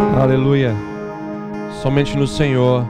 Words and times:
Aleluia. 0.00 0.74
Somente 1.82 2.16
no 2.16 2.26
Senhor 2.26 2.86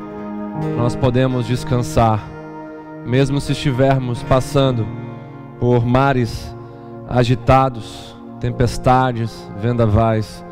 nós 0.76 0.94
podemos 0.94 1.46
descansar, 1.46 2.24
mesmo 3.04 3.40
se 3.40 3.52
estivermos 3.52 4.22
passando 4.22 4.86
por 5.58 5.84
mares 5.84 6.54
agitados, 7.08 8.16
tempestades, 8.38 9.50
vendavais. 9.58 10.44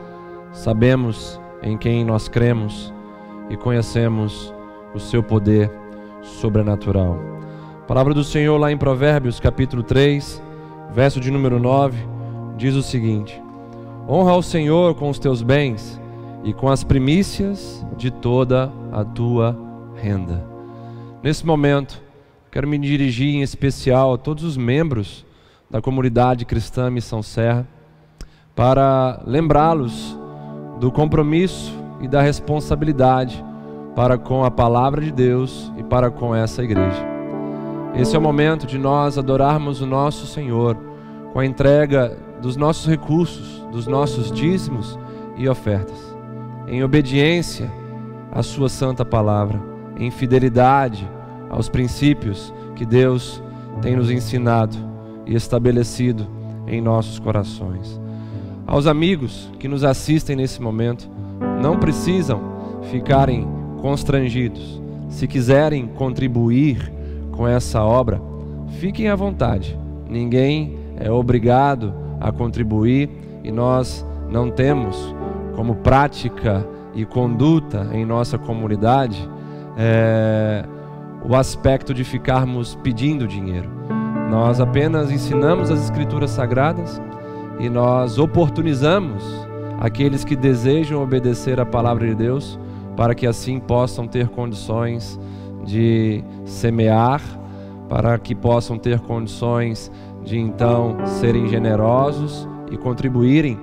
Sabemos 0.53 1.41
em 1.63 1.79
quem 1.79 2.05
nós 2.05 2.29
cremos 2.29 2.93
e 3.49 3.57
conhecemos 3.57 4.53
o 4.95 4.99
seu 4.99 5.23
poder 5.23 5.71
sobrenatural. 6.23 7.19
palavra 7.87 8.13
do 8.13 8.25
Senhor 8.25 8.59
lá 8.59 8.73
em 8.73 8.77
Provérbios, 8.77 9.39
capítulo 9.39 9.83
3, 9.83 10.43
verso 10.93 11.21
de 11.21 11.31
número 11.31 11.59
9, 11.59 11.97
diz 12.57 12.75
o 12.75 12.83
seguinte: 12.83 13.41
Honra 14.09 14.33
ao 14.33 14.43
Senhor 14.43 14.95
com 14.95 15.09
os 15.09 15.19
teus 15.19 15.43
bens 15.43 16.01
e 16.45 16.53
com 16.53 16.69
as 16.69 16.85
primícias 16.85 17.85
de 17.97 18.11
toda 18.11 18.73
a 18.93 19.05
tua 19.05 19.57
renda. 19.97 20.45
Nesse 21.23 21.45
momento, 21.45 22.01
quero 22.51 22.69
me 22.69 22.79
dirigir 22.79 23.35
em 23.35 23.43
especial 23.43 24.15
a 24.15 24.19
todos 24.19 24.45
os 24.45 24.57
membros 24.57 25.27
da 25.71 25.81
comunidade 25.81 26.45
cristã 26.45 26.91
Missão 26.91 27.23
Serra 27.23 27.67
para 28.55 29.23
lembrá-los 29.27 30.17
do 30.81 30.91
compromisso 30.91 31.73
e 32.01 32.09
da 32.09 32.23
responsabilidade 32.23 33.45
para 33.95 34.17
com 34.17 34.45
a 34.45 34.51
palavra 34.51 35.01
de 35.01 35.11
Deus 35.11 35.73
e 35.77 35.83
para 35.83 36.11
com 36.11 36.35
essa 36.35 36.63
igreja. 36.63 37.07
Esse 37.95 38.15
é 38.15 38.19
o 38.19 38.23
momento 38.23 38.67
de 38.67 38.79
nós 38.79 39.19
adorarmos 39.19 39.81
o 39.81 39.87
nosso 39.87 40.27
Senhor 40.27 40.77
com 41.33 41.41
a 41.41 41.47
entrega 41.47 42.17
dos 42.41 42.57
nossos 42.57 42.87
recursos, 42.87 43.67
dos 43.73 43.87
nossos 43.87 44.31
dízimos 44.31 44.99
e 45.37 45.49
ofertas 45.49 46.08
em 46.71 46.83
obediência 46.83 47.71
à 48.31 48.43
Sua 48.43 48.69
santa 48.69 49.05
palavra, 49.05 49.61
em 49.99 50.11
fidelidade 50.11 51.09
aos 51.51 51.69
princípios 51.69 52.53
que 52.77 52.85
Deus 52.85 53.43
tem 53.81 53.97
nos 53.97 54.11
ensinado 54.11 54.77
e 55.27 55.35
estabelecido 55.35 56.27
em 56.67 56.81
nossos 56.81 57.19
corações. 57.19 58.01
Aos 58.67 58.87
amigos 58.87 59.51
que 59.59 59.67
nos 59.67 59.83
assistem 59.83 60.37
nesse 60.37 60.61
momento, 60.61 61.09
não 61.63 61.79
precisam 61.79 62.41
ficarem 62.91 63.47
constrangidos. 63.81 64.81
Se 65.09 65.27
quiserem 65.27 65.87
contribuir 65.87 66.93
com 67.33 67.49
essa 67.49 67.83
obra, 67.83 68.21
fiquem 68.79 69.09
à 69.09 69.17
vontade. 69.17 69.79
Ninguém 70.09 70.79
é 70.97 71.11
obrigado 71.11 71.95
a 72.21 72.31
contribuir 72.31 73.09
e 73.43 73.51
nós 73.51 74.05
não 74.29 74.51
temos 74.51 75.15
como 75.59 75.75
prática 75.75 76.65
e 76.95 77.05
conduta 77.05 77.89
em 77.93 78.05
nossa 78.05 78.39
comunidade 78.39 79.29
é, 79.77 80.65
o 81.29 81.35
aspecto 81.35 81.93
de 81.93 82.05
ficarmos 82.05 82.77
pedindo 82.77 83.27
dinheiro. 83.27 83.69
Nós 84.31 84.61
apenas 84.61 85.11
ensinamos 85.11 85.69
as 85.69 85.83
Escrituras 85.83 86.31
Sagradas 86.31 87.03
e 87.59 87.69
nós 87.69 88.21
oportunizamos 88.21 89.21
aqueles 89.81 90.23
que 90.23 90.37
desejam 90.37 91.03
obedecer 91.03 91.59
a 91.59 91.67
palavra 91.67 92.07
de 92.07 92.15
Deus 92.15 92.57
para 92.97 93.13
que 93.13 93.27
assim 93.27 93.59
possam 93.59 94.07
ter 94.07 94.29
condições 94.29 95.19
de 95.65 96.23
semear, 96.45 97.21
para 97.89 98.17
que 98.17 98.33
possam 98.33 98.79
ter 98.79 99.01
condições 99.01 99.91
de 100.23 100.39
então 100.39 100.99
serem 101.05 101.49
generosos 101.49 102.49
e 102.71 102.77
contribuírem 102.77 103.59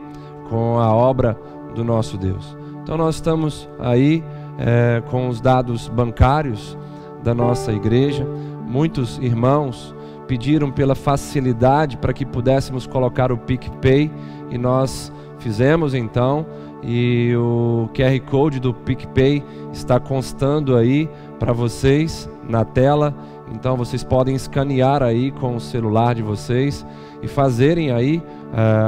com 0.49 0.77
a 0.77 0.93
obra 0.93 1.54
do 1.75 1.83
nosso 1.83 2.17
Deus. 2.17 2.57
Então 2.81 2.97
nós 2.97 3.15
estamos 3.15 3.69
aí 3.79 4.23
é, 4.57 5.03
com 5.11 5.27
os 5.27 5.39
dados 5.41 5.87
bancários 5.87 6.77
da 7.23 7.33
nossa 7.33 7.71
igreja. 7.73 8.25
Muitos 8.65 9.17
irmãos 9.19 9.93
pediram 10.27 10.71
pela 10.71 10.95
facilidade 10.95 11.97
para 11.97 12.13
que 12.13 12.25
pudéssemos 12.25 12.87
colocar 12.87 13.31
o 13.31 13.37
PicPay 13.37 14.11
e 14.49 14.57
nós 14.57 15.11
fizemos 15.39 15.93
então. 15.93 16.45
E 16.83 17.35
o 17.35 17.89
QR 17.95 18.19
Code 18.29 18.59
do 18.59 18.71
PicPay 18.71 19.43
está 19.73 19.99
constando 19.99 20.75
aí 20.75 21.09
para 21.39 21.51
vocês 21.51 22.29
na 22.47 22.63
tela. 22.63 23.13
Então 23.51 23.75
vocês 23.75 24.03
podem 24.03 24.35
escanear 24.35 25.01
aí 25.01 25.31
com 25.31 25.55
o 25.55 25.59
celular 25.59 26.13
de 26.13 26.21
vocês 26.21 26.85
e 27.21 27.27
fazerem 27.27 27.91
aí 27.91 28.21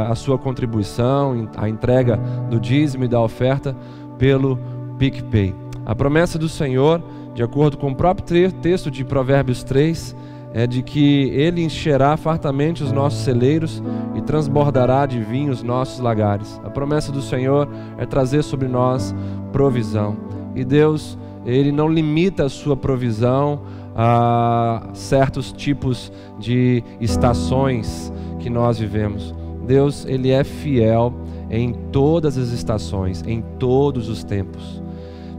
a 0.09 0.16
sua 0.16 0.38
contribuição, 0.38 1.50
a 1.57 1.67
entrega 1.67 2.17
do 2.50 2.59
dízimo 2.59 3.03
e 3.03 3.07
da 3.07 3.22
oferta 3.22 3.75
pelo 4.17 4.57
PicPay. 4.97 5.53
A 5.85 5.94
promessa 5.94 6.39
do 6.39 6.47
Senhor, 6.47 7.01
de 7.33 7.44
acordo 7.44 7.77
com 7.77 7.91
o 7.91 7.95
próprio 7.95 8.51
texto 8.51 8.89
de 8.89 9.03
Provérbios 9.03 9.63
3, 9.63 10.16
é 10.53 10.66
de 10.66 10.81
que 10.81 11.29
Ele 11.33 11.61
encherá 11.61 12.16
fartamente 12.17 12.83
os 12.83 12.91
nossos 12.91 13.19
celeiros 13.19 13.83
e 14.16 14.22
transbordará 14.22 15.06
de 15.06 15.19
vinho 15.19 15.51
os 15.51 15.61
nossos 15.61 16.00
lagares. 16.00 16.59
A 16.63 16.69
promessa 16.69 17.11
do 17.11 17.22
Senhor 17.22 17.69
é 17.97 18.06
trazer 18.06 18.44
sobre 18.44 18.67
nós 18.67 19.13
provisão. 19.51 20.16
E 20.56 20.63
Deus, 20.63 21.17
Ele 21.45 21.72
não 21.72 21.89
limita 21.89 22.45
a 22.45 22.50
sua 22.50 22.75
provisão 22.75 23.61
a 23.95 24.89
certos 24.94 25.51
tipos 25.51 26.11
de 26.39 26.83
estações 27.00 28.11
que 28.39 28.50
nós 28.50 28.79
vivemos. 28.79 29.36
Deus, 29.67 30.05
ele 30.05 30.31
é 30.31 30.44
fiel 30.44 31.13
em 31.50 31.73
todas 31.91 32.38
as 32.38 32.50
estações, 32.50 33.23
em 33.28 33.44
todos 33.59 34.09
os 34.09 34.23
tempos. 34.23 34.81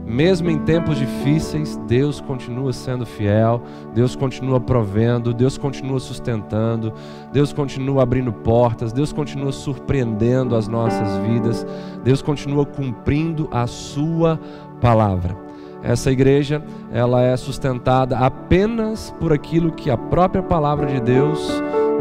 Mesmo 0.05 0.49
em 0.49 0.57
tempos 0.57 0.97
difíceis, 0.97 1.77
Deus 1.87 2.19
continua 2.19 2.73
sendo 2.73 3.05
fiel, 3.05 3.61
Deus 3.93 4.15
continua 4.15 4.59
provendo, 4.59 5.33
Deus 5.33 5.55
continua 5.55 5.99
sustentando, 5.99 6.91
Deus 7.31 7.53
continua 7.53 8.01
abrindo 8.01 8.33
portas, 8.33 8.91
Deus 8.91 9.13
continua 9.13 9.51
surpreendendo 9.51 10.55
as 10.55 10.67
nossas 10.67 11.15
vidas, 11.27 11.65
Deus 12.03 12.23
continua 12.23 12.65
cumprindo 12.65 13.47
a 13.51 13.67
sua 13.67 14.39
palavra. 14.81 15.37
Essa 15.83 16.11
igreja, 16.11 16.63
ela 16.91 17.21
é 17.21 17.37
sustentada 17.37 18.17
apenas 18.17 19.13
por 19.19 19.31
aquilo 19.31 19.71
que 19.71 19.91
a 19.91 19.97
própria 19.97 20.41
palavra 20.41 20.87
de 20.87 20.99
Deus 20.99 21.47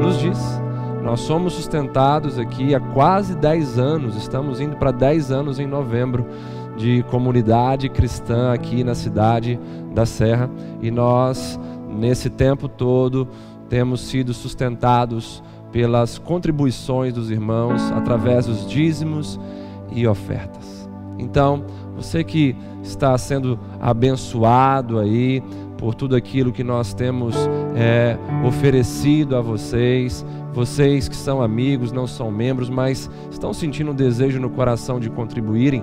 nos 0.00 0.18
diz. 0.18 0.67
Nós 1.02 1.20
somos 1.20 1.54
sustentados 1.54 2.38
aqui 2.38 2.74
há 2.74 2.80
quase 2.80 3.34
10 3.36 3.78
anos, 3.78 4.16
estamos 4.16 4.60
indo 4.60 4.76
para 4.76 4.90
10 4.90 5.30
anos 5.30 5.58
em 5.58 5.66
novembro 5.66 6.26
de 6.76 7.02
comunidade 7.04 7.88
cristã 7.88 8.52
aqui 8.52 8.84
na 8.84 8.94
cidade 8.94 9.58
da 9.94 10.06
Serra 10.06 10.50
e 10.80 10.90
nós, 10.90 11.58
nesse 11.88 12.30
tempo 12.30 12.68
todo, 12.68 13.28
temos 13.68 14.00
sido 14.02 14.32
sustentados 14.32 15.42
pelas 15.72 16.18
contribuições 16.18 17.12
dos 17.12 17.30
irmãos 17.30 17.90
através 17.92 18.46
dos 18.46 18.66
dízimos 18.66 19.38
e 19.90 20.06
ofertas. 20.06 20.88
Então, 21.18 21.64
você 21.96 22.22
que 22.22 22.56
está 22.82 23.16
sendo 23.18 23.58
abençoado 23.80 24.98
aí 24.98 25.42
por 25.76 25.94
tudo 25.94 26.16
aquilo 26.16 26.52
que 26.52 26.64
nós 26.64 26.94
temos 26.94 27.34
é, 27.74 28.16
oferecido 28.46 29.36
a 29.36 29.40
vocês, 29.40 30.24
vocês 30.52 31.08
que 31.08 31.16
são 31.16 31.42
amigos, 31.42 31.92
não 31.92 32.06
são 32.06 32.30
membros, 32.30 32.68
mas 32.68 33.10
estão 33.30 33.52
sentindo 33.52 33.92
um 33.92 33.94
desejo 33.94 34.40
no 34.40 34.50
coração 34.50 34.98
de 34.98 35.10
contribuírem, 35.10 35.82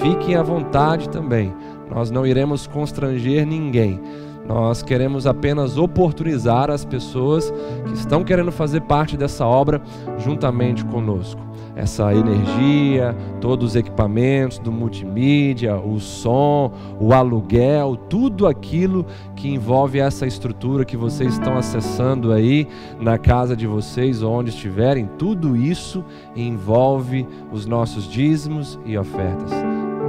fiquem 0.00 0.34
à 0.34 0.42
vontade 0.42 1.08
também. 1.08 1.54
Nós 1.90 2.10
não 2.10 2.26
iremos 2.26 2.66
constranger 2.66 3.46
ninguém. 3.46 4.00
Nós 4.46 4.82
queremos 4.82 5.26
apenas 5.26 5.78
oportunizar 5.78 6.70
as 6.70 6.84
pessoas 6.84 7.52
que 7.86 7.92
estão 7.94 8.24
querendo 8.24 8.50
fazer 8.50 8.80
parte 8.82 9.16
dessa 9.16 9.46
obra 9.46 9.80
juntamente 10.18 10.84
conosco. 10.84 11.40
Essa 11.74 12.14
energia, 12.14 13.16
todos 13.40 13.70
os 13.70 13.76
equipamentos 13.76 14.58
do 14.58 14.70
multimídia, 14.70 15.76
o 15.76 15.98
som, 15.98 16.70
o 17.00 17.14
aluguel, 17.14 17.96
tudo 17.96 18.46
aquilo 18.46 19.06
que 19.34 19.48
envolve 19.48 19.98
essa 19.98 20.26
estrutura 20.26 20.84
que 20.84 20.96
vocês 20.96 21.32
estão 21.32 21.56
acessando 21.56 22.32
aí 22.32 22.68
na 23.00 23.16
casa 23.16 23.56
de 23.56 23.66
vocês, 23.66 24.22
onde 24.22 24.50
estiverem, 24.50 25.08
tudo 25.18 25.56
isso 25.56 26.04
envolve 26.36 27.26
os 27.50 27.64
nossos 27.64 28.08
dízimos 28.08 28.78
e 28.84 28.96
ofertas. 28.98 29.50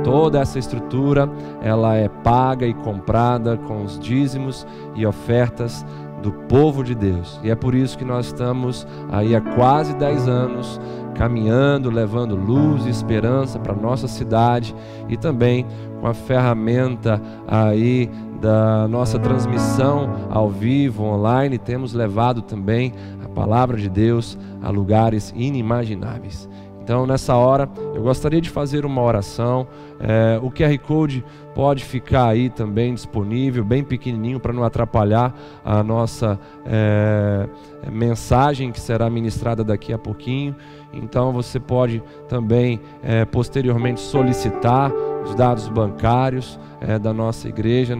Toda 0.03 0.41
essa 0.41 0.59
estrutura, 0.59 1.29
ela 1.61 1.95
é 1.95 2.09
paga 2.09 2.67
e 2.67 2.73
comprada 2.73 3.55
com 3.55 3.85
os 3.85 3.97
dízimos 3.97 4.67
e 4.95 5.05
ofertas 5.05 5.85
do 6.21 6.31
povo 6.31 6.83
de 6.83 6.95
Deus. 6.95 7.39
E 7.43 7.49
é 7.49 7.55
por 7.55 7.73
isso 7.75 7.97
que 7.97 8.05
nós 8.05 8.27
estamos 8.27 8.87
aí 9.11 9.35
há 9.35 9.41
quase 9.41 9.93
10 9.95 10.27
anos 10.27 10.79
caminhando, 11.15 11.89
levando 11.89 12.35
luz 12.35 12.85
e 12.85 12.89
esperança 12.89 13.59
para 13.59 13.73
nossa 13.73 14.07
cidade 14.07 14.75
e 15.07 15.17
também 15.17 15.65
com 15.99 16.07
a 16.07 16.13
ferramenta 16.13 17.21
aí 17.47 18.09
da 18.41 18.87
nossa 18.89 19.17
transmissão 19.17 20.27
ao 20.29 20.49
vivo, 20.49 21.03
online, 21.05 21.57
temos 21.57 21.93
levado 21.93 22.41
também 22.41 22.93
a 23.23 23.29
palavra 23.29 23.77
de 23.77 23.89
Deus 23.89 24.37
a 24.61 24.69
lugares 24.69 25.33
inimagináveis. 25.35 26.49
Então, 26.83 27.07
nessa 27.07 27.33
hora, 27.37 27.69
eu 27.95 28.03
gostaria 28.03 28.41
de 28.41 28.49
fazer 28.49 28.85
uma 28.85 29.01
oração. 29.01 29.65
É, 30.01 30.37
o 30.43 30.51
QR 30.51 30.77
Code 30.79 31.23
pode 31.55 31.85
ficar 31.85 32.27
aí 32.27 32.49
também 32.49 32.93
disponível, 32.93 33.63
bem 33.63 33.81
pequenininho, 33.85 34.37
para 34.37 34.51
não 34.51 34.65
atrapalhar 34.65 35.33
a 35.63 35.81
nossa 35.81 36.37
é, 36.65 37.47
mensagem 37.89 38.69
que 38.69 38.81
será 38.81 39.09
ministrada 39.09 39.63
daqui 39.63 39.93
a 39.93 39.97
pouquinho. 39.97 40.53
Então, 40.93 41.31
você 41.31 41.59
pode 41.59 42.01
também, 42.29 42.79
é, 43.01 43.25
posteriormente, 43.25 43.99
solicitar 43.99 44.91
os 45.23 45.33
dados 45.35 45.67
bancários 45.69 46.59
é, 46.81 46.99
da 46.99 47.13
nossa 47.13 47.47
igreja. 47.47 47.97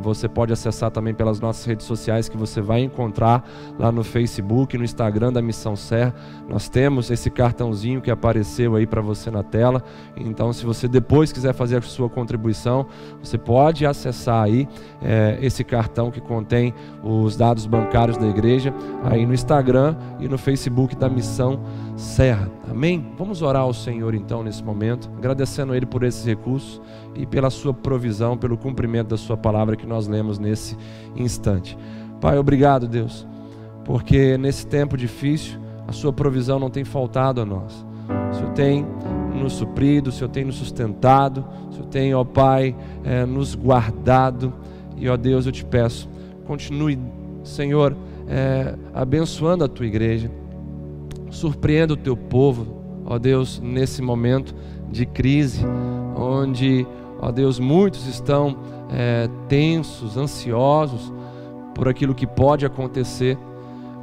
Você 0.00 0.28
pode 0.28 0.52
acessar 0.52 0.90
também 0.90 1.14
pelas 1.14 1.38
nossas 1.38 1.64
redes 1.64 1.86
sociais 1.86 2.28
que 2.28 2.36
você 2.36 2.60
vai 2.60 2.80
encontrar 2.80 3.46
lá 3.78 3.92
no 3.92 4.02
Facebook, 4.02 4.76
no 4.76 4.84
Instagram 4.84 5.32
da 5.32 5.42
Missão 5.42 5.76
Serra. 5.76 6.14
Nós 6.48 6.68
temos 6.68 7.10
esse 7.10 7.30
cartãozinho 7.30 8.00
que 8.00 8.10
apareceu 8.10 8.74
aí 8.74 8.86
para 8.86 9.00
você 9.00 9.30
na 9.30 9.42
tela. 9.42 9.82
Então, 10.16 10.52
se 10.52 10.64
você 10.64 10.88
depois 10.88 11.30
quiser 11.30 11.52
fazer 11.52 11.76
a 11.76 11.82
sua 11.82 12.08
contribuição, 12.08 12.86
você 13.22 13.36
pode 13.36 13.84
acessar 13.84 14.44
aí 14.44 14.66
é, 15.02 15.38
esse 15.42 15.62
cartão 15.62 16.10
que 16.10 16.20
contém 16.20 16.74
os 17.02 17.36
dados 17.36 17.66
bancários 17.66 18.16
da 18.16 18.26
igreja 18.26 18.72
aí 19.04 19.26
no 19.26 19.34
Instagram 19.34 19.94
e 20.18 20.28
no 20.28 20.38
Facebook 20.38 20.96
da 20.96 21.08
Missão 21.08 21.60
Serra. 21.96 22.50
Amém? 22.70 23.12
Vamos 23.18 23.42
orar 23.42 23.62
ao 23.62 23.74
Senhor 23.74 24.14
então 24.14 24.42
nesse 24.42 24.64
momento, 24.64 25.10
agradecendo 25.18 25.72
a 25.72 25.76
Ele 25.76 25.84
por 25.84 26.02
esses 26.02 26.24
recursos 26.24 26.61
e 27.14 27.26
pela 27.26 27.50
Sua 27.50 27.74
provisão, 27.74 28.36
pelo 28.36 28.56
cumprimento 28.56 29.08
da 29.08 29.16
Sua 29.16 29.36
palavra 29.36 29.76
que 29.76 29.86
nós 29.86 30.06
lemos 30.06 30.38
nesse 30.38 30.76
instante. 31.16 31.76
Pai, 32.20 32.38
obrigado, 32.38 32.86
Deus, 32.86 33.26
porque 33.84 34.36
nesse 34.38 34.66
tempo 34.66 34.96
difícil 34.96 35.60
a 35.86 35.92
Sua 35.92 36.12
provisão 36.12 36.58
não 36.58 36.70
tem 36.70 36.84
faltado 36.84 37.40
a 37.40 37.44
nós. 37.44 37.84
O 38.30 38.34
Senhor 38.34 38.52
tem 38.52 38.86
nos 39.34 39.54
suprido, 39.54 40.10
o 40.10 40.12
Senhor 40.12 40.30
tem 40.30 40.44
nos 40.44 40.56
sustentado, 40.56 41.44
o 41.68 41.72
Senhor 41.72 41.86
tem, 41.86 42.14
ó 42.14 42.24
Pai, 42.24 42.74
é, 43.04 43.24
nos 43.26 43.54
guardado. 43.54 44.52
E, 44.96 45.08
ó 45.08 45.16
Deus, 45.16 45.46
eu 45.46 45.52
te 45.52 45.64
peço, 45.64 46.08
continue, 46.44 46.98
Senhor, 47.42 47.96
é, 48.28 48.74
abençoando 48.94 49.64
a 49.64 49.68
tua 49.68 49.86
igreja 49.86 50.30
Surpreenda 51.32 51.94
o 51.94 51.96
teu 51.96 52.14
povo, 52.14 52.82
ó 53.06 53.18
Deus, 53.18 53.58
nesse 53.58 54.02
momento 54.02 54.54
de 54.90 55.06
crise, 55.06 55.64
onde, 56.22 56.86
ó 57.20 57.30
Deus, 57.30 57.58
muitos 57.58 58.06
estão 58.06 58.56
é, 58.90 59.28
tensos, 59.48 60.16
ansiosos 60.16 61.12
por 61.74 61.88
aquilo 61.88 62.14
que 62.14 62.26
pode 62.26 62.64
acontecer. 62.64 63.36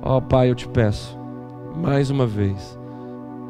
Ó 0.02 0.20
Pai, 0.20 0.50
eu 0.50 0.56
te 0.56 0.68
peço, 0.68 1.18
mais 1.76 2.10
uma 2.10 2.26
vez, 2.26 2.78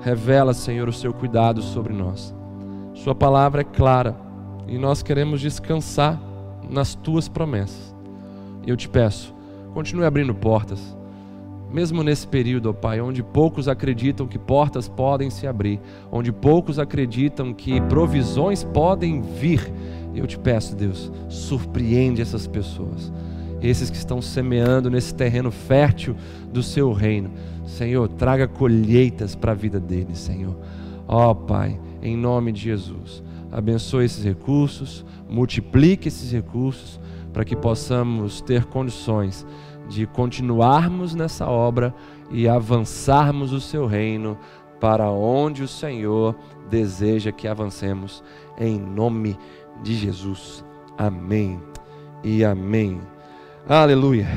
revela, 0.01 0.53
Senhor, 0.53 0.87
o 0.87 0.93
seu 0.93 1.13
cuidado 1.13 1.61
sobre 1.61 1.93
nós. 1.93 2.35
Sua 2.93 3.15
palavra 3.15 3.61
é 3.61 3.63
clara 3.63 4.15
e 4.67 4.77
nós 4.77 5.01
queremos 5.01 5.41
descansar 5.41 6.19
nas 6.69 6.95
tuas 6.95 7.27
promessas. 7.27 7.95
Eu 8.65 8.75
te 8.75 8.89
peço, 8.89 9.33
continue 9.73 10.05
abrindo 10.05 10.35
portas 10.35 10.98
mesmo 11.71 12.03
nesse 12.03 12.27
período, 12.27 12.69
ó 12.69 12.73
Pai, 12.73 12.99
onde 12.99 13.21
poucos 13.21 13.67
acreditam 13.67 14.27
que 14.27 14.39
portas 14.39 14.87
podem 14.87 15.29
se 15.29 15.45
abrir, 15.45 15.79
onde 16.11 16.31
poucos 16.31 16.79
acreditam 16.79 17.53
que 17.53 17.79
provisões 17.81 18.63
podem 18.63 19.21
vir, 19.21 19.71
eu 20.15 20.25
te 20.25 20.37
peço, 20.37 20.75
Deus, 20.75 21.11
surpreende 21.27 22.21
essas 22.21 22.47
pessoas, 22.47 23.11
esses 23.61 23.89
que 23.89 23.97
estão 23.97 24.21
semeando 24.21 24.89
nesse 24.89 25.13
terreno 25.13 25.51
fértil 25.51 26.15
do 26.51 26.63
seu 26.63 26.91
reino. 26.91 27.31
Senhor, 27.65 28.07
traga 28.07 28.47
colheitas 28.47 29.35
para 29.35 29.51
a 29.51 29.55
vida 29.55 29.79
deles, 29.79 30.17
Senhor. 30.17 30.57
Ó 31.07 31.33
Pai, 31.33 31.79
em 32.01 32.17
nome 32.17 32.51
de 32.51 32.61
Jesus, 32.61 33.21
abençoe 33.51 34.05
esses 34.05 34.23
recursos, 34.23 35.05
multiplique 35.29 36.07
esses 36.07 36.31
recursos 36.31 36.99
para 37.31 37.45
que 37.45 37.55
possamos 37.55 38.41
ter 38.41 38.65
condições 38.65 39.45
de 39.89 40.05
continuarmos 40.05 41.15
nessa 41.15 41.47
obra 41.47 41.93
e 42.29 42.47
avançarmos 42.47 43.51
o 43.51 43.59
seu 43.59 43.85
reino 43.85 44.37
para 44.79 45.09
onde 45.09 45.63
o 45.63 45.67
Senhor 45.67 46.35
deseja 46.69 47.31
que 47.31 47.47
avancemos, 47.47 48.23
em 48.57 48.79
nome 48.79 49.37
de 49.81 49.95
Jesus. 49.95 50.63
Amém 50.97 51.59
e 52.23 52.45
amém. 52.45 53.01
Aleluia. 53.67 54.27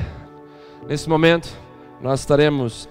Nesse 0.89 1.09
momento, 1.09 1.57
nós 2.01 2.21
estaremos 2.21 2.89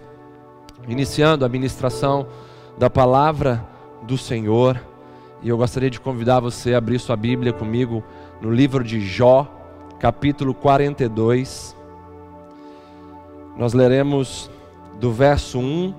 iniciando 0.88 1.44
a 1.44 1.50
ministração 1.50 2.28
da 2.78 2.90
palavra 2.90 3.66
do 4.04 4.18
Senhor. 4.18 4.80
E 5.42 5.50
eu 5.50 5.58
gostaria 5.58 5.90
de 5.90 6.00
convidar 6.00 6.40
você 6.40 6.74
a 6.74 6.78
abrir 6.78 7.00
sua 7.00 7.16
Bíblia 7.16 7.52
comigo 7.52 8.04
no 8.42 8.52
livro 8.52 8.84
de 8.84 9.02
Jó, 9.02 9.48
capítulo 10.00 10.54
42. 10.54 11.81
Nós 13.62 13.74
leremos 13.74 14.50
do 15.00 15.12
verso 15.12 15.60
1 15.60 15.94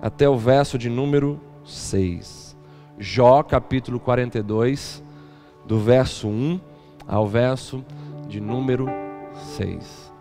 até 0.00 0.28
o 0.28 0.36
verso 0.36 0.78
de 0.78 0.88
número 0.88 1.40
6. 1.64 2.56
Jó, 3.00 3.42
capítulo 3.42 3.98
42, 3.98 5.02
do 5.66 5.80
verso 5.80 6.28
1 6.28 6.60
ao 7.08 7.26
verso 7.26 7.84
de 8.28 8.40
número 8.40 8.86
6. 9.56 10.12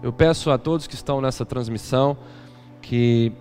Eu 0.00 0.12
peço 0.12 0.52
a 0.52 0.56
todos 0.56 0.86
que 0.86 0.94
estão 0.94 1.20
nessa 1.20 1.44
transmissão 1.44 2.16
que 2.80 3.32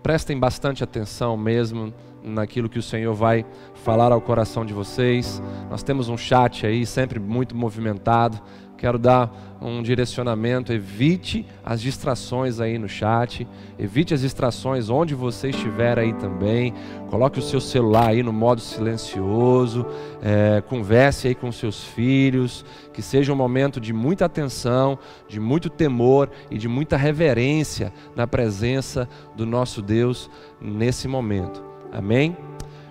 prestem 0.00 0.38
bastante 0.38 0.84
atenção 0.84 1.36
mesmo 1.36 1.92
naquilo 2.22 2.68
que 2.68 2.78
o 2.78 2.82
Senhor 2.82 3.14
vai 3.14 3.44
falar 3.74 4.12
ao 4.12 4.20
coração 4.20 4.64
de 4.64 4.72
vocês. 4.72 5.42
Nós 5.70 5.82
temos 5.82 6.08
um 6.08 6.16
chat 6.16 6.66
aí 6.66 6.84
sempre 6.84 7.18
muito 7.18 7.56
movimentado. 7.56 8.40
Quero 8.78 8.96
dar 8.96 9.58
um 9.60 9.82
direcionamento. 9.82 10.72
Evite 10.72 11.44
as 11.64 11.80
distrações 11.80 12.60
aí 12.60 12.78
no 12.78 12.88
chat. 12.88 13.46
Evite 13.76 14.14
as 14.14 14.20
distrações 14.20 14.88
onde 14.88 15.16
você 15.16 15.50
estiver 15.50 15.98
aí 15.98 16.12
também. 16.12 16.72
Coloque 17.10 17.40
o 17.40 17.42
seu 17.42 17.60
celular 17.60 18.10
aí 18.10 18.22
no 18.22 18.32
modo 18.32 18.60
silencioso. 18.60 19.84
É, 20.22 20.60
converse 20.60 21.26
aí 21.26 21.34
com 21.34 21.50
seus 21.50 21.82
filhos. 21.82 22.64
Que 22.92 23.02
seja 23.02 23.32
um 23.32 23.36
momento 23.36 23.80
de 23.80 23.92
muita 23.92 24.26
atenção, 24.26 24.96
de 25.26 25.40
muito 25.40 25.68
temor 25.68 26.30
e 26.48 26.56
de 26.56 26.68
muita 26.68 26.96
reverência 26.96 27.92
na 28.14 28.28
presença 28.28 29.08
do 29.34 29.44
nosso 29.44 29.82
Deus 29.82 30.30
nesse 30.60 31.08
momento. 31.08 31.67
Amém? 31.92 32.36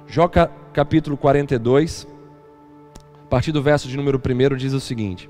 Jó 0.08 0.28
capítulo 0.74 1.18
42, 1.18 2.08
a 3.24 3.28
partir 3.30 3.52
do 3.52 3.62
verso 3.62 3.88
de 3.88 3.96
número 3.96 4.20
1 4.20 4.56
diz 4.56 4.74
o 4.74 4.80
seguinte: 4.80 5.30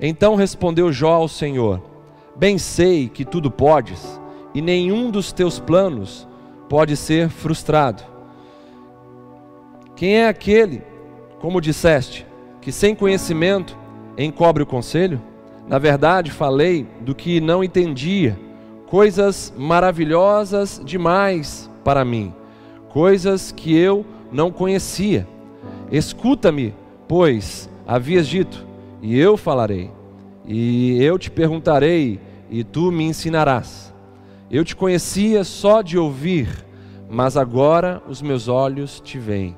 Então 0.00 0.34
respondeu 0.34 0.92
Jó 0.92 1.12
ao 1.12 1.28
Senhor: 1.28 1.82
Bem 2.34 2.58
sei 2.58 3.08
que 3.08 3.24
tudo 3.24 3.50
podes, 3.50 4.20
e 4.54 4.60
nenhum 4.60 5.10
dos 5.10 5.32
teus 5.32 5.60
planos 5.60 6.26
pode 6.68 6.96
ser 6.96 7.28
frustrado. 7.28 8.02
Quem 9.94 10.18
é 10.18 10.28
aquele, 10.28 10.82
como 11.40 11.60
disseste, 11.60 12.26
que 12.60 12.72
sem 12.72 12.94
conhecimento 12.94 13.76
encobre 14.18 14.62
o 14.62 14.66
conselho? 14.66 15.22
Na 15.68 15.78
verdade, 15.78 16.30
falei 16.30 16.86
do 17.00 17.14
que 17.14 17.40
não 17.40 17.62
entendia, 17.62 18.38
coisas 18.86 19.52
maravilhosas 19.56 20.80
demais 20.84 21.70
para 21.84 22.04
mim 22.04 22.34
coisas 22.96 23.52
que 23.52 23.76
eu 23.76 24.06
não 24.32 24.50
conhecia. 24.50 25.28
Escuta-me, 25.92 26.74
pois 27.06 27.68
havias 27.86 28.26
dito, 28.26 28.66
e 29.02 29.18
eu 29.18 29.36
falarei, 29.36 29.90
e 30.46 30.96
eu 31.04 31.18
te 31.18 31.30
perguntarei, 31.30 32.18
e 32.48 32.64
tu 32.64 32.90
me 32.90 33.04
ensinarás. 33.04 33.92
Eu 34.50 34.64
te 34.64 34.74
conhecia 34.74 35.44
só 35.44 35.82
de 35.82 35.98
ouvir, 35.98 36.48
mas 37.06 37.36
agora 37.36 38.02
os 38.08 38.22
meus 38.22 38.48
olhos 38.48 38.98
te 38.98 39.18
veem. 39.18 39.54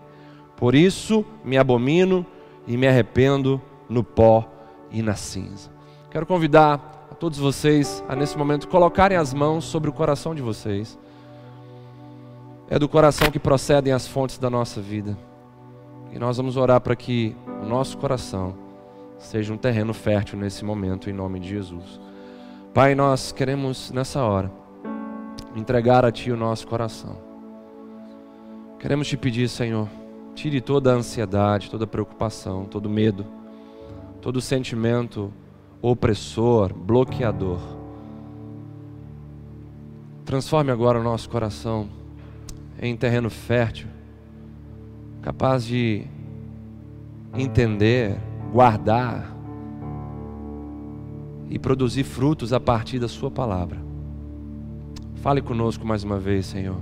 Por 0.56 0.74
isso 0.74 1.24
me 1.44 1.56
abomino 1.56 2.26
e 2.66 2.76
me 2.76 2.88
arrependo 2.88 3.62
no 3.88 4.02
pó 4.02 4.50
e 4.90 5.00
na 5.00 5.14
cinza. 5.14 5.70
Quero 6.10 6.26
convidar 6.26 7.06
a 7.08 7.14
todos 7.14 7.38
vocês 7.38 8.02
a 8.08 8.16
nesse 8.16 8.36
momento 8.36 8.66
colocarem 8.66 9.16
as 9.16 9.32
mãos 9.32 9.64
sobre 9.64 9.88
o 9.88 9.92
coração 9.92 10.34
de 10.34 10.42
vocês. 10.42 10.98
É 12.70 12.78
do 12.78 12.88
coração 12.88 13.30
que 13.30 13.38
procedem 13.38 13.92
as 13.92 14.06
fontes 14.06 14.38
da 14.38 14.50
nossa 14.50 14.80
vida. 14.80 15.16
E 16.12 16.18
nós 16.18 16.36
vamos 16.36 16.56
orar 16.56 16.80
para 16.80 16.94
que 16.94 17.34
o 17.62 17.66
nosso 17.66 17.96
coração 17.96 18.54
seja 19.18 19.52
um 19.52 19.56
terreno 19.56 19.94
fértil 19.94 20.38
nesse 20.38 20.64
momento, 20.64 21.08
em 21.08 21.12
nome 21.12 21.40
de 21.40 21.48
Jesus. 21.48 21.98
Pai, 22.74 22.94
nós 22.94 23.32
queremos 23.32 23.90
nessa 23.90 24.22
hora 24.22 24.52
entregar 25.56 26.04
a 26.04 26.12
Ti 26.12 26.30
o 26.30 26.36
nosso 26.36 26.66
coração. 26.66 27.16
Queremos 28.78 29.08
te 29.08 29.16
pedir, 29.16 29.48
Senhor, 29.48 29.88
tire 30.34 30.60
toda 30.60 30.92
a 30.92 30.96
ansiedade, 30.96 31.70
toda 31.70 31.84
a 31.84 31.88
preocupação, 31.88 32.64
todo 32.64 32.88
medo, 32.88 33.26
todo 34.20 34.40
sentimento 34.40 35.32
opressor, 35.80 36.72
bloqueador. 36.74 37.58
Transforme 40.24 40.70
agora 40.70 41.00
o 41.00 41.02
nosso 41.02 41.28
coração 41.30 41.88
em 42.80 42.96
terreno 42.96 43.28
fértil, 43.28 43.88
capaz 45.22 45.64
de 45.64 46.04
entender, 47.34 48.16
guardar 48.52 49.34
e 51.50 51.58
produzir 51.58 52.04
frutos 52.04 52.52
a 52.52 52.60
partir 52.60 52.98
da 52.98 53.08
Sua 53.08 53.30
palavra. 53.30 53.78
Fale 55.16 55.42
conosco 55.42 55.84
mais 55.84 56.04
uma 56.04 56.18
vez, 56.18 56.46
Senhor. 56.46 56.76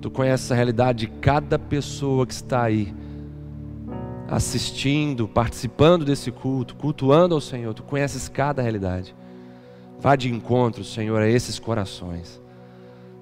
Tu 0.00 0.10
conheces 0.10 0.50
a 0.50 0.54
realidade 0.54 1.00
de 1.00 1.06
cada 1.06 1.58
pessoa 1.58 2.26
que 2.26 2.32
está 2.32 2.62
aí, 2.62 2.94
assistindo, 4.28 5.28
participando 5.28 6.04
desse 6.04 6.30
culto, 6.30 6.74
cultuando 6.76 7.34
ao 7.34 7.40
Senhor. 7.40 7.74
Tu 7.74 7.82
conheces 7.82 8.28
cada 8.28 8.62
realidade. 8.62 9.14
Vá 10.00 10.16
de 10.16 10.32
encontro, 10.32 10.84
Senhor, 10.84 11.20
a 11.20 11.28
esses 11.28 11.58
corações. 11.58 12.40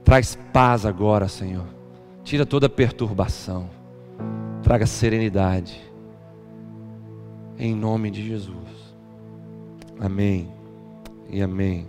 Traz 0.05 0.39
paz 0.53 0.85
agora, 0.85 1.29
Senhor. 1.29 1.65
Tira 2.23 2.45
toda 2.45 2.69
perturbação. 2.69 3.71
Traga 4.63 4.87
serenidade. 4.87 5.81
Em 7.59 7.75
nome 7.75 8.11
de 8.11 8.27
Jesus. 8.27 8.55
Amém 9.99 10.53
e 11.31 11.41
amém. 11.41 11.87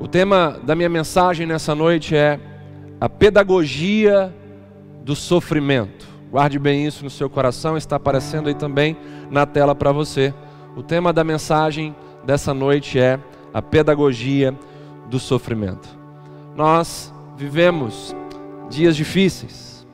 O 0.00 0.08
tema 0.08 0.60
da 0.64 0.74
minha 0.74 0.88
mensagem 0.88 1.46
nessa 1.46 1.74
noite 1.74 2.16
é 2.16 2.40
a 3.00 3.08
pedagogia 3.08 4.34
do 5.04 5.14
sofrimento. 5.14 6.06
Guarde 6.30 6.58
bem 6.58 6.84
isso 6.84 7.04
no 7.04 7.10
seu 7.10 7.30
coração, 7.30 7.76
está 7.76 7.96
aparecendo 7.96 8.48
aí 8.48 8.54
também 8.54 8.96
na 9.30 9.46
tela 9.46 9.74
para 9.74 9.92
você. 9.92 10.34
O 10.76 10.82
tema 10.82 11.12
da 11.12 11.22
mensagem 11.22 11.94
dessa 12.24 12.52
noite 12.52 12.98
é 12.98 13.20
a 13.54 13.62
pedagogia 13.62 14.52
do 15.08 15.20
sofrimento. 15.20 15.95
Nós 16.56 17.12
vivemos 17.36 18.16
dias 18.70 18.96
difíceis. 18.96 19.86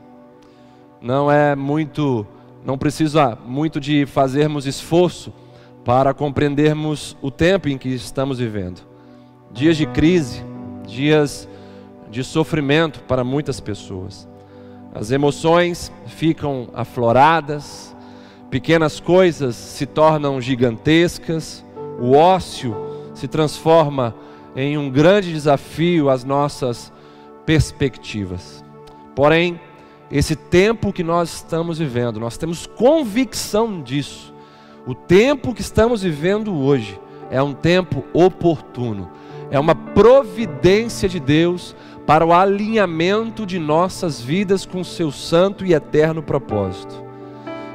Não 1.00 1.31
é 1.31 1.57
muito, 1.57 2.25
não 2.64 2.78
precisa 2.78 3.37
muito 3.45 3.81
de 3.81 4.07
fazermos 4.07 4.64
esforço 4.64 5.33
para 5.85 6.14
compreendermos 6.14 7.16
o 7.21 7.33
tempo 7.33 7.69
em 7.69 7.76
que 7.76 7.88
estamos 7.88 8.38
vivendo 8.38 8.92
dias 9.52 9.76
de 9.76 9.87
crise, 9.87 10.42
dias 10.87 11.49
de 12.11 12.23
sofrimento 12.25 13.00
para 13.00 13.25
muitas 13.25 13.61
pessoas. 13.61 14.28
As 14.95 15.11
emoções 15.11 15.92
ficam 16.07 16.69
afloradas, 16.73 17.95
pequenas 18.50 19.00
coisas 19.00 19.57
se 19.57 19.85
tornam 19.85 20.40
gigantescas, 20.40 21.64
o 22.00 22.12
ócio 22.12 22.75
se 23.14 23.26
transforma 23.28 24.14
em 24.54 24.76
um 24.76 24.90
grande 24.90 25.32
desafio 25.32 26.09
às 26.11 26.25
nossas 26.25 26.92
perspectivas. 27.47 28.64
Porém, 29.14 29.61
esse 30.11 30.37
tempo 30.37 30.92
que 30.92 31.02
nós 31.02 31.32
estamos 31.35 31.78
vivendo, 31.78 32.21
nós 32.21 32.37
temos 32.37 32.66
convicção 32.66 33.82
disso. 33.82 34.35
O 34.87 34.94
tempo 34.94 35.54
que 35.54 35.61
estamos 35.61 36.02
vivendo 36.02 36.54
hoje 36.54 37.00
é 37.30 37.42
um 37.42 37.52
tempo 37.52 38.04
oportuno 38.12 39.11
é 39.52 39.61
uma 39.61 39.75
providência 39.75 41.06
de 41.06 41.21
Deus 41.21 41.76
para 42.06 42.25
o 42.25 42.32
alinhamento 42.32 43.44
de 43.44 43.59
nossas 43.59 44.18
vidas 44.18 44.64
com 44.64 44.82
seu 44.82 45.12
santo 45.12 45.66
e 45.66 45.75
eterno 45.75 46.23
propósito. 46.23 47.04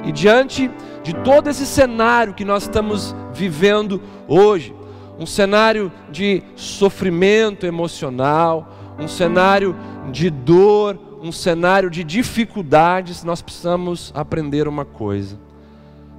E 0.04 0.10
diante 0.10 0.68
de 1.04 1.14
todo 1.14 1.48
esse 1.48 1.64
cenário 1.64 2.34
que 2.34 2.44
nós 2.44 2.64
estamos 2.64 3.14
vivendo 3.32 4.02
hoje, 4.26 4.74
um 5.18 5.26
cenário 5.26 5.90
de 6.10 6.42
sofrimento 6.54 7.66
emocional, 7.66 8.68
um 8.98 9.08
cenário 9.08 9.74
de 10.12 10.30
dor, 10.30 10.98
um 11.20 11.32
cenário 11.32 11.90
de 11.90 12.04
dificuldades, 12.04 13.24
nós 13.24 13.42
precisamos 13.42 14.12
aprender 14.14 14.68
uma 14.68 14.84
coisa: 14.84 15.38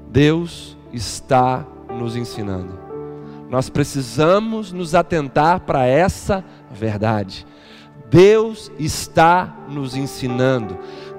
Deus 0.09 0.77
está 0.91 1.65
nos 1.89 2.15
ensinando. 2.15 2.77
Nós 3.49 3.69
precisamos 3.69 4.71
nos 4.71 4.93
atentar 4.93 5.61
para 5.61 5.85
essa 5.85 6.43
verdade. 6.71 7.47
Deus 8.09 8.71
está 8.77 9.55
nos 9.69 9.95
ensinando, 9.95 10.77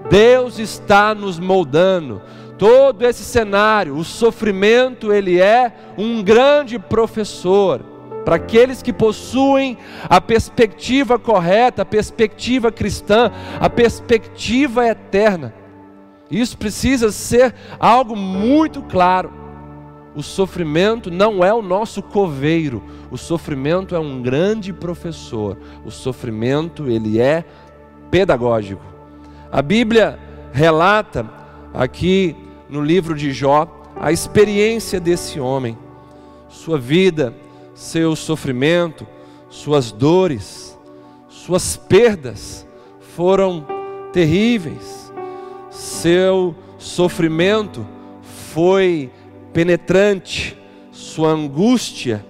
Deus 0.09 0.59
está 0.59 1.15
nos 1.15 1.39
moldando. 1.39 2.21
Todo 2.61 3.07
esse 3.07 3.25
cenário, 3.25 3.97
o 3.97 4.05
sofrimento, 4.05 5.15
ele 5.15 5.41
é 5.41 5.73
um 5.97 6.23
grande 6.23 6.79
professor 6.79 7.81
para 8.23 8.37
aqueles 8.37 8.83
que 8.83 8.93
possuem 8.93 9.79
a 10.03 10.21
perspectiva 10.21 11.19
correta, 11.19 11.81
a 11.81 11.87
perspectiva 11.87 12.71
cristã, 12.71 13.33
a 13.59 13.71
perspectiva 13.71 14.87
eterna. 14.87 15.55
Isso 16.31 16.59
precisa 16.59 17.11
ser 17.11 17.55
algo 17.79 18.15
muito 18.15 18.83
claro. 18.83 19.33
O 20.15 20.23
sofrimento 20.23 21.11
não 21.11 21.43
é 21.43 21.55
o 21.55 21.63
nosso 21.63 22.03
coveiro, 22.03 22.85
o 23.11 23.17
sofrimento 23.17 23.95
é 23.95 23.99
um 23.99 24.21
grande 24.21 24.71
professor. 24.71 25.57
O 25.83 25.91
sofrimento, 25.91 26.91
ele 26.91 27.19
é 27.23 27.43
pedagógico. 28.11 28.85
A 29.51 29.63
Bíblia 29.63 30.19
relata 30.53 31.27
aqui 31.73 32.50
no 32.71 32.83
livro 32.83 33.15
de 33.15 33.33
Jó 33.33 33.69
a 33.97 34.13
experiência 34.13 35.01
desse 35.01 35.41
homem, 35.41 35.77
sua 36.49 36.79
vida, 36.79 37.35
seu 37.75 38.15
sofrimento, 38.15 39.07
suas 39.49 39.91
dores, 39.91 40.79
suas 41.29 41.77
perdas 41.77 42.67
foram 43.15 43.67
terríveis. 44.13 45.13
Seu 45.71 46.55
sofrimento 46.79 47.87
foi 48.53 49.11
penetrante, 49.53 50.57
sua 50.93 51.31
angústia 51.31 52.25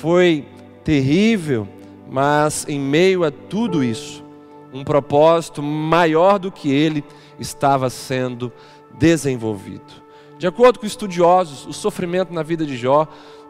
foi 0.00 0.46
terrível, 0.84 1.68
mas 2.10 2.66
em 2.68 2.78
meio 2.78 3.24
a 3.24 3.30
tudo 3.30 3.82
isso, 3.82 4.24
um 4.72 4.84
propósito 4.84 5.62
maior 5.62 6.38
do 6.38 6.50
que 6.50 6.70
ele 6.70 7.04
estava 7.38 7.90
sendo 7.90 8.52
desenvolvido. 8.98 10.02
De 10.38 10.46
acordo 10.46 10.80
com 10.80 10.86
estudiosos, 10.86 11.66
o 11.66 11.72
sofrimento 11.72 12.32
na 12.32 12.42
vida 12.42 12.66
de 12.66 12.76
Jó 12.76 13.06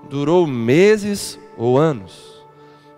durou 0.08 0.46
meses 0.46 1.38
ou 1.56 1.78
anos. 1.78 2.44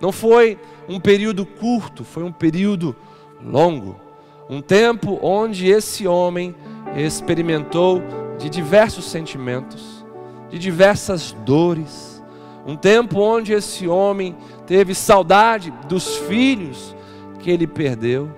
Não 0.00 0.10
foi 0.10 0.58
um 0.88 0.98
período 0.98 1.46
curto, 1.46 2.04
foi 2.04 2.22
um 2.22 2.32
período 2.32 2.94
longo. 3.42 4.00
Um 4.48 4.60
tempo 4.60 5.18
onde 5.22 5.68
esse 5.68 6.06
homem 6.06 6.54
experimentou 6.96 8.02
de 8.38 8.50
diversos 8.50 9.06
sentimentos, 9.06 10.04
de 10.50 10.58
diversas 10.58 11.32
dores. 11.44 12.22
Um 12.66 12.76
tempo 12.76 13.20
onde 13.20 13.52
esse 13.52 13.86
homem 13.86 14.36
teve 14.66 14.94
saudade 14.94 15.72
dos 15.88 16.16
filhos 16.16 16.94
que 17.38 17.50
ele 17.50 17.66
perdeu. 17.66 18.30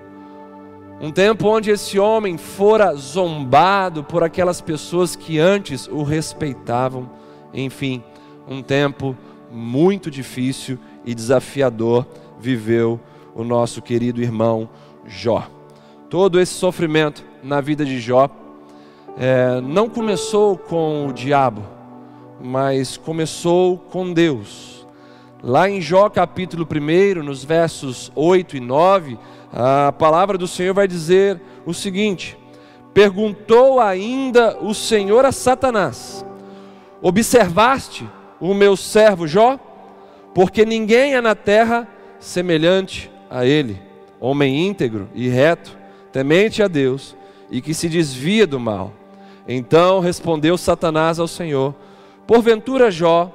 Um 0.98 1.12
tempo 1.12 1.46
onde 1.48 1.70
esse 1.70 1.98
homem 1.98 2.38
fora 2.38 2.94
zombado 2.94 4.02
por 4.02 4.24
aquelas 4.24 4.62
pessoas 4.62 5.14
que 5.14 5.38
antes 5.38 5.86
o 5.88 6.02
respeitavam. 6.02 7.10
Enfim, 7.52 8.02
um 8.48 8.62
tempo 8.62 9.14
muito 9.50 10.10
difícil 10.10 10.78
e 11.04 11.14
desafiador 11.14 12.06
viveu 12.38 12.98
o 13.34 13.44
nosso 13.44 13.82
querido 13.82 14.22
irmão 14.22 14.68
Jó. 15.06 15.46
Todo 16.08 16.40
esse 16.40 16.54
sofrimento 16.54 17.22
na 17.42 17.60
vida 17.60 17.84
de 17.84 18.00
Jó 18.00 18.30
é, 19.18 19.60
não 19.60 19.90
começou 19.90 20.56
com 20.56 21.08
o 21.08 21.12
diabo, 21.12 21.62
mas 22.40 22.96
começou 22.96 23.76
com 23.76 24.14
Deus. 24.14 24.86
Lá 25.42 25.68
em 25.68 25.80
Jó 25.80 26.08
capítulo 26.08 26.66
1, 26.66 27.22
nos 27.22 27.44
versos 27.44 28.10
8 28.14 28.56
e 28.56 28.60
9, 28.60 29.18
a 29.58 29.90
palavra 29.90 30.36
do 30.36 30.46
Senhor 30.46 30.74
vai 30.74 30.86
dizer 30.86 31.40
o 31.64 31.72
seguinte: 31.72 32.36
Perguntou 32.92 33.80
ainda 33.80 34.58
o 34.60 34.74
Senhor 34.74 35.24
a 35.24 35.32
Satanás: 35.32 36.24
Observaste 37.00 38.06
o 38.38 38.52
meu 38.52 38.76
servo 38.76 39.26
Jó? 39.26 39.58
Porque 40.34 40.66
ninguém 40.66 41.14
é 41.14 41.22
na 41.22 41.34
terra 41.34 41.88
semelhante 42.20 43.10
a 43.30 43.46
ele, 43.46 43.80
homem 44.20 44.66
íntegro 44.66 45.08
e 45.14 45.26
reto, 45.26 45.74
temente 46.12 46.62
a 46.62 46.68
Deus 46.68 47.16
e 47.50 47.62
que 47.62 47.72
se 47.72 47.88
desvia 47.88 48.46
do 48.46 48.60
mal. 48.60 48.92
Então 49.48 50.00
respondeu 50.00 50.58
Satanás 50.58 51.18
ao 51.18 51.26
Senhor: 51.26 51.74
Porventura 52.26 52.90
Jó, 52.90 53.32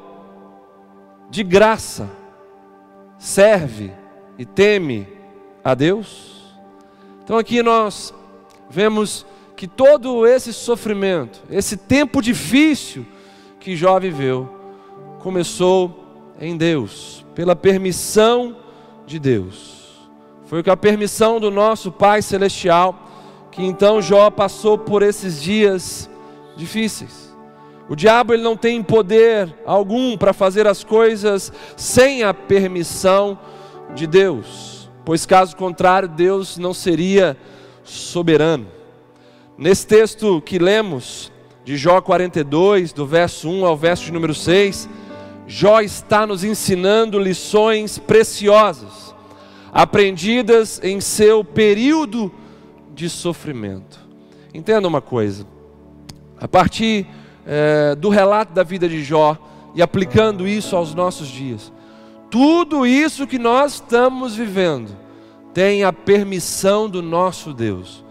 de 1.31 1.43
graça, 1.43 2.07
serve 3.17 3.91
e 4.37 4.45
teme 4.45 5.20
a 5.63 5.73
Deus? 5.73 6.41
Então 7.23 7.37
aqui 7.37 7.61
nós 7.61 8.13
vemos 8.69 9.25
que 9.55 9.67
todo 9.67 10.25
esse 10.25 10.53
sofrimento, 10.53 11.41
esse 11.49 11.77
tempo 11.77 12.21
difícil 12.21 13.05
que 13.59 13.75
Jó 13.75 13.99
viveu, 13.99 14.49
começou 15.19 16.33
em 16.39 16.57
Deus, 16.57 17.23
pela 17.35 17.55
permissão 17.55 18.57
de 19.05 19.19
Deus. 19.19 20.09
Foi 20.45 20.63
com 20.63 20.71
a 20.71 20.77
permissão 20.77 21.39
do 21.39 21.51
nosso 21.51 21.91
Pai 21.91 22.21
Celestial 22.21 23.07
que 23.51 23.63
então 23.63 24.01
Jó 24.01 24.29
passou 24.29 24.77
por 24.77 25.03
esses 25.03 25.41
dias 25.41 26.09
difíceis. 26.55 27.35
O 27.89 27.95
diabo 27.95 28.33
ele 28.33 28.41
não 28.41 28.55
tem 28.55 28.81
poder 28.81 29.53
algum 29.65 30.17
para 30.17 30.31
fazer 30.31 30.65
as 30.65 30.83
coisas 30.83 31.51
sem 31.75 32.23
a 32.23 32.33
permissão 32.33 33.37
de 33.93 34.07
Deus, 34.07 34.70
pois 35.05 35.25
caso 35.25 35.55
contrário 35.55 36.07
Deus 36.07 36.57
não 36.57 36.73
seria 36.73 37.37
soberano. 37.83 38.67
Nesse 39.57 39.85
texto 39.85 40.41
que 40.41 40.57
lemos, 40.57 41.31
de 41.63 41.77
Jó 41.77 42.01
42, 42.01 42.91
do 42.91 43.05
verso 43.05 43.49
1 43.49 43.65
ao 43.65 43.77
verso 43.77 44.05
de 44.05 44.11
número 44.11 44.33
6, 44.33 44.89
Jó 45.47 45.81
está 45.81 46.25
nos 46.25 46.43
ensinando 46.43 47.19
lições 47.19 47.99
preciosas, 47.99 49.13
aprendidas 49.71 50.79
em 50.83 50.99
seu 50.99 51.43
período 51.43 52.31
de 52.93 53.09
sofrimento. 53.09 53.99
Entenda 54.53 54.87
uma 54.87 55.01
coisa, 55.01 55.45
a 56.39 56.47
partir 56.47 57.05
é, 57.45 57.95
do 57.95 58.09
relato 58.09 58.53
da 58.53 58.63
vida 58.63 58.87
de 58.87 59.03
Jó 59.03 59.37
e 59.75 59.81
aplicando 59.81 60.47
isso 60.47 60.75
aos 60.75 60.93
nossos 60.93 61.27
dias, 61.27 61.71
tudo 62.31 62.87
isso 62.87 63.27
que 63.27 63.37
nós 63.37 63.73
estamos 63.73 64.33
vivendo 64.33 64.97
tem 65.53 65.83
a 65.83 65.91
permissão 65.91 66.89
do 66.89 67.01
nosso 67.01 67.53
Deus, 67.53 68.05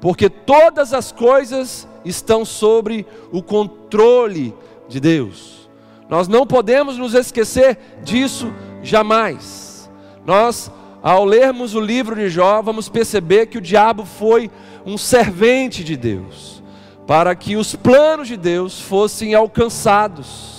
porque 0.00 0.30
todas 0.30 0.94
as 0.94 1.10
coisas 1.10 1.88
estão 2.04 2.44
sobre 2.44 3.04
o 3.32 3.42
controle 3.42 4.54
de 4.88 5.00
Deus. 5.00 5.68
Nós 6.08 6.28
não 6.28 6.46
podemos 6.46 6.96
nos 6.96 7.14
esquecer 7.14 7.76
disso 8.04 8.54
jamais. 8.80 9.90
Nós, 10.24 10.70
ao 11.02 11.24
lermos 11.24 11.74
o 11.74 11.80
livro 11.80 12.14
de 12.14 12.28
Jó, 12.28 12.62
vamos 12.62 12.88
perceber 12.88 13.46
que 13.46 13.58
o 13.58 13.62
diabo 13.62 14.04
foi 14.04 14.50
um 14.86 14.96
servente 14.96 15.82
de 15.82 15.96
Deus, 15.96 16.62
para 17.08 17.34
que 17.34 17.56
os 17.56 17.74
planos 17.74 18.28
de 18.28 18.36
Deus 18.36 18.80
fossem 18.80 19.34
alcançados 19.34 20.53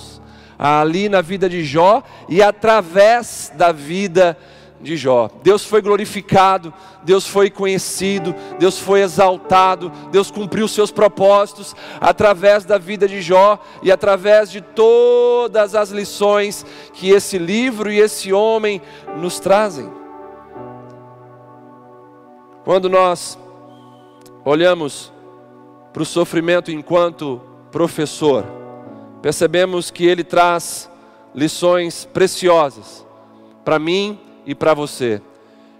ali 0.58 1.08
na 1.08 1.20
vida 1.20 1.48
de 1.48 1.64
Jó 1.64 2.02
e 2.28 2.42
através 2.42 3.52
da 3.56 3.72
vida 3.72 4.36
de 4.80 4.96
Jó. 4.96 5.30
Deus 5.42 5.64
foi 5.64 5.80
glorificado, 5.80 6.72
Deus 7.02 7.26
foi 7.26 7.50
conhecido, 7.50 8.34
Deus 8.58 8.78
foi 8.78 9.00
exaltado, 9.00 9.90
Deus 10.10 10.30
cumpriu 10.30 10.68
seus 10.68 10.90
propósitos 10.90 11.74
através 12.00 12.64
da 12.64 12.78
vida 12.78 13.08
de 13.08 13.20
Jó 13.20 13.58
e 13.82 13.90
através 13.90 14.50
de 14.50 14.60
todas 14.60 15.74
as 15.74 15.90
lições 15.90 16.64
que 16.92 17.10
esse 17.10 17.38
livro 17.38 17.90
e 17.90 17.98
esse 17.98 18.32
homem 18.32 18.80
nos 19.16 19.40
trazem. 19.40 19.90
Quando 22.64 22.88
nós 22.88 23.38
olhamos 24.44 25.12
para 25.92 26.02
o 26.02 26.06
sofrimento 26.06 26.70
enquanto 26.70 27.40
professor, 27.70 28.44
percebemos 29.26 29.90
que 29.90 30.06
ele 30.06 30.22
traz 30.22 30.88
lições 31.34 32.08
preciosas 32.12 33.04
para 33.64 33.76
mim 33.76 34.20
e 34.46 34.54
para 34.54 34.72
você. 34.72 35.20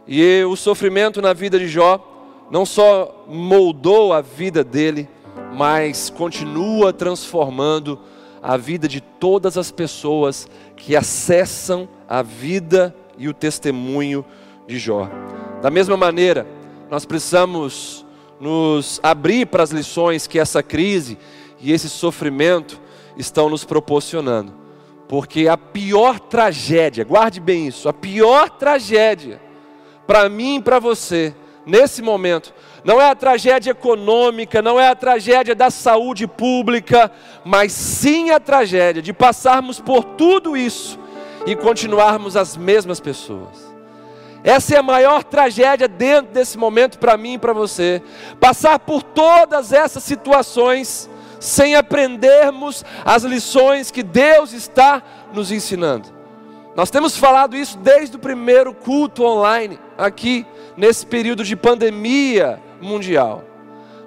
E 0.05 0.43
o 0.43 0.57
sofrimento 0.57 1.23
na 1.23 1.33
vida 1.33 1.57
de 1.57 1.69
Jó 1.69 2.45
não 2.50 2.67
só 2.67 3.25
moldou 3.29 4.12
a 4.12 4.21
vida 4.21 4.65
dele, 4.65 5.09
mas 5.55 6.11
continua 6.11 6.93
transformando 6.93 8.00
a 8.43 8.57
vida 8.57 8.88
de 8.88 9.00
todas 9.00 9.57
as 9.57 9.71
pessoas 9.71 10.49
que 10.76 10.97
acessam 10.97 11.88
a 12.09 12.23
vida 12.23 12.93
e 13.17 13.29
o 13.29 13.33
testemunho 13.33 14.25
de 14.67 14.76
Jó. 14.76 15.09
Da 15.62 15.71
mesma 15.71 15.97
maneira, 15.97 16.45
nós 16.91 17.05
precisamos 17.05 18.05
nos 18.41 18.99
abrir 19.04 19.47
para 19.47 19.63
as 19.63 19.71
lições 19.71 20.26
que 20.26 20.37
essa 20.37 20.65
crise 20.65 21.17
e 21.61 21.71
esse 21.71 21.89
sofrimento 21.89 22.85
estão 23.17 23.49
nos 23.49 23.65
proporcionando. 23.65 24.52
Porque 25.09 25.49
a 25.49 25.57
pior 25.57 26.19
tragédia, 26.19 27.05
guarde 27.05 27.41
bem 27.41 27.69
isso, 27.69 27.89
a 27.89 27.93
pior 27.93 28.50
tragédia 28.50 29.41
para 30.07 30.29
mim 30.29 30.57
e 30.57 30.63
para 30.63 30.79
você, 30.79 31.35
nesse 31.65 32.02
momento, 32.02 32.52
não 32.85 33.00
é 33.00 33.11
a 33.11 33.15
tragédia 33.15 33.73
econômica, 33.73 34.63
não 34.63 34.79
é 34.79 34.89
a 34.89 34.95
tragédia 34.95 35.55
da 35.55 35.71
saúde 35.71 36.26
pública, 36.26 37.11
mas 37.45 37.73
sim 37.73 38.31
a 38.31 38.39
tragédia 38.39 39.02
de 39.02 39.13
passarmos 39.13 39.81
por 39.81 40.05
tudo 40.05 40.57
isso 40.57 40.99
e 41.47 41.57
continuarmos 41.57 42.37
as 42.37 42.57
mesmas 42.57 43.00
pessoas. 43.00 43.75
Essa 44.45 44.76
é 44.76 44.79
a 44.79 44.83
maior 44.83 45.25
tragédia 45.25 45.89
dentro 45.89 46.33
desse 46.33 46.57
momento 46.57 47.00
para 47.00 47.17
mim 47.17 47.35
e 47.35 47.39
para 47.39 47.52
você. 47.52 48.00
Passar 48.39 48.79
por 48.79 49.02
todas 49.02 49.73
essas 49.73 50.05
situações 50.05 51.11
sem 51.47 51.76
aprendermos 51.76 52.85
as 53.04 53.23
lições 53.23 53.93
que 53.93 54.02
Deus 54.02 54.52
está 54.52 55.00
nos 55.32 55.52
ensinando. 55.52 56.09
Nós 56.75 56.91
temos 56.91 57.17
falado 57.17 57.56
isso 57.56 57.78
desde 57.78 58.17
o 58.17 58.19
primeiro 58.19 58.75
culto 58.75 59.23
online, 59.25 59.78
aqui, 59.97 60.45
nesse 60.76 61.06
período 61.06 61.45
de 61.45 61.54
pandemia 61.54 62.61
mundial. 62.82 63.45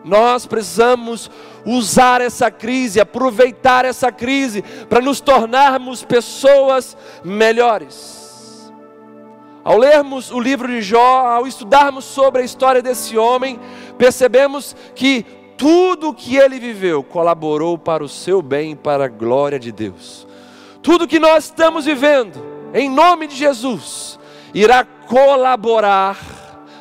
Nós 0.04 0.46
precisamos 0.46 1.32
usar 1.66 2.20
essa 2.20 2.52
crise, 2.52 3.00
aproveitar 3.00 3.86
essa 3.86 4.12
crise, 4.12 4.62
para 4.90 5.00
nos 5.00 5.22
tornarmos 5.22 6.04
pessoas 6.04 6.98
melhores. 7.24 8.70
Ao 9.64 9.78
lermos 9.78 10.30
o 10.30 10.42
livro 10.42 10.68
de 10.68 10.82
Jó, 10.82 11.26
ao 11.26 11.48
estudarmos 11.48 12.04
sobre 12.04 12.42
a 12.42 12.46
história 12.46 12.82
desse 12.82 13.18
homem, 13.18 13.58
percebemos 13.98 14.76
que 14.94 15.26
tudo 15.60 16.14
que 16.14 16.38
ele 16.38 16.58
viveu 16.58 17.04
colaborou 17.04 17.78
para 17.78 18.02
o 18.02 18.08
seu 18.08 18.42
bem 18.42 18.78
para 18.78 19.04
a 19.04 19.10
glória 19.10 19.60
de 19.60 19.74
Deus. 19.74 20.26
Tudo 20.82 21.06
que 21.06 21.20
nós 21.20 21.44
estamos 21.44 21.84
vivendo, 21.84 22.42
em 22.74 22.90
nome 22.90 23.28
de 23.28 23.36
Jesus, 23.36 24.18
irá 24.54 24.86
colaborar 24.86 26.18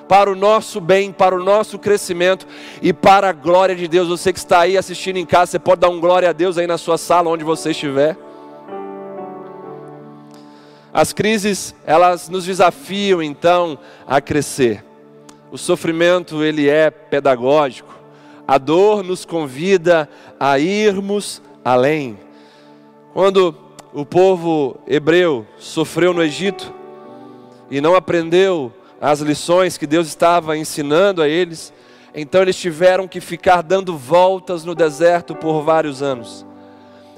para 0.09 0.31
o 0.31 0.37
nosso 0.37 0.81
bem, 0.81 1.11
para 1.11 1.35
o 1.35 1.43
nosso 1.43 1.77
crescimento 1.77 2.47
e 2.81 2.93
para 2.93 3.31
a 3.31 3.33
glória 3.33 3.75
de 3.75 3.89
Deus. 3.89 4.07
Você 4.07 4.33
que 4.33 4.39
está 4.39 4.61
aí 4.61 4.79
assistindo 4.79 5.17
em 5.17 5.27
casa, 5.27 5.51
você 5.51 5.59
pode 5.59 5.81
dar 5.81 5.89
um 5.89 5.99
glória 5.99 6.31
a 6.31 6.33
Deus 6.33 6.57
aí 6.57 6.69
na 6.69 6.79
sua 6.79 6.97
sala, 6.97 7.29
onde 7.29 7.43
você 7.43 7.73
estiver. 7.73 8.17
As 10.95 11.13
crises, 11.13 11.75
elas 11.85 12.29
nos 12.29 12.45
desafiam 12.45 13.21
então 13.21 13.77
a 14.07 14.21
crescer. 14.21 14.85
O 15.51 15.59
sofrimento, 15.59 16.45
ele 16.45 16.69
é 16.69 16.93
pedagógico. 16.93 17.98
A 18.49 18.57
dor 18.57 19.03
nos 19.05 19.27
convida 19.27 20.09
a 20.41 20.59
irmos 20.59 21.43
além. 21.63 22.19
Quando 23.13 23.55
o 23.93 24.07
povo 24.07 24.79
hebreu 24.87 25.47
sofreu 25.59 26.15
no 26.15 26.23
Egito 26.23 26.73
e 27.71 27.79
não 27.79 27.95
aprendeu 27.95 28.73
as 28.99 29.21
lições 29.21 29.77
que 29.77 29.87
Deus 29.87 30.09
estava 30.09 30.57
ensinando 30.57 31.21
a 31.21 31.29
eles, 31.29 31.75
então 32.15 32.41
eles 32.41 32.57
tiveram 32.57 33.07
que 33.07 33.21
ficar 33.21 33.63
dando 33.63 33.99
voltas 33.99 34.65
no 34.65 34.75
deserto 34.75 35.35
por 35.35 35.61
vários 35.63 36.01
anos. 36.01 36.47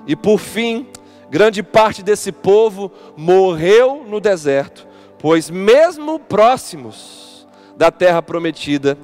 E 0.09 0.17
por 0.17 0.39
fim, 0.39 0.89
grande 1.31 1.63
parte 1.63 2.03
desse 2.03 2.33
povo 2.33 2.91
morreu 3.17 4.05
no 4.05 4.19
deserto, 4.19 4.85
pois 5.17 5.49
mesmo 5.49 6.19
próximos 6.19 7.47
da 7.77 7.93
terra 7.93 8.21
prometida, 8.21 8.99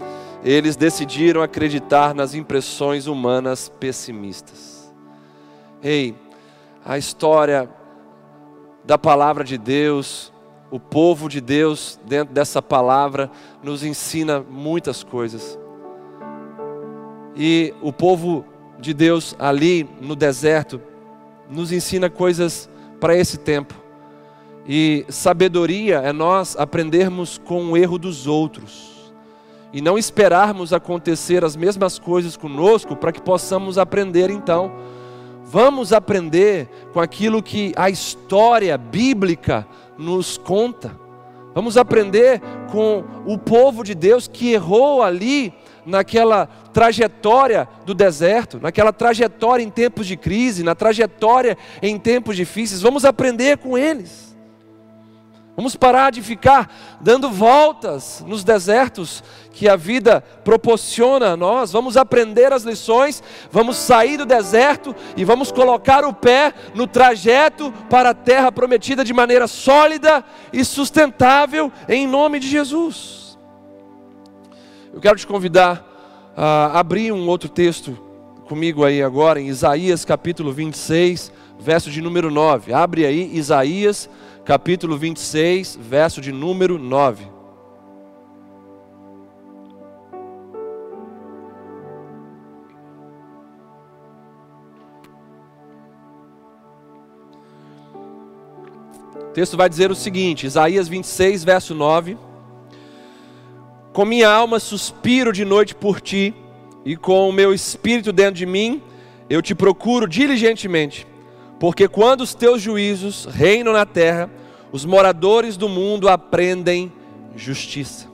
eles 0.46 0.76
decidiram 0.76 1.42
acreditar 1.42 2.14
nas 2.14 2.32
impressões 2.32 3.08
humanas 3.08 3.68
pessimistas. 3.68 4.94
Ei, 5.82 6.14
a 6.84 6.96
história 6.96 7.68
da 8.84 8.96
palavra 8.96 9.42
de 9.42 9.58
Deus, 9.58 10.32
o 10.70 10.78
povo 10.78 11.28
de 11.28 11.40
Deus, 11.40 11.98
dentro 12.06 12.32
dessa 12.32 12.62
palavra, 12.62 13.28
nos 13.60 13.82
ensina 13.82 14.38
muitas 14.38 15.02
coisas. 15.02 15.58
E 17.34 17.74
o 17.82 17.92
povo 17.92 18.44
de 18.78 18.94
Deus 18.94 19.34
ali 19.40 19.88
no 20.00 20.14
deserto 20.14 20.80
nos 21.50 21.72
ensina 21.72 22.08
coisas 22.08 22.70
para 23.00 23.16
esse 23.16 23.36
tempo. 23.36 23.74
E 24.64 25.04
sabedoria 25.08 25.96
é 25.96 26.12
nós 26.12 26.56
aprendermos 26.56 27.36
com 27.36 27.72
o 27.72 27.76
erro 27.76 27.98
dos 27.98 28.28
outros 28.28 28.95
e 29.72 29.80
não 29.80 29.98
esperarmos 29.98 30.72
acontecer 30.72 31.44
as 31.44 31.56
mesmas 31.56 31.98
coisas 31.98 32.36
conosco 32.36 32.96
para 32.96 33.12
que 33.12 33.20
possamos 33.20 33.78
aprender 33.78 34.30
então. 34.30 34.72
Vamos 35.44 35.92
aprender 35.92 36.68
com 36.92 37.00
aquilo 37.00 37.42
que 37.42 37.72
a 37.76 37.88
história 37.88 38.76
bíblica 38.76 39.66
nos 39.96 40.36
conta. 40.36 40.98
Vamos 41.54 41.76
aprender 41.76 42.40
com 42.70 43.04
o 43.24 43.38
povo 43.38 43.82
de 43.84 43.94
Deus 43.94 44.28
que 44.28 44.52
errou 44.52 45.02
ali 45.02 45.54
naquela 45.86 46.46
trajetória 46.72 47.68
do 47.86 47.94
deserto, 47.94 48.58
naquela 48.60 48.92
trajetória 48.92 49.62
em 49.62 49.70
tempos 49.70 50.06
de 50.06 50.16
crise, 50.16 50.62
na 50.62 50.74
trajetória 50.74 51.56
em 51.80 51.98
tempos 51.98 52.36
difíceis. 52.36 52.82
Vamos 52.82 53.04
aprender 53.04 53.58
com 53.58 53.78
eles. 53.78 54.25
Vamos 55.56 55.74
parar 55.74 56.12
de 56.12 56.20
ficar 56.20 56.70
dando 57.00 57.30
voltas 57.30 58.22
nos 58.26 58.44
desertos 58.44 59.24
que 59.52 59.66
a 59.66 59.74
vida 59.74 60.22
proporciona 60.44 61.28
a 61.28 61.36
nós. 61.36 61.72
Vamos 61.72 61.96
aprender 61.96 62.52
as 62.52 62.62
lições, 62.62 63.22
vamos 63.50 63.78
sair 63.78 64.18
do 64.18 64.26
deserto 64.26 64.94
e 65.16 65.24
vamos 65.24 65.50
colocar 65.50 66.04
o 66.04 66.12
pé 66.12 66.52
no 66.74 66.86
trajeto 66.86 67.72
para 67.88 68.10
a 68.10 68.14
terra 68.14 68.52
prometida 68.52 69.02
de 69.02 69.14
maneira 69.14 69.48
sólida 69.48 70.22
e 70.52 70.62
sustentável, 70.62 71.72
em 71.88 72.06
nome 72.06 72.38
de 72.38 72.48
Jesus. 72.48 73.38
Eu 74.92 75.00
quero 75.00 75.16
te 75.16 75.26
convidar 75.26 75.82
a 76.36 76.78
abrir 76.78 77.12
um 77.12 77.26
outro 77.28 77.48
texto 77.48 77.98
comigo 78.46 78.84
aí 78.84 79.02
agora, 79.02 79.40
em 79.40 79.48
Isaías 79.48 80.04
capítulo 80.04 80.52
26, 80.52 81.32
verso 81.58 81.90
de 81.90 82.02
número 82.02 82.30
9. 82.30 82.74
Abre 82.74 83.06
aí, 83.06 83.30
Isaías 83.32 84.08
capítulo 84.46 84.96
26, 84.96 85.76
verso 85.82 86.20
de 86.20 86.30
número 86.30 86.78
9. 86.78 87.26
O 99.18 99.32
texto 99.34 99.56
vai 99.56 99.68
dizer 99.68 99.90
o 99.90 99.96
seguinte, 99.96 100.46
Isaías 100.46 100.86
26, 100.86 101.42
verso 101.42 101.74
9: 101.74 102.16
Com 103.92 104.04
minha 104.04 104.30
alma 104.30 104.60
suspiro 104.60 105.32
de 105.32 105.44
noite 105.44 105.74
por 105.74 106.00
ti, 106.00 106.32
e 106.84 106.94
com 106.94 107.28
o 107.28 107.32
meu 107.32 107.52
espírito 107.52 108.12
dentro 108.12 108.34
de 108.34 108.46
mim, 108.46 108.80
eu 109.28 109.42
te 109.42 109.56
procuro 109.56 110.06
diligentemente 110.06 111.04
porque 111.58 111.88
quando 111.88 112.20
os 112.20 112.34
teus 112.34 112.60
juízos 112.60 113.26
reinam 113.26 113.72
na 113.72 113.86
terra, 113.86 114.30
os 114.70 114.84
moradores 114.84 115.56
do 115.56 115.68
mundo 115.68 116.08
aprendem 116.08 116.92
justiça. 117.34 118.08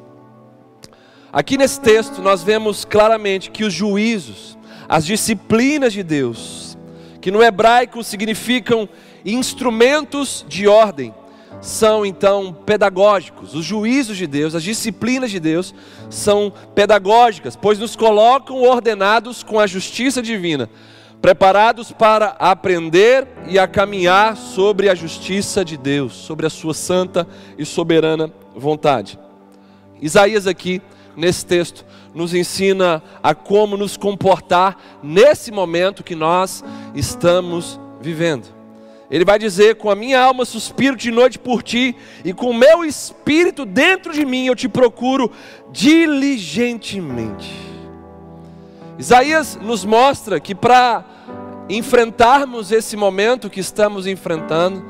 Aqui 1.33 1.57
nesse 1.57 1.81
texto 1.81 2.21
nós 2.21 2.43
vemos 2.43 2.85
claramente 2.85 3.51
que 3.51 3.65
os 3.65 3.73
juízos, 3.73 4.57
as 4.89 5.05
disciplinas 5.05 5.93
de 5.93 6.03
Deus, 6.03 6.77
que 7.21 7.31
no 7.31 7.43
hebraico 7.43 8.05
significam 8.05 8.89
instrumentos 9.25 10.45
de 10.49 10.69
ordem, 10.69 11.15
são 11.61 12.05
então 12.05 12.53
pedagógicos. 12.53 13.55
Os 13.55 13.65
juízos 13.65 14.17
de 14.17 14.27
Deus, 14.27 14.55
as 14.55 14.63
disciplinas 14.63 15.31
de 15.31 15.41
Deus 15.41 15.75
são 16.11 16.53
pedagógicas, 16.75 17.57
pois 17.57 17.79
nos 17.79 17.97
colocam 17.97 18.63
ordenados 18.63 19.43
com 19.43 19.59
a 19.59 19.67
justiça 19.67 20.21
divina 20.21 20.69
preparados 21.23 21.93
para 21.93 22.35
aprender 22.41 23.29
e 23.47 23.57
a 23.57 23.69
caminhar 23.69 24.37
sobre 24.37 24.91
a 24.91 24.95
justiça 24.95 25.65
de 25.65 25.77
Deus, 25.77 26.15
sobre 26.15 26.47
a 26.47 26.51
sua 26.51 26.75
santa 26.75 27.29
e 27.57 27.65
soberana 27.65 28.29
vontade. 28.57 29.17
Isaías 30.01 30.49
aqui, 30.49 30.83
nesse 31.17 31.47
texto, 31.47 31.87
nos 32.13 32.35
ensina 32.35 33.01
a 33.23 33.37
como 33.37 33.77
nos 33.77 33.97
comportar 33.97 34.77
nesse 35.01 35.53
momento 35.53 36.03
que 36.03 36.17
nós 36.17 36.65
estamos 36.93 37.79
vivendo. 38.01 38.49
Ele 39.09 39.25
vai 39.25 39.39
dizer: 39.39 39.77
Com 39.77 39.91
a 39.91 39.95
minha 39.95 40.21
alma 40.21 40.45
suspiro 40.45 40.97
de 40.97 41.13
noite 41.13 41.39
por 41.39 41.63
ti, 41.63 41.95
e 42.25 42.33
com 42.33 42.51
o 42.51 42.55
meu 42.55 42.85
espírito 42.85 43.65
dentro 43.65 44.13
de 44.13 44.27
mim 44.27 44.47
eu 44.47 44.57
te 44.57 44.69
procuro 44.69 45.31
diligentemente. 45.71 47.72
Isaías 48.99 49.59
nos 49.61 49.85
mostra 49.85 50.39
que 50.39 50.55
para 50.55 51.05
enfrentarmos 51.69 52.71
esse 52.71 52.97
momento 52.97 53.49
que 53.49 53.61
estamos 53.61 54.07
enfrentando, 54.07 54.85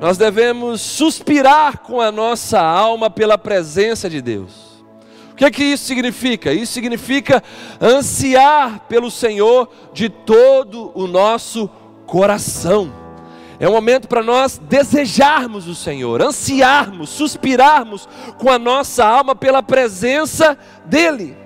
nós 0.00 0.16
devemos 0.16 0.80
suspirar 0.80 1.78
com 1.78 2.00
a 2.00 2.12
nossa 2.12 2.60
alma 2.60 3.10
pela 3.10 3.36
presença 3.36 4.08
de 4.08 4.20
Deus. 4.20 4.84
O 5.32 5.34
que 5.34 5.44
é 5.44 5.50
que 5.50 5.64
isso 5.64 5.84
significa? 5.84 6.52
Isso 6.52 6.72
significa 6.72 7.42
ansiar 7.80 8.86
pelo 8.88 9.10
Senhor 9.10 9.68
de 9.92 10.08
todo 10.08 10.90
o 10.94 11.06
nosso 11.06 11.68
coração. 12.06 12.92
É 13.60 13.68
um 13.68 13.72
momento 13.72 14.06
para 14.06 14.22
nós 14.22 14.58
desejarmos 14.58 15.66
o 15.66 15.74
Senhor, 15.74 16.22
ansiarmos, 16.22 17.10
suspirarmos 17.10 18.08
com 18.38 18.50
a 18.50 18.58
nossa 18.58 19.04
alma 19.04 19.34
pela 19.34 19.62
presença 19.62 20.56
dEle. 20.84 21.36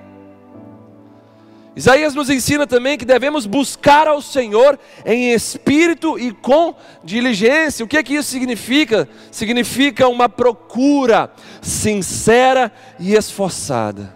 Isaías 1.75 2.15
nos 2.15 2.29
ensina 2.29 2.67
também 2.67 2.99
que 2.99 3.05
devemos 3.05 3.47
buscar 3.47 4.07
ao 4.07 4.21
Senhor 4.21 4.79
em 5.07 5.33
espírito 5.33 6.19
e 6.19 6.31
com 6.31 6.75
diligência. 7.03 7.85
O 7.85 7.89
que 7.89 7.97
é 7.97 8.03
que 8.03 8.15
isso 8.15 8.29
significa? 8.29 9.09
Significa 9.31 10.07
uma 10.07 10.29
procura 10.29 11.33
sincera 11.63 12.71
e 13.01 13.15
esforçada. 13.15 14.15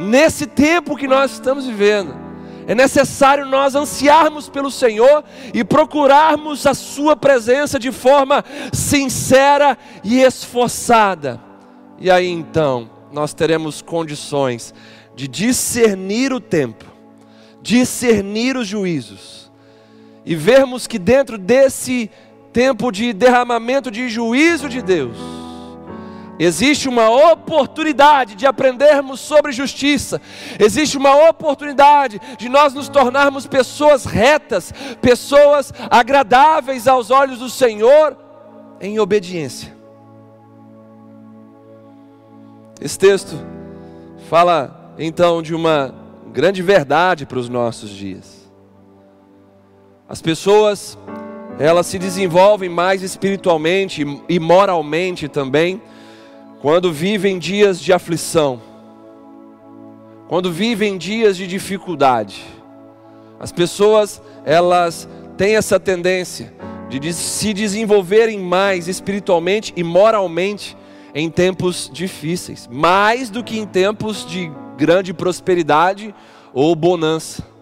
Nesse 0.00 0.46
tempo 0.46 0.96
que 0.96 1.06
nós 1.06 1.32
estamos 1.32 1.66
vivendo, 1.66 2.16
é 2.66 2.74
necessário 2.74 3.44
nós 3.44 3.74
ansiarmos 3.74 4.48
pelo 4.48 4.70
Senhor 4.70 5.22
e 5.52 5.62
procurarmos 5.62 6.66
a 6.66 6.72
Sua 6.72 7.14
presença 7.14 7.78
de 7.78 7.92
forma 7.92 8.42
sincera 8.72 9.76
e 10.02 10.22
esforçada. 10.22 11.38
E 11.98 12.10
aí 12.10 12.28
então, 12.28 12.88
nós 13.12 13.34
teremos 13.34 13.82
condições 13.82 14.74
de 15.14 15.28
discernir 15.28 16.32
o 16.32 16.40
tempo, 16.40 16.84
discernir 17.62 18.56
os 18.56 18.66
juízos, 18.66 19.50
e 20.24 20.34
vermos 20.34 20.86
que 20.86 20.98
dentro 20.98 21.36
desse 21.36 22.10
tempo 22.52 22.90
de 22.90 23.12
derramamento 23.12 23.90
de 23.90 24.08
juízo 24.08 24.68
de 24.68 24.80
Deus, 24.80 25.16
existe 26.38 26.88
uma 26.88 27.08
oportunidade 27.32 28.34
de 28.34 28.46
aprendermos 28.46 29.20
sobre 29.20 29.52
justiça, 29.52 30.20
existe 30.58 30.96
uma 30.96 31.28
oportunidade 31.28 32.20
de 32.38 32.48
nós 32.48 32.72
nos 32.72 32.88
tornarmos 32.88 33.46
pessoas 33.46 34.04
retas, 34.04 34.72
pessoas 35.00 35.72
agradáveis 35.90 36.88
aos 36.88 37.10
olhos 37.10 37.38
do 37.38 37.50
Senhor, 37.50 38.16
em 38.80 38.98
obediência. 38.98 39.74
Esse 42.80 42.98
texto 42.98 43.36
fala 44.28 44.83
então 44.98 45.42
de 45.42 45.54
uma 45.54 45.94
grande 46.32 46.62
verdade 46.62 47.26
para 47.26 47.38
os 47.38 47.48
nossos 47.48 47.90
dias. 47.90 48.50
As 50.08 50.20
pessoas, 50.20 50.98
elas 51.58 51.86
se 51.86 51.98
desenvolvem 51.98 52.68
mais 52.68 53.02
espiritualmente 53.02 54.04
e 54.28 54.38
moralmente 54.38 55.28
também 55.28 55.80
quando 56.60 56.92
vivem 56.92 57.38
dias 57.38 57.80
de 57.80 57.92
aflição, 57.92 58.60
quando 60.28 60.50
vivem 60.50 60.96
dias 60.96 61.36
de 61.36 61.46
dificuldade. 61.46 62.42
As 63.38 63.52
pessoas, 63.52 64.22
elas 64.44 65.08
têm 65.36 65.56
essa 65.56 65.78
tendência 65.78 66.52
de 66.88 67.12
se 67.12 67.52
desenvolverem 67.52 68.38
mais 68.38 68.88
espiritualmente 68.88 69.72
e 69.76 69.82
moralmente 69.82 70.76
em 71.14 71.30
tempos 71.30 71.90
difíceis, 71.92 72.68
mais 72.70 73.30
do 73.30 73.42
que 73.42 73.58
em 73.58 73.66
tempos 73.66 74.26
de 74.26 74.50
grande 74.76 75.12
prosperidade 75.12 76.14
ou 76.52 76.74
bonança. 76.74 77.54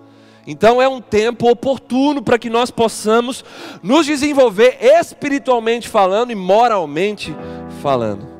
Então 0.47 0.83
é 0.83 0.89
um 0.89 1.01
tempo 1.01 1.49
oportuno 1.49 2.21
para 2.21 2.39
que 2.39 2.51
nós 2.51 2.71
possamos 2.71 3.45
nos 3.83 4.07
desenvolver 4.07 4.77
espiritualmente 4.81 5.89
falando 5.89 6.33
e 6.33 6.35
moralmente 6.35 7.35
falando. 7.81 8.33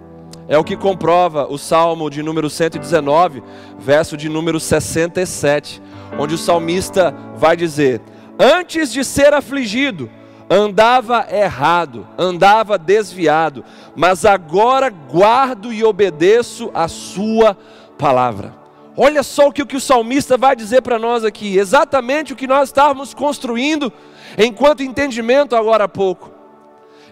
É 0.49 0.59
o 0.59 0.65
que 0.65 0.77
comprova 0.77 1.47
o 1.49 1.57
Salmo 1.57 2.11
de 2.11 2.23
número 2.23 2.51
119, 2.51 3.43
verso 3.79 4.17
de 4.17 4.29
número 4.29 4.59
67, 4.59 5.81
onde 6.19 6.35
o 6.35 6.39
salmista 6.39 7.15
vai 7.37 7.57
dizer: 7.57 8.01
Antes 8.39 8.93
de 8.93 9.05
ser 9.05 9.33
afligido, 9.33 10.11
andava 10.51 11.27
errado, 11.31 12.07
andava 12.19 12.77
desviado, 12.77 13.65
mas 13.95 14.25
agora 14.25 14.91
guardo 14.91 15.73
e 15.73 15.85
obedeço 15.85 16.71
a 16.75 16.89
Sua 16.89 17.57
palavra. 17.97 18.62
Olha 18.97 19.23
só 19.23 19.49
o 19.49 19.53
que, 19.53 19.77
o 19.77 19.81
salmista 19.81 20.37
vai 20.37 20.55
dizer 20.55 20.83
para 20.83 20.99
nós 20.99 21.25
aqui, 21.25 21.57
exatamente 21.57 22.33
o 22.33 22.37
que 22.37 22.47
nós 22.47 22.69
estávamos 22.69 23.15
construindo 23.15 23.91
enquanto 24.37 24.83
entendimento 24.83 25.57
agora 25.57 25.85
há 25.85 25.89
pouco. 25.89 26.31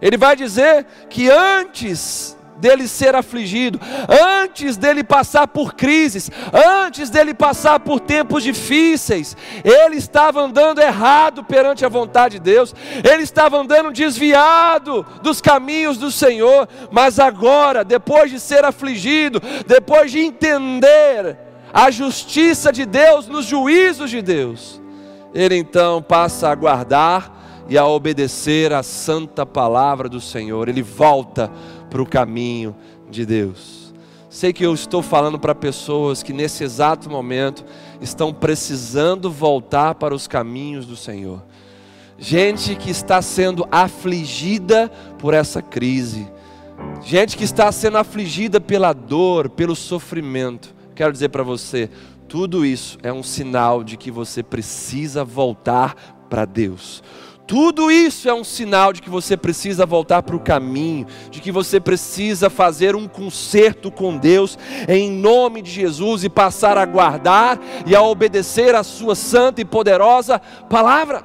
Ele 0.00 0.16
vai 0.16 0.36
dizer 0.36 0.86
que 1.08 1.30
antes 1.30 2.36
dele 2.56 2.86
ser 2.86 3.14
afligido, 3.14 3.80
antes 4.42 4.76
dele 4.76 5.02
passar 5.02 5.48
por 5.48 5.74
crises, 5.74 6.30
antes 6.52 7.08
dele 7.08 7.32
passar 7.32 7.80
por 7.80 7.98
tempos 7.98 8.42
difíceis, 8.42 9.34
ele 9.64 9.96
estava 9.96 10.42
andando 10.42 10.80
errado 10.80 11.42
perante 11.42 11.86
a 11.86 11.88
vontade 11.88 12.38
de 12.38 12.44
Deus, 12.44 12.74
ele 13.10 13.22
estava 13.22 13.56
andando 13.56 13.90
desviado 13.90 15.06
dos 15.22 15.40
caminhos 15.40 15.96
do 15.96 16.10
Senhor, 16.10 16.68
mas 16.90 17.18
agora, 17.18 17.82
depois 17.82 18.30
de 18.30 18.38
ser 18.38 18.66
afligido, 18.66 19.40
depois 19.66 20.12
de 20.12 20.20
entender 20.20 21.49
a 21.72 21.90
justiça 21.90 22.72
de 22.72 22.84
Deus, 22.84 23.26
nos 23.26 23.46
juízos 23.46 24.10
de 24.10 24.20
Deus, 24.20 24.80
ele 25.32 25.56
então 25.56 26.02
passa 26.02 26.48
a 26.48 26.54
guardar 26.54 27.64
e 27.68 27.78
a 27.78 27.86
obedecer 27.86 28.72
a 28.72 28.82
santa 28.82 29.46
palavra 29.46 30.08
do 30.08 30.20
Senhor, 30.20 30.68
ele 30.68 30.82
volta 30.82 31.50
para 31.88 32.02
o 32.02 32.06
caminho 32.06 32.74
de 33.08 33.24
Deus. 33.24 33.80
Sei 34.28 34.52
que 34.52 34.64
eu 34.64 34.72
estou 34.72 35.02
falando 35.02 35.38
para 35.38 35.54
pessoas 35.54 36.22
que 36.22 36.32
nesse 36.32 36.62
exato 36.62 37.10
momento 37.10 37.64
estão 38.00 38.32
precisando 38.32 39.30
voltar 39.30 39.96
para 39.96 40.14
os 40.14 40.28
caminhos 40.28 40.86
do 40.86 40.96
Senhor. 40.96 41.42
Gente 42.16 42.76
que 42.76 42.90
está 42.90 43.20
sendo 43.22 43.66
afligida 43.72 44.88
por 45.18 45.34
essa 45.34 45.62
crise, 45.62 46.28
gente 47.02 47.36
que 47.36 47.44
está 47.44 47.72
sendo 47.72 47.98
afligida 47.98 48.60
pela 48.60 48.92
dor, 48.92 49.48
pelo 49.48 49.74
sofrimento. 49.74 50.79
Quero 51.00 51.14
dizer 51.14 51.30
para 51.30 51.42
você, 51.42 51.88
tudo 52.28 52.62
isso 52.62 52.98
é 53.02 53.10
um 53.10 53.22
sinal 53.22 53.82
de 53.82 53.96
que 53.96 54.10
você 54.10 54.42
precisa 54.42 55.24
voltar 55.24 55.94
para 56.28 56.44
Deus. 56.44 57.02
Tudo 57.46 57.90
isso 57.90 58.28
é 58.28 58.34
um 58.34 58.44
sinal 58.44 58.92
de 58.92 59.00
que 59.00 59.08
você 59.08 59.34
precisa 59.34 59.86
voltar 59.86 60.22
para 60.22 60.36
o 60.36 60.40
caminho, 60.40 61.06
de 61.30 61.40
que 61.40 61.50
você 61.50 61.80
precisa 61.80 62.50
fazer 62.50 62.94
um 62.94 63.08
conserto 63.08 63.90
com 63.90 64.18
Deus 64.18 64.58
em 64.86 65.10
nome 65.10 65.62
de 65.62 65.70
Jesus 65.70 66.22
e 66.22 66.28
passar 66.28 66.76
a 66.76 66.84
guardar 66.84 67.58
e 67.86 67.96
a 67.96 68.02
obedecer 68.02 68.74
a 68.74 68.82
Sua 68.82 69.14
santa 69.14 69.62
e 69.62 69.64
poderosa 69.64 70.38
palavra. 70.68 71.24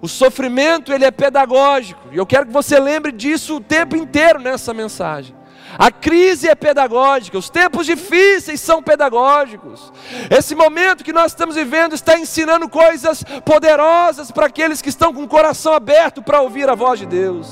O 0.00 0.08
sofrimento 0.08 0.94
ele 0.94 1.04
é 1.04 1.10
pedagógico 1.10 2.08
e 2.10 2.16
eu 2.16 2.24
quero 2.24 2.46
que 2.46 2.52
você 2.54 2.80
lembre 2.80 3.12
disso 3.12 3.56
o 3.56 3.60
tempo 3.60 3.94
inteiro 3.96 4.40
nessa 4.40 4.72
mensagem. 4.72 5.38
A 5.78 5.90
crise 5.90 6.48
é 6.48 6.54
pedagógica, 6.54 7.38
os 7.38 7.48
tempos 7.48 7.86
difíceis 7.86 8.60
são 8.60 8.82
pedagógicos. 8.82 9.92
Esse 10.30 10.54
momento 10.54 11.04
que 11.04 11.12
nós 11.12 11.32
estamos 11.32 11.54
vivendo 11.54 11.94
está 11.94 12.18
ensinando 12.18 12.68
coisas 12.68 13.22
poderosas 13.44 14.30
para 14.30 14.46
aqueles 14.46 14.82
que 14.82 14.88
estão 14.88 15.12
com 15.12 15.22
o 15.22 15.28
coração 15.28 15.72
aberto 15.72 16.22
para 16.22 16.40
ouvir 16.40 16.68
a 16.68 16.74
voz 16.74 16.98
de 16.98 17.06
Deus. 17.06 17.48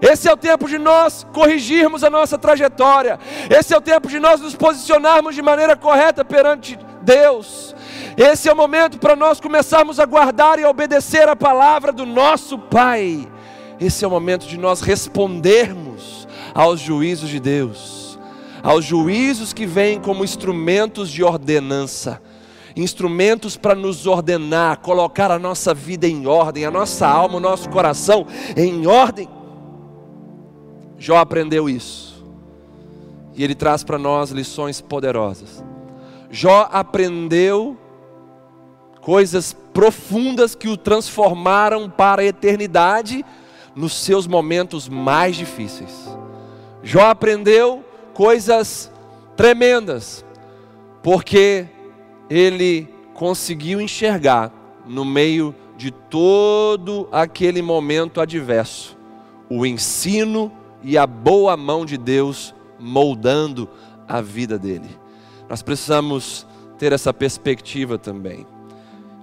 Esse 0.00 0.28
é 0.28 0.32
o 0.32 0.36
tempo 0.36 0.68
de 0.68 0.78
nós 0.78 1.26
corrigirmos 1.32 2.04
a 2.04 2.10
nossa 2.10 2.38
trajetória. 2.38 3.18
Esse 3.50 3.74
é 3.74 3.76
o 3.76 3.80
tempo 3.80 4.08
de 4.08 4.18
nós 4.20 4.40
nos 4.40 4.54
posicionarmos 4.54 5.34
de 5.34 5.42
maneira 5.42 5.76
correta 5.76 6.24
perante 6.24 6.78
Deus. 7.02 7.74
Esse 8.16 8.48
é 8.48 8.52
o 8.52 8.56
momento 8.56 8.98
para 8.98 9.14
nós 9.14 9.40
começarmos 9.40 10.00
a 10.00 10.06
guardar 10.06 10.58
e 10.58 10.64
a 10.64 10.70
obedecer 10.70 11.28
a 11.28 11.36
palavra 11.36 11.92
do 11.92 12.04
nosso 12.04 12.58
Pai. 12.58 13.28
Esse 13.80 14.04
é 14.04 14.08
o 14.08 14.10
momento 14.10 14.46
de 14.46 14.58
nós 14.58 14.80
respondermos 14.80 16.17
aos 16.58 16.80
juízos 16.80 17.30
de 17.30 17.38
Deus, 17.38 18.18
aos 18.64 18.84
juízos 18.84 19.52
que 19.52 19.64
vêm 19.64 20.00
como 20.00 20.24
instrumentos 20.24 21.08
de 21.08 21.22
ordenança, 21.22 22.20
instrumentos 22.74 23.56
para 23.56 23.76
nos 23.76 24.08
ordenar, 24.08 24.80
colocar 24.80 25.30
a 25.30 25.38
nossa 25.38 25.72
vida 25.72 26.08
em 26.08 26.26
ordem, 26.26 26.64
a 26.64 26.70
nossa 26.70 27.06
alma, 27.06 27.36
o 27.36 27.40
nosso 27.40 27.70
coração 27.70 28.26
em 28.56 28.88
ordem. 28.88 29.28
Jó 30.98 31.18
aprendeu 31.18 31.70
isso, 31.70 32.26
e 33.36 33.44
ele 33.44 33.54
traz 33.54 33.84
para 33.84 33.96
nós 33.96 34.32
lições 34.32 34.80
poderosas. 34.80 35.62
Jó 36.28 36.68
aprendeu 36.72 37.78
coisas 39.00 39.56
profundas 39.72 40.56
que 40.56 40.66
o 40.66 40.76
transformaram 40.76 41.88
para 41.88 42.22
a 42.22 42.24
eternidade 42.24 43.24
nos 43.76 43.94
seus 43.94 44.26
momentos 44.26 44.88
mais 44.88 45.36
difíceis. 45.36 46.18
Jó 46.82 47.06
aprendeu 47.06 47.84
coisas 48.14 48.90
tremendas, 49.36 50.24
porque 51.02 51.66
ele 52.28 52.88
conseguiu 53.14 53.80
enxergar 53.80 54.52
no 54.86 55.04
meio 55.04 55.54
de 55.76 55.90
todo 55.90 57.08
aquele 57.12 57.62
momento 57.62 58.20
adverso 58.20 58.98
o 59.50 59.64
ensino 59.64 60.52
e 60.82 60.98
a 60.98 61.06
boa 61.06 61.56
mão 61.56 61.84
de 61.84 61.96
Deus 61.96 62.54
moldando 62.78 63.68
a 64.06 64.20
vida 64.20 64.58
dele. 64.58 64.88
Nós 65.48 65.62
precisamos 65.62 66.46
ter 66.78 66.92
essa 66.92 67.12
perspectiva 67.12 67.98
também. 67.98 68.46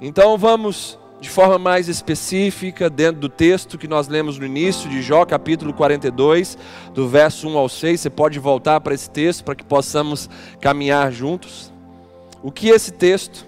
Então 0.02 0.38
vamos 0.38 1.00
de 1.26 1.32
forma 1.32 1.58
mais 1.58 1.90
específica, 1.90 2.88
dentro 2.88 3.20
do 3.20 3.28
texto 3.28 3.80
que 3.80 3.88
nós 3.88 4.08
lemos 4.08 4.38
no 4.38 4.46
início 4.46 4.88
de 4.88 5.02
Jó, 5.02 5.26
capítulo 5.26 5.74
42, 5.74 6.56
do 6.94 7.08
verso 7.08 7.48
1 7.48 7.58
ao 7.58 7.68
6. 7.68 8.00
Você 8.00 8.10
pode 8.12 8.38
voltar 8.38 8.80
para 8.80 8.94
esse 8.94 9.10
texto 9.10 9.44
para 9.44 9.56
que 9.56 9.64
possamos 9.64 10.30
caminhar 10.62 11.12
juntos. 11.12 11.74
O 12.44 12.52
que 12.52 12.70
esse 12.70 12.92
texto, 12.92 13.44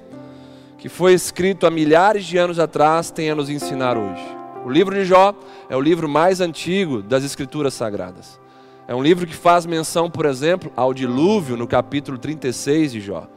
que 0.79 0.89
foi 0.89 1.13
escrito 1.13 1.67
há 1.67 1.69
milhares 1.69 2.25
de 2.25 2.39
anos 2.39 2.57
atrás, 2.57 3.11
tem 3.11 3.29
a 3.29 3.35
nos 3.35 3.47
ensinar 3.47 3.95
hoje? 3.95 4.25
O 4.65 4.71
livro 4.71 4.95
de 4.95 5.05
Jó 5.05 5.35
é 5.69 5.75
o 5.77 5.81
livro 5.81 6.09
mais 6.09 6.41
antigo 6.41 7.03
das 7.03 7.23
Escrituras 7.23 7.75
Sagradas. 7.75 8.39
É 8.87 8.95
um 8.95 9.03
livro 9.03 9.27
que 9.27 9.35
faz 9.35 9.67
menção, 9.67 10.09
por 10.09 10.25
exemplo, 10.25 10.71
ao 10.75 10.95
dilúvio 10.95 11.55
no 11.55 11.67
capítulo 11.67 12.17
36 12.17 12.93
de 12.93 13.01
Jó. 13.01 13.27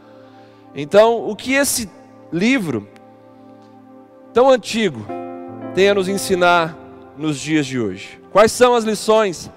Então, 0.74 1.28
o 1.28 1.36
que 1.36 1.52
esse 1.52 1.90
livro 2.32 2.88
tão 4.32 4.48
antigo 4.48 5.04
tem 5.74 5.88
a 5.88 5.94
nos 5.94 6.08
ensinar 6.08 6.76
nos 7.16 7.38
dias 7.38 7.66
de 7.66 7.78
hoje? 7.78 8.20
Quais 8.32 8.52
são 8.52 8.74
as 8.74 8.84
lições 8.84 9.50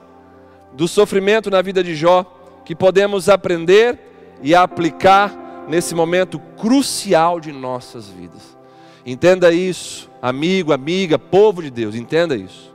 do 0.73 0.87
sofrimento 0.87 1.49
na 1.49 1.61
vida 1.61 1.83
de 1.83 1.95
Jó 1.95 2.25
que 2.65 2.75
podemos 2.75 3.29
aprender 3.29 3.99
e 4.41 4.55
aplicar 4.55 5.65
nesse 5.67 5.93
momento 5.95 6.39
crucial 6.57 7.39
de 7.39 7.51
nossas 7.51 8.07
vidas? 8.07 8.57
Entenda 9.05 9.51
isso, 9.51 10.09
amigo, 10.21 10.71
amiga, 10.71 11.19
povo 11.19 11.61
de 11.61 11.69
Deus, 11.69 11.95
entenda 11.95 12.35
isso. 12.35 12.73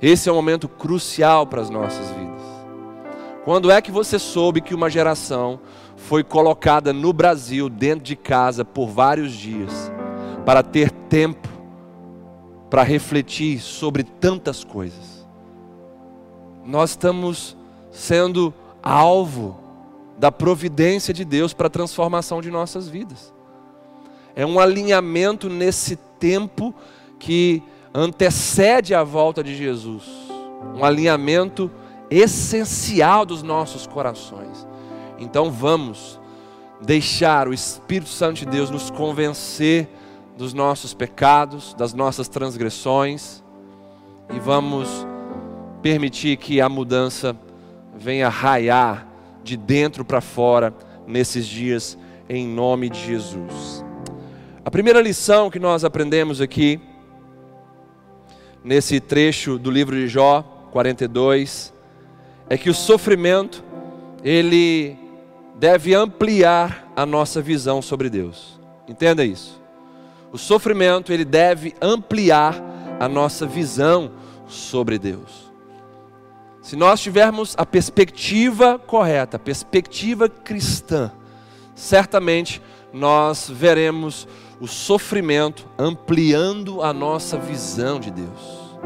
Esse 0.00 0.28
é 0.28 0.32
um 0.32 0.36
momento 0.36 0.68
crucial 0.68 1.46
para 1.46 1.62
as 1.62 1.70
nossas 1.70 2.10
vidas. 2.10 2.42
Quando 3.44 3.70
é 3.70 3.80
que 3.80 3.90
você 3.90 4.18
soube 4.18 4.60
que 4.60 4.74
uma 4.74 4.90
geração 4.90 5.58
foi 5.96 6.22
colocada 6.22 6.92
no 6.92 7.12
Brasil, 7.12 7.68
dentro 7.68 8.04
de 8.04 8.16
casa, 8.16 8.64
por 8.64 8.88
vários 8.88 9.32
dias? 9.32 9.90
Para 10.44 10.62
ter 10.62 10.90
tempo 10.90 11.52
para 12.72 12.82
refletir 12.82 13.60
sobre 13.60 14.02
tantas 14.02 14.64
coisas. 14.64 15.28
Nós 16.64 16.92
estamos 16.92 17.54
sendo 17.90 18.54
alvo 18.82 19.60
da 20.18 20.32
providência 20.32 21.12
de 21.12 21.22
Deus 21.22 21.52
para 21.52 21.66
a 21.66 21.70
transformação 21.70 22.40
de 22.40 22.50
nossas 22.50 22.88
vidas. 22.88 23.30
É 24.34 24.46
um 24.46 24.58
alinhamento 24.58 25.50
nesse 25.50 25.96
tempo 26.18 26.74
que 27.18 27.62
antecede 27.92 28.94
a 28.94 29.04
volta 29.04 29.44
de 29.44 29.54
Jesus, 29.54 30.04
um 30.74 30.82
alinhamento 30.82 31.70
essencial 32.08 33.26
dos 33.26 33.42
nossos 33.42 33.86
corações. 33.86 34.66
Então 35.18 35.50
vamos 35.50 36.18
deixar 36.80 37.48
o 37.48 37.52
Espírito 37.52 38.08
Santo 38.08 38.36
de 38.36 38.46
Deus 38.46 38.70
nos 38.70 38.90
convencer 38.90 39.90
dos 40.36 40.54
nossos 40.54 40.94
pecados, 40.94 41.74
das 41.74 41.92
nossas 41.92 42.28
transgressões 42.28 43.42
e 44.32 44.38
vamos 44.38 45.06
permitir 45.82 46.36
que 46.36 46.60
a 46.60 46.68
mudança 46.68 47.36
venha 47.94 48.28
raiar 48.28 49.06
de 49.44 49.56
dentro 49.56 50.04
para 50.04 50.20
fora 50.20 50.72
nesses 51.06 51.46
dias, 51.46 51.98
em 52.28 52.46
nome 52.46 52.88
de 52.88 52.98
Jesus. 52.98 53.84
A 54.64 54.70
primeira 54.70 55.00
lição 55.00 55.50
que 55.50 55.58
nós 55.58 55.84
aprendemos 55.84 56.40
aqui, 56.40 56.80
nesse 58.64 59.00
trecho 59.00 59.58
do 59.58 59.70
livro 59.70 59.96
de 59.96 60.08
Jó 60.08 60.42
42, 60.70 61.74
é 62.48 62.56
que 62.56 62.70
o 62.70 62.74
sofrimento, 62.74 63.62
ele 64.24 64.96
deve 65.58 65.94
ampliar 65.94 66.90
a 66.96 67.04
nossa 67.04 67.42
visão 67.42 67.82
sobre 67.82 68.08
Deus. 68.08 68.60
Entenda 68.88 69.24
isso. 69.24 69.61
O 70.32 70.38
sofrimento 70.38 71.12
ele 71.12 71.26
deve 71.26 71.74
ampliar 71.80 72.54
a 72.98 73.06
nossa 73.06 73.46
visão 73.46 74.12
sobre 74.46 74.98
Deus. 74.98 75.52
Se 76.62 76.74
nós 76.74 77.00
tivermos 77.00 77.54
a 77.58 77.66
perspectiva 77.66 78.78
correta, 78.78 79.36
a 79.36 79.40
perspectiva 79.40 80.28
cristã, 80.28 81.12
certamente 81.74 82.62
nós 82.92 83.50
veremos 83.52 84.26
o 84.60 84.66
sofrimento 84.66 85.68
ampliando 85.76 86.82
a 86.82 86.92
nossa 86.92 87.36
visão 87.36 87.98
de 87.98 88.10
Deus, 88.10 88.78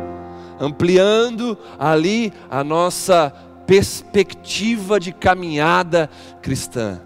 ampliando 0.58 1.56
ali 1.78 2.32
a 2.50 2.64
nossa 2.64 3.30
perspectiva 3.66 4.98
de 4.98 5.12
caminhada 5.12 6.08
cristã. 6.40 7.02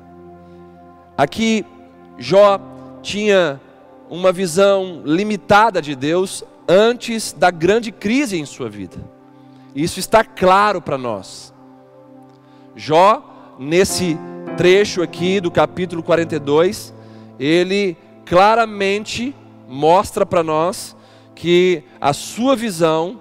Aqui 1.18 1.66
Jó 2.16 2.60
tinha 3.02 3.60
uma 4.10 4.32
visão 4.32 5.02
limitada 5.04 5.80
de 5.80 5.94
Deus 5.94 6.44
antes 6.68 7.32
da 7.32 7.50
grande 7.50 7.92
crise 7.92 8.36
em 8.36 8.44
sua 8.44 8.68
vida. 8.68 8.96
Isso 9.74 10.00
está 10.00 10.24
claro 10.24 10.82
para 10.82 10.98
nós. 10.98 11.54
Jó 12.74 13.56
nesse 13.58 14.18
trecho 14.56 15.00
aqui 15.00 15.40
do 15.40 15.50
capítulo 15.50 16.02
42, 16.02 16.92
ele 17.38 17.96
claramente 18.26 19.34
mostra 19.68 20.26
para 20.26 20.42
nós 20.42 20.96
que 21.34 21.84
a 22.00 22.12
sua 22.12 22.56
visão 22.56 23.20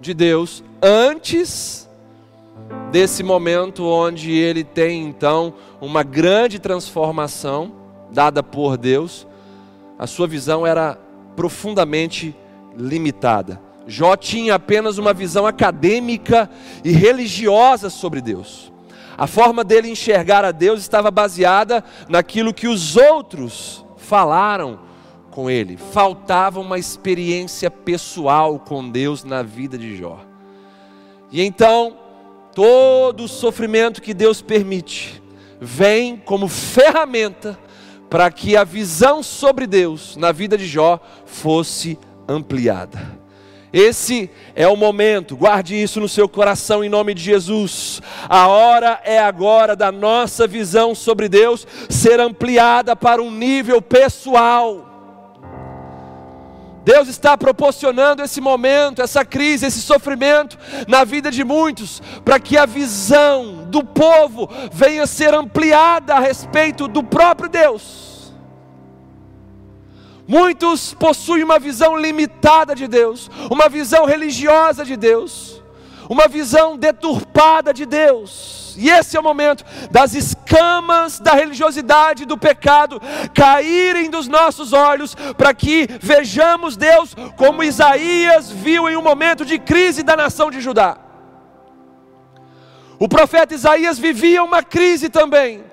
de 0.00 0.14
Deus 0.14 0.62
antes 0.80 1.88
desse 2.90 3.22
momento 3.22 3.84
onde 3.84 4.32
ele 4.32 4.62
tem 4.62 5.04
então 5.04 5.54
uma 5.80 6.02
grande 6.02 6.58
transformação 6.58 7.72
dada 8.10 8.42
por 8.42 8.76
Deus, 8.76 9.26
a 9.98 10.06
sua 10.06 10.26
visão 10.26 10.66
era 10.66 10.98
profundamente 11.34 12.34
limitada. 12.76 13.60
Jó 13.86 14.16
tinha 14.16 14.54
apenas 14.54 14.98
uma 14.98 15.12
visão 15.12 15.46
acadêmica 15.46 16.48
e 16.84 16.92
religiosa 16.92 17.90
sobre 17.90 18.20
Deus. 18.20 18.70
A 19.16 19.26
forma 19.26 19.64
dele 19.64 19.90
enxergar 19.90 20.44
a 20.44 20.52
Deus 20.52 20.80
estava 20.80 21.10
baseada 21.10 21.82
naquilo 22.08 22.54
que 22.54 22.68
os 22.68 22.96
outros 22.96 23.84
falaram 23.96 24.78
com 25.30 25.50
ele. 25.50 25.76
Faltava 25.76 26.60
uma 26.60 26.78
experiência 26.78 27.70
pessoal 27.70 28.58
com 28.58 28.88
Deus 28.88 29.24
na 29.24 29.42
vida 29.42 29.76
de 29.76 29.96
Jó. 29.96 30.20
E 31.32 31.42
então, 31.42 31.96
todo 32.54 33.24
o 33.24 33.28
sofrimento 33.28 34.00
que 34.00 34.14
Deus 34.14 34.40
permite 34.40 35.22
vem 35.60 36.16
como 36.16 36.46
ferramenta 36.46 37.58
para 38.08 38.30
que 38.30 38.56
a 38.56 38.64
visão 38.64 39.22
sobre 39.22 39.66
Deus 39.66 40.16
na 40.16 40.32
vida 40.32 40.56
de 40.56 40.66
Jó 40.66 41.00
fosse 41.26 41.98
ampliada. 42.28 43.18
Esse 43.70 44.30
é 44.54 44.66
o 44.66 44.76
momento, 44.76 45.36
guarde 45.36 45.74
isso 45.74 46.00
no 46.00 46.08
seu 46.08 46.26
coração 46.26 46.82
em 46.82 46.88
nome 46.88 47.12
de 47.12 47.22
Jesus. 47.22 48.00
A 48.26 48.46
hora 48.46 48.98
é 49.04 49.18
agora 49.18 49.76
da 49.76 49.92
nossa 49.92 50.46
visão 50.46 50.94
sobre 50.94 51.28
Deus 51.28 51.66
ser 51.88 52.18
ampliada 52.18 52.96
para 52.96 53.22
um 53.22 53.30
nível 53.30 53.82
pessoal. 53.82 54.87
Deus 56.88 57.06
está 57.06 57.36
proporcionando 57.36 58.22
esse 58.22 58.40
momento, 58.40 59.02
essa 59.02 59.22
crise, 59.22 59.66
esse 59.66 59.82
sofrimento 59.82 60.56
na 60.86 61.04
vida 61.04 61.30
de 61.30 61.44
muitos, 61.44 62.00
para 62.24 62.40
que 62.40 62.56
a 62.56 62.64
visão 62.64 63.66
do 63.66 63.84
povo 63.84 64.48
venha 64.72 65.06
ser 65.06 65.34
ampliada 65.34 66.14
a 66.14 66.18
respeito 66.18 66.88
do 66.88 67.04
próprio 67.04 67.50
Deus. 67.50 68.32
Muitos 70.26 70.94
possuem 70.94 71.44
uma 71.44 71.58
visão 71.58 71.94
limitada 71.94 72.74
de 72.74 72.88
Deus, 72.88 73.30
uma 73.50 73.68
visão 73.68 74.06
religiosa 74.06 74.82
de 74.82 74.96
Deus, 74.96 75.57
uma 76.08 76.26
visão 76.26 76.76
deturpada 76.76 77.72
de 77.72 77.84
Deus. 77.84 78.74
E 78.78 78.88
esse 78.88 79.16
é 79.16 79.20
o 79.20 79.22
momento 79.22 79.64
das 79.90 80.14
escamas 80.14 81.18
da 81.18 81.32
religiosidade, 81.32 82.24
do 82.24 82.38
pecado, 82.38 83.00
caírem 83.34 84.08
dos 84.08 84.28
nossos 84.28 84.72
olhos, 84.72 85.14
para 85.36 85.52
que 85.52 85.88
vejamos 86.00 86.76
Deus 86.76 87.14
como 87.36 87.64
Isaías 87.64 88.50
viu 88.50 88.88
em 88.88 88.96
um 88.96 89.02
momento 89.02 89.44
de 89.44 89.58
crise 89.58 90.02
da 90.02 90.16
nação 90.16 90.50
de 90.50 90.60
Judá. 90.60 90.96
O 92.98 93.08
profeta 93.08 93.54
Isaías 93.54 93.98
vivia 93.98 94.42
uma 94.42 94.62
crise 94.62 95.08
também. 95.08 95.67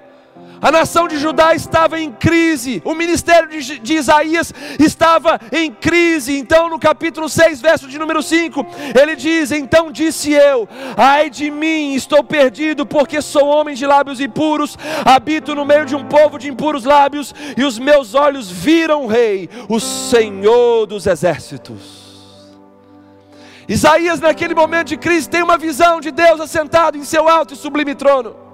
A 0.65 0.71
nação 0.71 1.07
de 1.07 1.19
Judá 1.19 1.53
estava 1.53 1.99
em 1.99 2.11
crise, 2.11 2.81
o 2.83 2.95
ministério 2.95 3.47
de, 3.47 3.77
de, 3.77 3.93
Isaías 3.93 4.51
estava 4.79 5.39
em 5.51 5.71
crise. 5.71 6.35
Então, 6.39 6.67
no 6.67 6.79
capítulo 6.79 7.29
6, 7.29 7.61
verso 7.61 7.87
de 7.87 7.99
número 7.99 8.23
5, 8.23 8.65
ele 8.99 9.15
diz: 9.15 9.51
Então 9.51 9.91
disse 9.91 10.31
eu, 10.31 10.67
ai 10.97 11.29
de 11.29 11.51
mim, 11.51 11.93
estou 11.93 12.23
perdido, 12.23 12.83
porque 12.83 13.21
sou 13.21 13.45
homem 13.45 13.75
de 13.75 13.85
lábios 13.85 14.19
impuros, 14.19 14.75
habito 15.05 15.53
no 15.53 15.65
meio 15.65 15.85
de 15.85 15.95
um 15.95 16.05
povo 16.05 16.39
de 16.39 16.49
impuros 16.49 16.83
lábios, 16.83 17.31
e 17.55 17.63
os 17.63 17.77
meus 17.77 18.15
olhos 18.15 18.49
viram 18.49 19.03
o 19.03 19.07
Rei, 19.07 19.47
o 19.69 19.79
Senhor 19.79 20.87
dos 20.87 21.05
exércitos. 21.05 22.05
Isaías, 23.69 24.19
naquele 24.19 24.55
momento 24.55 24.87
de 24.87 24.97
crise, 24.97 25.29
tem 25.29 25.43
uma 25.43 25.59
visão 25.59 26.01
de 26.01 26.09
Deus 26.09 26.41
assentado 26.41 26.97
em 26.97 27.03
seu 27.03 27.29
alto 27.29 27.53
e 27.53 27.57
sublime 27.57 27.93
trono. 27.93 28.44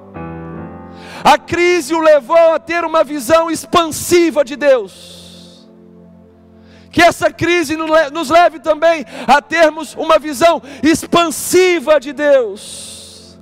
A 1.23 1.38
crise 1.38 1.93
o 1.93 1.99
levou 1.99 2.53
a 2.53 2.60
ter 2.60 2.84
uma 2.84 3.03
visão 3.03 3.49
expansiva 3.49 4.43
de 4.43 4.55
Deus. 4.55 5.69
Que 6.91 7.01
essa 7.01 7.31
crise 7.31 7.77
nos 7.77 8.29
leve 8.29 8.60
também 8.60 9.05
a 9.27 9.41
termos 9.41 9.95
uma 9.95 10.19
visão 10.19 10.62
expansiva 10.84 11.99
de 11.99 12.12
Deus. 12.12 13.39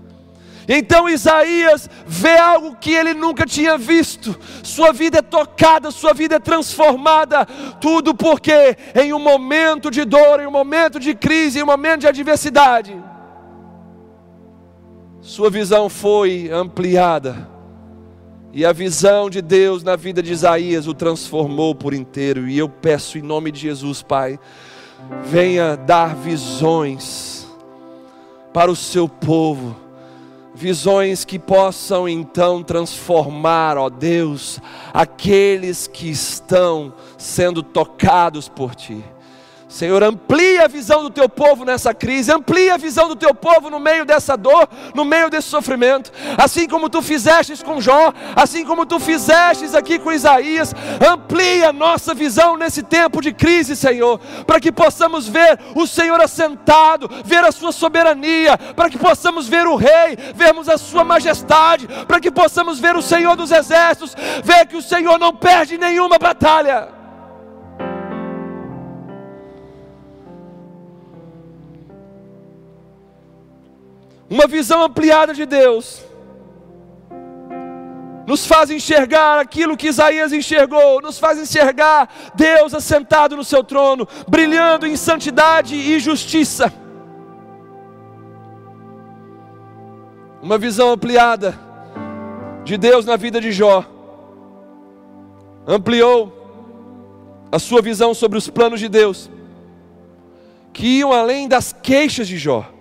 Então 0.71 1.09
Isaías 1.09 1.89
vê 2.05 2.37
algo 2.37 2.75
que 2.75 2.93
ele 2.93 3.15
nunca 3.15 3.43
tinha 3.43 3.75
visto. 3.75 4.37
Sua 4.61 4.93
vida 4.93 5.17
é 5.17 5.21
tocada, 5.23 5.89
sua 5.89 6.13
vida 6.13 6.35
é 6.35 6.39
transformada. 6.39 7.43
Tudo 7.81 8.13
porque 8.13 8.77
em 8.93 9.11
um 9.11 9.19
momento 9.19 9.89
de 9.89 10.05
dor, 10.05 10.39
em 10.39 10.45
um 10.45 10.51
momento 10.51 10.99
de 10.99 11.15
crise, 11.15 11.57
em 11.57 11.63
um 11.63 11.65
momento 11.65 12.01
de 12.01 12.07
adversidade, 12.07 12.95
sua 15.21 15.49
visão 15.49 15.89
foi 15.89 16.51
ampliada 16.51 17.58
e 18.51 18.65
a 18.65 18.73
visão 18.73 19.29
de 19.29 19.41
Deus 19.41 19.83
na 19.83 19.95
vida 19.95 20.23
de 20.23 20.31
Isaías 20.31 20.87
o 20.87 20.93
transformou 20.93 21.75
por 21.75 21.93
inteiro. 21.93 22.47
E 22.47 22.57
eu 22.57 22.67
peço 22.67 23.17
em 23.17 23.21
nome 23.21 23.51
de 23.51 23.59
Jesus, 23.59 24.01
Pai, 24.01 24.39
venha 25.23 25.75
dar 25.75 26.15
visões 26.15 27.47
para 28.51 28.71
o 28.71 28.75
seu 28.75 29.07
povo, 29.07 29.75
visões 30.55 31.23
que 31.23 31.37
possam 31.37 32.09
então 32.09 32.63
transformar, 32.63 33.77
ó 33.77 33.89
Deus, 33.89 34.59
aqueles 34.91 35.87
que 35.87 36.09
estão 36.09 36.91
sendo 37.17 37.61
tocados 37.61 38.49
por 38.49 38.73
Ti. 38.73 39.03
Senhor, 39.69 40.01
amplia 40.01 40.65
a 40.65 40.67
visão 40.67 41.03
do 41.03 41.11
teu 41.11 41.29
povo 41.29 41.63
nessa 41.63 41.93
crise, 41.93 42.31
amplia 42.31 42.73
a 42.73 42.77
visão 42.77 43.07
do 43.07 43.15
teu 43.15 43.35
povo 43.35 43.69
no 43.69 43.79
meio 43.79 44.03
dessa 44.03 44.35
dor, 44.35 44.67
no 44.95 45.05
meio 45.05 45.29
desse 45.29 45.47
sofrimento, 45.47 46.11
assim 46.39 46.67
como 46.67 46.89
tu 46.89 47.03
fizestes 47.03 47.61
com 47.61 47.79
Jó, 47.79 48.11
assim 48.35 48.65
como 48.65 48.83
tu 48.83 48.99
fizestes 48.99 49.75
aqui 49.75 49.99
com 49.99 50.11
Isaías, 50.11 50.73
amplia 51.07 51.69
a 51.69 51.73
nossa 51.73 52.15
visão 52.15 52.57
nesse 52.57 52.81
tempo 52.81 53.21
de 53.21 53.31
crise, 53.31 53.75
Senhor, 53.75 54.19
para 54.47 54.59
que 54.59 54.71
possamos 54.71 55.27
ver 55.27 55.59
o 55.75 55.85
Senhor 55.85 56.19
assentado, 56.19 57.07
ver 57.23 57.45
a 57.45 57.51
sua 57.51 57.71
soberania, 57.71 58.57
para 58.75 58.89
que 58.89 58.97
possamos 58.97 59.47
ver 59.47 59.67
o 59.67 59.75
Rei, 59.75 60.17
vermos 60.33 60.67
a 60.67 60.79
sua 60.79 61.03
majestade, 61.03 61.87
para 62.07 62.19
que 62.19 62.31
possamos 62.31 62.79
ver 62.79 62.95
o 62.95 63.03
Senhor 63.03 63.35
dos 63.35 63.51
exércitos, 63.51 64.15
ver 64.43 64.65
que 64.65 64.77
o 64.77 64.81
Senhor 64.81 65.19
não 65.19 65.31
perde 65.31 65.77
nenhuma 65.77 66.17
batalha. 66.17 66.98
Uma 74.29 74.45
visão 74.45 74.83
ampliada 74.83 75.33
de 75.33 75.45
Deus, 75.45 76.05
nos 78.27 78.45
faz 78.45 78.69
enxergar 78.69 79.39
aquilo 79.39 79.75
que 79.75 79.87
Isaías 79.87 80.31
enxergou, 80.31 81.01
nos 81.01 81.17
faz 81.17 81.39
enxergar 81.39 82.07
Deus 82.35 82.75
assentado 82.75 83.35
no 83.35 83.43
seu 83.43 83.63
trono, 83.63 84.07
brilhando 84.27 84.85
em 84.85 84.95
santidade 84.95 85.75
e 85.75 85.99
justiça. 85.99 86.71
Uma 90.43 90.59
visão 90.59 90.91
ampliada 90.91 91.59
de 92.63 92.77
Deus 92.77 93.03
na 93.03 93.15
vida 93.15 93.41
de 93.41 93.51
Jó, 93.51 93.83
ampliou 95.65 96.35
a 97.51 97.57
sua 97.57 97.81
visão 97.81 98.13
sobre 98.13 98.37
os 98.37 98.47
planos 98.47 98.79
de 98.79 98.87
Deus, 98.87 99.27
que 100.71 100.99
iam 100.99 101.11
além 101.11 101.47
das 101.47 101.73
queixas 101.73 102.27
de 102.27 102.37
Jó 102.37 102.78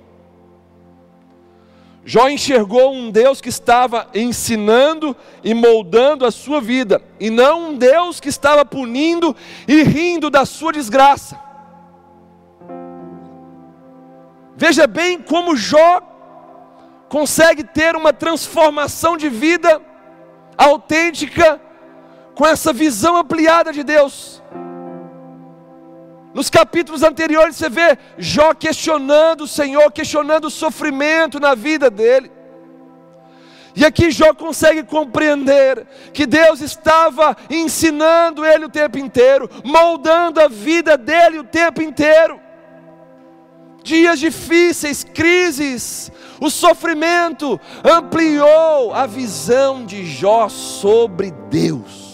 Jó 2.09 2.27
enxergou 2.27 2.95
um 2.95 3.11
Deus 3.11 3.39
que 3.39 3.51
estava 3.51 4.09
ensinando 4.15 5.15
e 5.45 5.53
moldando 5.53 6.25
a 6.25 6.31
sua 6.31 6.59
vida, 6.59 7.03
e 7.21 7.29
não 7.29 7.69
um 7.69 7.75
Deus 7.77 8.19
que 8.19 8.31
estava 8.31 8.65
punindo 8.65 9.37
e 9.69 9.83
rindo 9.83 10.31
da 10.31 10.47
sua 10.47 10.73
desgraça. 10.73 11.39
Veja 14.57 14.87
bem 14.87 15.21
como 15.21 15.55
Jó 15.55 16.01
consegue 17.11 17.63
ter 17.63 17.95
uma 17.95 18.15
transformação 18.15 19.15
de 19.15 19.29
vida 19.29 19.79
autêntica 20.57 21.61
com 22.35 22.47
essa 22.47 22.73
visão 22.73 23.19
ampliada 23.19 23.71
de 23.71 23.83
Deus. 23.83 24.38
Nos 26.39 26.49
capítulos 26.49 27.03
anteriores 27.03 27.57
você 27.57 27.69
vê 27.69 27.99
Jó 28.17 28.55
questionando 28.55 29.41
o 29.41 29.49
Senhor, 29.49 29.91
questionando 29.91 30.45
o 30.45 30.51
sofrimento 30.51 31.41
na 31.41 31.53
vida 31.53 31.91
dele. 31.91 32.31
E 33.75 33.85
aqui 33.85 34.13
Jó 34.13 34.33
consegue 34.33 34.85
compreender 34.85 35.85
que 36.13 36.27
Deus 36.27 36.61
estava 36.61 37.37
ensinando 37.51 38.47
ele 38.47 38.67
o 38.67 38.69
tempo 38.69 38.99
inteiro, 38.99 39.51
moldando 39.65 40.41
a 40.41 40.47
vida 40.47 40.97
dele 40.97 41.41
o 41.41 41.45
tempo 41.45 41.83
inteiro. 41.83 42.41
Dias 43.83 44.21
difíceis, 44.21 45.03
crises, 45.03 46.13
O 46.41 46.51
sofrimento 46.51 47.61
ampliou 47.83 48.95
a 48.95 49.07
visão 49.07 49.85
de 49.85 50.07
Jó 50.07 50.49
sobre 50.49 51.33
Deus. 51.51 52.08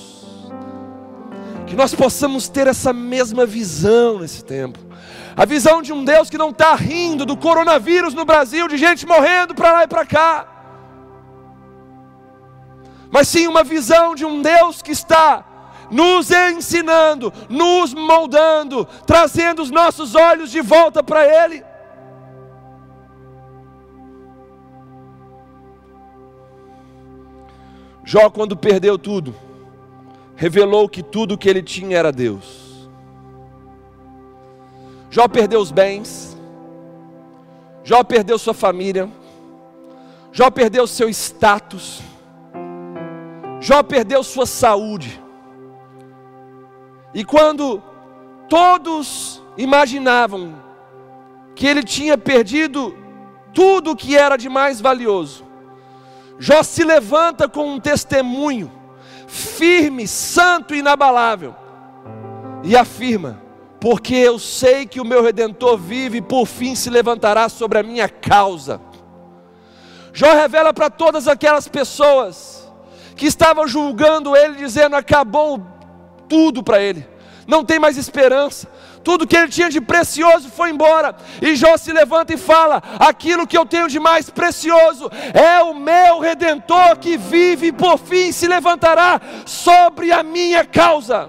Que 1.75 1.79
nós 1.79 1.93
possamos 1.93 2.49
ter 2.49 2.69
essa 2.69 2.93
mesma 2.93 3.45
visão 3.45 4.21
nesse 4.21 4.45
tempo. 4.45 4.79
A 5.37 5.45
visão 5.45 5.83
de 5.83 5.93
um 5.93 6.05
Deus 6.05 6.31
que 6.31 6.39
não 6.39 6.51
está 6.51 6.73
rindo 6.77 7.27
do 7.27 7.37
coronavírus 7.37 8.15
no 8.15 8.25
Brasil, 8.25 8.69
de 8.69 8.79
gente 8.79 9.05
morrendo 9.05 9.57
para 9.57 9.73
lá 9.73 9.83
e 9.83 9.89
para 9.89 10.07
cá. 10.07 10.47
Mas 13.11 13.27
sim 13.27 13.49
uma 13.49 13.65
visão 13.65 14.15
de 14.15 14.25
um 14.25 14.41
Deus 14.41 14.83
que 14.83 14.93
está 14.93 15.45
nos 15.91 16.31
ensinando, 16.31 17.33
nos 17.49 17.93
moldando, 17.93 18.87
trazendo 19.05 19.61
os 19.61 19.73
nossos 19.73 20.15
olhos 20.15 20.53
de 20.53 20.61
volta 20.61 21.03
para 21.03 21.27
Ele. 21.27 21.65
Jó, 28.05 28.31
quando 28.31 28.57
perdeu 28.57 28.97
tudo, 28.97 29.35
revelou 30.45 30.87
que 30.91 31.03
tudo 31.03 31.39
que 31.39 31.49
ele 31.49 31.63
tinha 31.63 31.97
era 31.97 32.13
Deus. 32.13 32.87
Jó 35.09 35.27
perdeu 35.27 35.59
os 35.59 35.71
bens, 35.71 36.37
Jó 37.83 38.05
perdeu 38.05 38.39
sua 38.39 38.53
família, 38.53 39.09
Jó 40.33 40.51
perdeu 40.51 40.87
seu 40.87 41.09
status, 41.09 42.03
Jó 43.59 43.83
perdeu 43.83 44.23
sua 44.23 44.45
saúde. 44.45 45.19
E 47.15 47.25
quando 47.25 47.83
todos 48.47 49.43
imaginavam 49.57 50.57
que 51.55 51.67
ele 51.67 51.83
tinha 51.83 52.19
perdido 52.19 52.95
tudo 53.55 53.93
o 53.93 53.97
que 53.97 54.15
era 54.15 54.37
de 54.37 54.51
mais 54.51 54.79
valioso, 54.79 55.43
Jó 56.39 56.63
se 56.63 56.85
levanta 56.85 57.49
com 57.49 57.67
um 57.67 57.81
testemunho 57.81 58.84
firme, 59.27 60.07
santo 60.07 60.75
e 60.75 60.79
inabalável. 60.79 61.55
E 62.63 62.77
afirma: 62.77 63.41
Porque 63.81 64.15
eu 64.15 64.39
sei 64.39 64.87
que 64.87 65.01
o 65.01 65.05
meu 65.05 65.23
redentor 65.23 65.77
vive 65.79 66.19
e 66.19 66.23
por 66.23 66.47
fim 66.47 66.75
se 66.75 66.91
levantará 66.91 67.49
sobre 67.49 67.79
a 67.79 67.83
minha 67.83 68.09
causa. 68.09 68.81
Jó 70.13 70.33
revela 70.33 70.73
para 70.73 70.89
todas 70.89 71.27
aquelas 71.27 71.67
pessoas 71.67 72.73
que 73.17 73.27
estavam 73.27 73.67
julgando 73.67 74.37
ele, 74.37 74.55
dizendo: 74.55 74.97
acabou 74.97 75.61
tudo 76.29 76.63
para 76.63 76.81
ele, 76.81 77.07
não 77.47 77.65
tem 77.65 77.79
mais 77.79 77.97
esperança, 77.97 78.69
tudo 79.05 79.27
que 79.27 79.37
ele 79.37 79.49
tinha 79.49 79.69
de 79.69 79.81
precioso 79.81 80.49
foi 80.49 80.71
embora. 80.71 81.15
E 81.41 81.55
Jó 81.55 81.77
se 81.77 81.93
levanta 81.93 82.33
e 82.33 82.39
fala: 82.39 82.83
Aquilo 82.99 83.47
que 83.47 83.57
eu 83.57 83.67
tenho 83.67 83.89
de 83.89 84.01
mais 84.01 84.31
precioso 84.31 85.11
é 85.33 85.63
o 85.63 85.75
meu 85.75 86.19
redentor 86.19 86.97
que 86.97 87.17
vive 87.17 87.69
e 87.69 87.73
por 87.73 87.99
fim 87.99 88.33
se 88.33 88.49
levantará 88.49 89.21
sobre 89.45 90.11
a 90.11 90.23
minha 90.23 90.65
causa. 90.65 91.29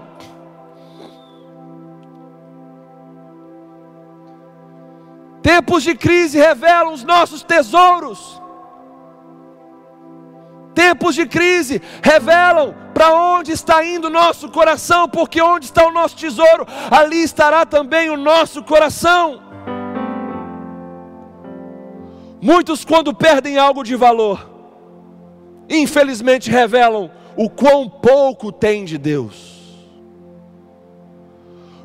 Tempos 5.42 5.84
de 5.84 5.94
crise 5.94 6.38
revelam 6.38 6.92
os 6.92 7.04
nossos 7.04 7.42
tesouros. 7.42 8.42
Tempos 10.74 11.14
de 11.14 11.24
crise 11.26 11.80
revelam 12.02 12.85
para 12.96 13.12
onde 13.14 13.52
está 13.52 13.84
indo 13.84 14.06
o 14.06 14.10
nosso 14.10 14.48
coração, 14.48 15.06
porque 15.06 15.42
onde 15.42 15.66
está 15.66 15.86
o 15.86 15.92
nosso 15.92 16.16
tesouro, 16.16 16.66
ali 16.90 17.22
estará 17.22 17.66
também 17.66 18.08
o 18.08 18.16
nosso 18.16 18.64
coração. 18.64 19.38
Muitos, 22.40 22.86
quando 22.86 23.12
perdem 23.12 23.58
algo 23.58 23.84
de 23.84 23.94
valor, 23.94 24.50
infelizmente 25.68 26.50
revelam 26.50 27.10
o 27.36 27.50
quão 27.50 27.86
pouco 27.86 28.50
tem 28.50 28.86
de 28.86 28.96
Deus. 28.96 29.76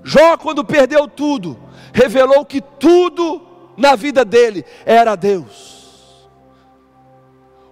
Jó, 0.06 0.38
quando 0.38 0.64
perdeu 0.64 1.10
tudo, 1.10 1.60
revelou 1.92 2.46
que 2.46 2.62
tudo 2.62 3.42
na 3.76 3.98
vida 3.98 4.24
dele 4.24 4.64
era 4.86 5.18
Deus. 5.18 5.71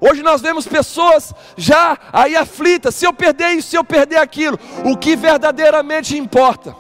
Hoje 0.02 0.24
nós 0.24 0.42
vemos 0.42 0.68
pessoas 0.68 1.34
já 1.58 1.98
aí 2.14 2.36
aflitas: 2.36 2.96
se 2.96 3.06
eu 3.06 3.14
perder 3.14 3.52
isso, 3.52 3.70
se 3.70 3.78
eu 3.78 3.84
perder 3.84 4.18
aquilo, 4.18 4.60
o 4.86 4.98
que 4.98 5.16
verdadeiramente 5.16 6.18
importa 6.18 6.76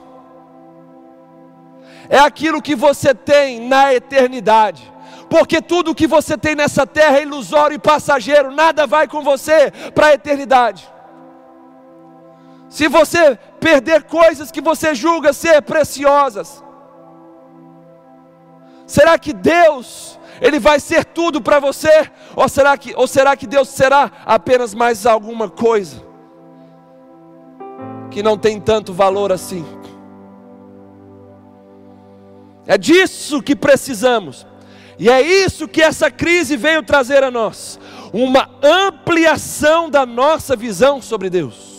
é 2.09 2.17
aquilo 2.17 2.61
que 2.61 2.75
você 2.75 3.13
tem 3.13 3.67
na 3.67 3.93
eternidade. 3.93 4.91
Porque 5.29 5.61
tudo 5.61 5.93
que 5.93 6.07
você 6.07 6.35
tem 6.35 6.55
nessa 6.55 6.87
terra 6.87 7.19
é 7.19 7.21
ilusório 7.21 7.75
e 7.75 7.79
passageiro, 7.79 8.49
nada 8.49 8.87
vai 8.87 9.07
com 9.07 9.21
você 9.21 9.71
para 9.93 10.07
a 10.07 10.13
eternidade. 10.15 10.89
Se 12.67 12.87
você 12.87 13.37
perder 13.59 14.03
coisas 14.03 14.51
que 14.51 14.59
você 14.59 14.95
julga 14.95 15.31
ser 15.33 15.61
preciosas, 15.61 16.63
será 18.87 19.19
que 19.19 19.33
Deus 19.33 20.18
ele 20.41 20.59
vai 20.59 20.79
ser 20.79 21.05
tudo 21.05 21.41
para 21.41 21.59
você? 21.59 22.09
Ou 22.35 22.47
será, 22.47 22.77
que, 22.77 22.93
ou 22.95 23.07
será 23.07 23.35
que 23.35 23.47
Deus 23.47 23.69
será 23.69 24.11
apenas 24.25 24.73
mais 24.73 25.05
alguma 25.05 25.49
coisa 25.49 26.03
que 28.11 28.23
não 28.23 28.37
tem 28.37 28.59
tanto 28.59 28.93
valor 28.93 29.31
assim? 29.31 29.65
É 32.65 32.77
disso 32.77 33.41
que 33.41 33.55
precisamos, 33.55 34.45
e 34.97 35.09
é 35.09 35.21
isso 35.21 35.67
que 35.67 35.81
essa 35.81 36.11
crise 36.11 36.55
veio 36.55 36.83
trazer 36.83 37.23
a 37.23 37.31
nós 37.31 37.79
uma 38.13 38.49
ampliação 38.61 39.89
da 39.89 40.05
nossa 40.05 40.55
visão 40.55 41.01
sobre 41.01 41.29
Deus. 41.29 41.78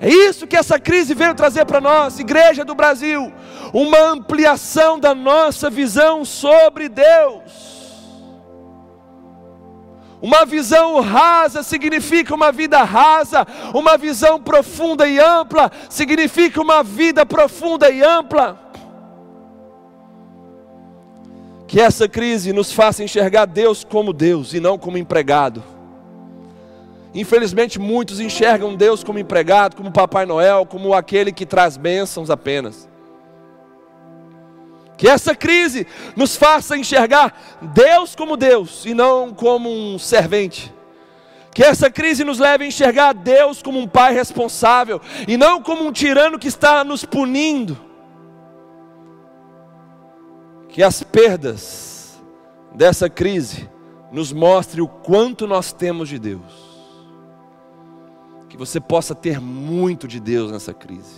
É 0.00 0.08
isso 0.08 0.46
que 0.46 0.56
essa 0.56 0.80
crise 0.80 1.12
veio 1.12 1.34
trazer 1.34 1.66
para 1.66 1.78
nós, 1.78 2.18
Igreja 2.18 2.64
do 2.64 2.74
Brasil, 2.74 3.30
uma 3.70 3.98
ampliação 3.98 4.98
da 4.98 5.14
nossa 5.14 5.68
visão 5.68 6.24
sobre 6.24 6.88
Deus. 6.88 7.70
Uma 10.22 10.46
visão 10.46 11.00
rasa 11.00 11.62
significa 11.62 12.34
uma 12.34 12.50
vida 12.50 12.82
rasa, 12.82 13.46
uma 13.74 13.98
visão 13.98 14.40
profunda 14.40 15.06
e 15.06 15.18
ampla 15.18 15.70
significa 15.90 16.60
uma 16.62 16.82
vida 16.82 17.26
profunda 17.26 17.90
e 17.90 18.02
ampla. 18.02 18.58
Que 21.66 21.78
essa 21.78 22.08
crise 22.08 22.54
nos 22.54 22.72
faça 22.72 23.04
enxergar 23.04 23.44
Deus 23.44 23.84
como 23.84 24.14
Deus 24.14 24.54
e 24.54 24.60
não 24.60 24.78
como 24.78 24.96
empregado. 24.96 25.62
Infelizmente, 27.12 27.78
muitos 27.78 28.20
enxergam 28.20 28.76
Deus 28.76 29.02
como 29.02 29.18
empregado, 29.18 29.74
como 29.74 29.90
Papai 29.90 30.24
Noel, 30.24 30.64
como 30.64 30.94
aquele 30.94 31.32
que 31.32 31.44
traz 31.44 31.76
bênçãos 31.76 32.30
apenas. 32.30 32.88
Que 34.96 35.08
essa 35.08 35.34
crise 35.34 35.86
nos 36.14 36.36
faça 36.36 36.76
enxergar 36.76 37.58
Deus 37.74 38.14
como 38.14 38.36
Deus 38.36 38.84
e 38.84 38.94
não 38.94 39.34
como 39.34 39.68
um 39.68 39.98
servente. 39.98 40.72
Que 41.52 41.64
essa 41.64 41.90
crise 41.90 42.22
nos 42.22 42.38
leve 42.38 42.64
a 42.64 42.68
enxergar 42.68 43.12
Deus 43.12 43.60
como 43.60 43.80
um 43.80 43.88
pai 43.88 44.14
responsável 44.14 45.00
e 45.26 45.36
não 45.36 45.60
como 45.60 45.84
um 45.84 45.90
tirano 45.90 46.38
que 46.38 46.46
está 46.46 46.84
nos 46.84 47.04
punindo. 47.04 47.76
Que 50.68 50.80
as 50.80 51.02
perdas 51.02 52.22
dessa 52.72 53.10
crise 53.10 53.68
nos 54.12 54.32
mostre 54.32 54.80
o 54.80 54.86
quanto 54.86 55.44
nós 55.48 55.72
temos 55.72 56.08
de 56.08 56.20
Deus 56.20 56.69
você 58.60 58.78
possa 58.78 59.14
ter 59.14 59.40
muito 59.40 60.06
de 60.06 60.20
Deus 60.20 60.52
nessa 60.52 60.74
crise. 60.74 61.14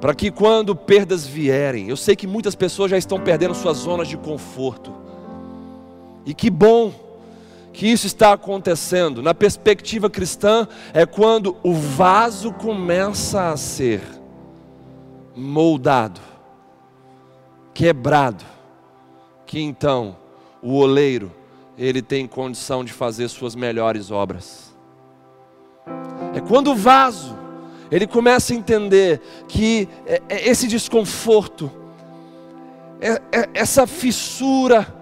Para 0.00 0.14
que 0.14 0.30
quando 0.30 0.74
perdas 0.74 1.26
vierem, 1.26 1.90
eu 1.90 1.98
sei 1.98 2.16
que 2.16 2.26
muitas 2.26 2.54
pessoas 2.54 2.90
já 2.90 2.96
estão 2.96 3.20
perdendo 3.20 3.54
suas 3.54 3.76
zonas 3.76 4.08
de 4.08 4.16
conforto. 4.16 4.90
E 6.24 6.32
que 6.32 6.48
bom 6.48 6.94
que 7.74 7.86
isso 7.86 8.06
está 8.06 8.32
acontecendo. 8.32 9.22
Na 9.22 9.34
perspectiva 9.34 10.08
cristã, 10.08 10.66
é 10.94 11.04
quando 11.04 11.54
o 11.62 11.74
vaso 11.74 12.54
começa 12.54 13.50
a 13.50 13.56
ser 13.58 14.00
moldado, 15.36 16.22
quebrado, 17.74 18.46
que 19.44 19.60
então 19.60 20.16
o 20.62 20.78
oleiro, 20.78 21.30
ele 21.76 22.00
tem 22.00 22.26
condição 22.26 22.82
de 22.82 22.94
fazer 22.94 23.28
suas 23.28 23.54
melhores 23.54 24.10
obras. 24.10 24.69
É 26.34 26.40
quando 26.40 26.72
o 26.72 26.76
vaso 26.76 27.36
ele 27.90 28.06
começa 28.06 28.52
a 28.52 28.56
entender 28.56 29.20
que 29.48 29.88
é, 30.06 30.22
é 30.28 30.48
esse 30.48 30.68
desconforto, 30.68 31.70
é, 33.00 33.48
essa 33.52 33.86
fissura, 33.86 34.94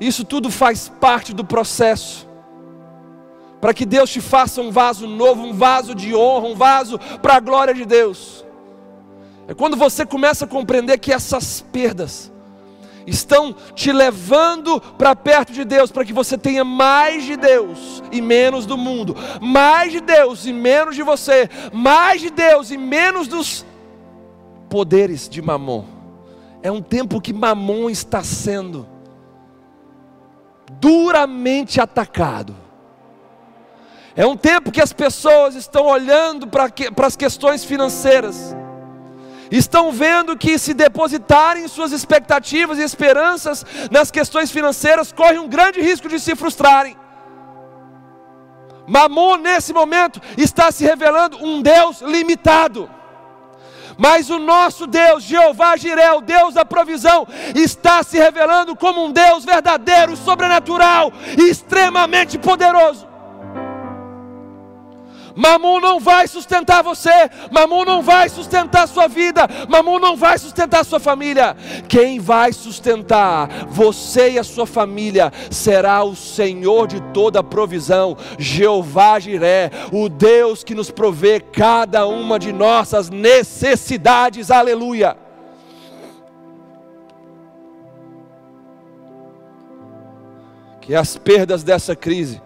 isso 0.00 0.24
tudo 0.24 0.50
faz 0.50 0.88
parte 0.88 1.32
do 1.32 1.44
processo. 1.44 2.28
Para 3.60 3.72
que 3.72 3.86
Deus 3.86 4.10
te 4.10 4.20
faça 4.20 4.60
um 4.60 4.70
vaso 4.70 5.06
novo, 5.06 5.42
um 5.42 5.54
vaso 5.54 5.94
de 5.94 6.14
honra, 6.14 6.48
um 6.48 6.54
vaso 6.54 6.98
para 7.22 7.36
a 7.36 7.40
glória 7.40 7.72
de 7.72 7.84
Deus. 7.84 8.44
É 9.46 9.54
quando 9.54 9.76
você 9.76 10.04
começa 10.04 10.44
a 10.44 10.48
compreender 10.48 10.98
que 10.98 11.12
essas 11.12 11.60
perdas 11.72 12.33
estão 13.06 13.54
te 13.74 13.92
levando 13.92 14.80
para 14.80 15.14
perto 15.14 15.52
de 15.52 15.64
Deus, 15.64 15.90
para 15.90 16.04
que 16.04 16.12
você 16.12 16.38
tenha 16.38 16.64
mais 16.64 17.24
de 17.24 17.36
Deus 17.36 18.02
e 18.10 18.20
menos 18.20 18.66
do 18.66 18.76
mundo, 18.76 19.16
mais 19.40 19.92
de 19.92 20.00
Deus 20.00 20.46
e 20.46 20.52
menos 20.52 20.96
de 20.96 21.02
você, 21.02 21.48
mais 21.72 22.20
de 22.20 22.30
Deus 22.30 22.70
e 22.70 22.78
menos 22.78 23.28
dos 23.28 23.64
poderes 24.68 25.28
de 25.28 25.40
Mamon. 25.42 25.84
É 26.62 26.70
um 26.70 26.80
tempo 26.80 27.20
que 27.20 27.32
Mamon 27.32 27.90
está 27.90 28.22
sendo 28.22 28.88
duramente 30.80 31.80
atacado. 31.80 32.56
É 34.16 34.24
um 34.26 34.36
tempo 34.36 34.70
que 34.70 34.80
as 34.80 34.92
pessoas 34.92 35.54
estão 35.56 35.86
olhando 35.86 36.46
para, 36.46 36.70
que, 36.70 36.88
as 36.96 37.16
questões 37.16 37.64
financeiras 37.64 38.54
estão 39.50 39.92
vendo 39.92 40.36
que 40.36 40.58
se 40.58 40.74
depositarem 40.74 41.68
suas 41.68 41.92
expectativas 41.92 42.78
e 42.78 42.82
esperanças 42.82 43.64
nas 43.90 44.10
questões 44.10 44.50
financeiras, 44.50 45.12
correm 45.12 45.38
um 45.38 45.48
grande 45.48 45.80
risco 45.80 46.08
de 46.08 46.18
se 46.18 46.34
frustrarem. 46.34 46.96
Mamon, 48.86 49.38
nesse 49.38 49.72
momento, 49.72 50.20
está 50.36 50.70
se 50.70 50.84
revelando 50.84 51.42
um 51.42 51.62
Deus 51.62 52.00
limitado. 52.00 52.90
Mas 53.96 54.28
o 54.28 54.38
nosso 54.38 54.86
Deus, 54.86 55.22
Jeová 55.22 55.76
Jiré, 55.76 56.12
o 56.12 56.20
Deus 56.20 56.54
da 56.54 56.64
provisão, 56.64 57.26
está 57.54 58.02
se 58.02 58.18
revelando 58.18 58.74
como 58.74 59.04
um 59.04 59.12
Deus 59.12 59.44
verdadeiro, 59.44 60.16
sobrenatural 60.16 61.12
e 61.38 61.48
extremamente 61.48 62.38
poderoso. 62.38 63.13
Mamon 65.36 65.80
não 65.80 65.98
vai 65.98 66.28
sustentar 66.28 66.82
você, 66.82 67.10
Mamon 67.50 67.84
não 67.84 68.02
vai 68.02 68.28
sustentar 68.28 68.86
sua 68.86 69.08
vida, 69.08 69.48
Mamon 69.68 69.98
não 69.98 70.16
vai 70.16 70.38
sustentar 70.38 70.84
sua 70.84 71.00
família. 71.00 71.56
Quem 71.88 72.20
vai 72.20 72.52
sustentar 72.52 73.66
você 73.68 74.32
e 74.32 74.38
a 74.38 74.44
sua 74.44 74.66
família 74.66 75.32
será 75.50 76.04
o 76.04 76.14
Senhor 76.14 76.86
de 76.86 77.00
toda 77.12 77.40
a 77.40 77.44
provisão, 77.44 78.16
Jeová 78.38 79.18
Jiré, 79.18 79.70
o 79.92 80.08
Deus 80.08 80.62
que 80.62 80.74
nos 80.74 80.90
provê 80.90 81.40
cada 81.40 82.06
uma 82.06 82.38
de 82.38 82.52
nossas 82.52 83.10
necessidades. 83.10 84.50
Aleluia. 84.50 85.16
Que 90.80 90.94
as 90.94 91.16
perdas 91.16 91.64
dessa 91.64 91.96
crise 91.96 92.40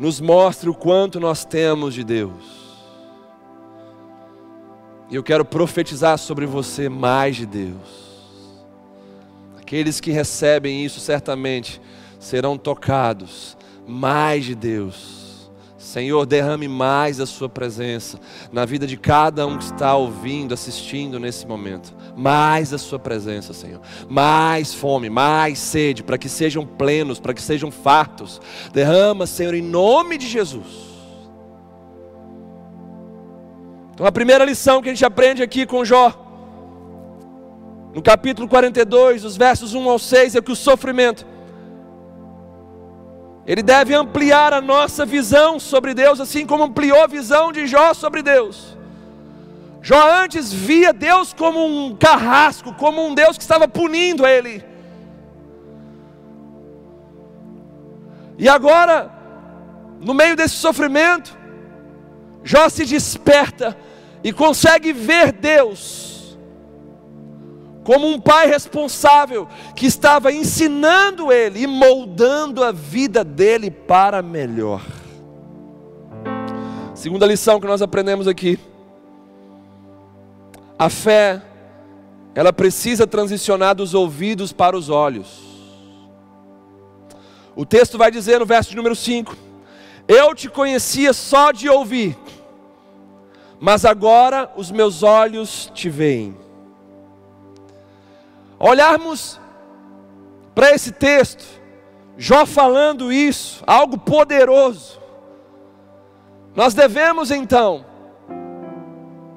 nos 0.00 0.18
mostre 0.18 0.70
o 0.70 0.74
quanto 0.74 1.20
nós 1.20 1.44
temos 1.44 1.92
de 1.92 2.02
Deus. 2.02 2.70
E 5.10 5.14
eu 5.14 5.22
quero 5.22 5.44
profetizar 5.44 6.16
sobre 6.16 6.46
você 6.46 6.88
mais 6.88 7.36
de 7.36 7.44
Deus. 7.44 8.08
Aqueles 9.60 10.00
que 10.00 10.10
recebem 10.10 10.82
isso 10.82 11.00
certamente 11.00 11.82
serão 12.18 12.56
tocados 12.56 13.58
mais 13.86 14.46
de 14.46 14.54
Deus 14.54 15.19
Senhor, 15.90 16.24
derrame 16.24 16.68
mais 16.68 17.18
a 17.18 17.26
Sua 17.26 17.48
presença 17.48 18.20
na 18.52 18.64
vida 18.64 18.86
de 18.86 18.96
cada 18.96 19.44
um 19.44 19.58
que 19.58 19.64
está 19.64 19.96
ouvindo, 19.96 20.54
assistindo 20.54 21.18
nesse 21.18 21.44
momento. 21.44 21.92
Mais 22.16 22.72
a 22.72 22.78
Sua 22.78 22.96
presença, 22.96 23.52
Senhor. 23.52 23.80
Mais 24.08 24.72
fome, 24.72 25.10
mais 25.10 25.58
sede, 25.58 26.04
para 26.04 26.16
que 26.16 26.28
sejam 26.28 26.64
plenos, 26.64 27.18
para 27.18 27.34
que 27.34 27.42
sejam 27.42 27.72
fartos. 27.72 28.40
Derrama, 28.72 29.26
Senhor, 29.26 29.52
em 29.52 29.62
nome 29.62 30.16
de 30.16 30.28
Jesus. 30.28 30.64
Então, 33.92 34.06
a 34.06 34.12
primeira 34.12 34.44
lição 34.44 34.80
que 34.80 34.90
a 34.90 34.92
gente 34.92 35.04
aprende 35.04 35.42
aqui 35.42 35.66
com 35.66 35.84
Jó, 35.84 36.14
no 37.92 38.00
capítulo 38.00 38.46
42, 38.46 39.24
os 39.24 39.36
versos 39.36 39.74
1 39.74 39.90
ao 39.90 39.98
6, 39.98 40.36
é 40.36 40.40
que 40.40 40.52
o 40.52 40.56
sofrimento 40.56 41.26
ele 43.50 43.64
deve 43.64 43.92
ampliar 43.92 44.52
a 44.52 44.60
nossa 44.60 45.04
visão 45.04 45.58
sobre 45.58 45.92
Deus, 45.92 46.20
assim 46.20 46.46
como 46.46 46.62
ampliou 46.62 47.02
a 47.02 47.08
visão 47.08 47.50
de 47.50 47.66
Jó 47.66 47.92
sobre 47.92 48.22
Deus. 48.22 48.78
Jó 49.82 50.00
antes 50.22 50.52
via 50.52 50.92
Deus 50.92 51.32
como 51.32 51.66
um 51.66 51.96
carrasco, 51.96 52.72
como 52.74 53.04
um 53.04 53.12
Deus 53.12 53.36
que 53.36 53.42
estava 53.42 53.66
punindo 53.66 54.24
ele. 54.24 54.64
E 58.38 58.48
agora, 58.48 59.12
no 59.98 60.14
meio 60.14 60.36
desse 60.36 60.54
sofrimento, 60.54 61.36
Jó 62.44 62.68
se 62.68 62.84
desperta 62.84 63.76
e 64.22 64.32
consegue 64.32 64.92
ver 64.92 65.32
Deus 65.32 66.09
como 67.84 68.06
um 68.06 68.20
pai 68.20 68.46
responsável 68.46 69.48
que 69.74 69.86
estava 69.86 70.32
ensinando 70.32 71.32
ele 71.32 71.62
e 71.62 71.66
moldando 71.66 72.62
a 72.62 72.72
vida 72.72 73.24
dele 73.24 73.70
para 73.70 74.22
melhor. 74.22 74.82
Segunda 76.94 77.26
lição 77.26 77.60
que 77.60 77.66
nós 77.66 77.80
aprendemos 77.80 78.28
aqui: 78.28 78.58
a 80.78 80.90
fé, 80.90 81.42
ela 82.34 82.52
precisa 82.52 83.06
transicionar 83.06 83.74
dos 83.74 83.94
ouvidos 83.94 84.52
para 84.52 84.76
os 84.76 84.88
olhos. 84.90 85.48
O 87.56 87.64
texto 87.64 87.98
vai 87.98 88.10
dizer 88.10 88.38
no 88.38 88.46
verso 88.46 88.70
de 88.70 88.76
número 88.76 88.94
5: 88.94 89.34
Eu 90.06 90.34
te 90.34 90.50
conhecia 90.50 91.14
só 91.14 91.50
de 91.50 91.68
ouvir, 91.70 92.16
mas 93.58 93.86
agora 93.86 94.52
os 94.54 94.70
meus 94.70 95.02
olhos 95.02 95.70
te 95.74 95.88
veem 95.88 96.49
olharmos 98.60 99.40
para 100.54 100.70
esse 100.72 100.92
texto, 100.92 101.58
Jó 102.18 102.44
falando 102.44 103.10
isso, 103.10 103.64
algo 103.66 103.96
poderoso, 103.96 105.00
nós 106.54 106.74
devemos 106.74 107.30
então 107.30 107.86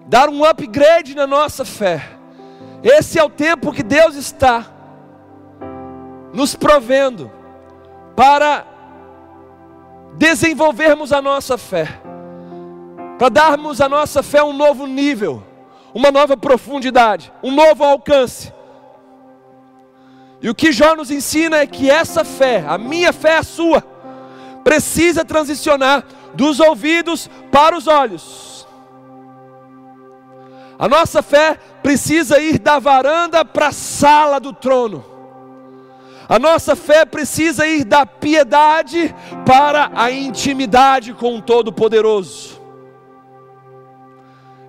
dar 0.08 0.28
um 0.28 0.44
upgrade 0.44 1.16
na 1.16 1.26
nossa 1.26 1.64
fé. 1.64 2.04
Esse 2.84 3.18
é 3.18 3.24
o 3.24 3.30
tempo 3.30 3.72
que 3.72 3.82
Deus 3.82 4.16
está 4.16 4.68
nos 6.34 6.56
provendo 6.56 7.32
para 8.18 8.66
desenvolvermos 10.18 11.14
a 11.14 11.22
nossa 11.22 11.58
fé, 11.58 11.88
para 13.18 13.30
darmos 13.30 13.80
a 13.80 13.88
nossa 13.88 14.22
fé 14.22 14.44
um 14.44 14.52
novo 14.52 14.86
nível, 14.86 15.42
uma 15.94 16.12
nova 16.12 16.36
profundidade, 16.36 17.32
um 17.42 17.52
novo 17.52 17.86
alcance. 17.86 18.52
E 20.44 20.50
o 20.50 20.54
que 20.54 20.74
Jó 20.74 20.94
nos 20.94 21.10
ensina 21.10 21.60
é 21.60 21.66
que 21.66 21.90
essa 21.90 22.26
fé, 22.26 22.66
a 22.68 22.78
minha 22.78 23.14
fé, 23.14 23.38
a 23.38 23.44
sua, 23.44 23.82
precisa 24.62 25.24
transicionar 25.24 26.04
dos 26.34 26.60
ouvidos 26.60 27.30
para 27.50 27.78
os 27.78 27.88
olhos. 27.88 28.68
A 30.78 30.90
nossa 30.90 31.24
fé 31.24 31.58
precisa 31.82 32.40
ir 32.40 32.60
da 32.60 32.78
varanda 32.78 33.46
para 33.46 33.68
a 33.68 33.72
sala 33.72 34.38
do 34.38 34.52
trono. 34.52 35.06
A 36.28 36.38
nossa 36.38 36.76
fé 36.76 37.06
precisa 37.06 37.66
ir 37.66 37.86
da 37.86 38.06
piedade 38.06 39.16
para 39.46 39.92
a 39.96 40.12
intimidade 40.12 41.14
com 41.14 41.38
o 41.38 41.42
Todo-Poderoso. 41.42 42.62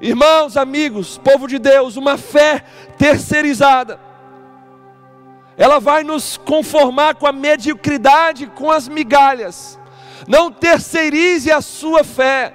Irmãos, 0.00 0.56
amigos, 0.56 1.18
povo 1.18 1.48
de 1.48 1.58
Deus, 1.58 1.96
uma 1.96 2.16
fé 2.16 2.64
terceirizada 2.96 4.13
ela 5.57 5.78
vai 5.78 6.02
nos 6.02 6.36
conformar 6.36 7.14
com 7.14 7.26
a 7.26 7.32
mediocridade, 7.32 8.46
com 8.46 8.70
as 8.70 8.88
migalhas. 8.88 9.78
Não 10.26 10.50
terceirize 10.50 11.50
a 11.50 11.61
sua 11.61 12.02
fé. 12.02 12.55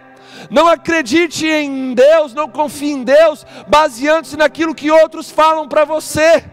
Não 0.49 0.67
acredite 0.67 1.45
em 1.45 1.93
Deus, 1.93 2.33
não 2.33 2.49
confie 2.49 2.91
em 2.91 3.03
Deus, 3.03 3.45
baseando-se 3.67 4.37
naquilo 4.37 4.75
que 4.75 4.89
outros 4.89 5.29
falam 5.29 5.67
para 5.67 5.85
você. 5.85 6.43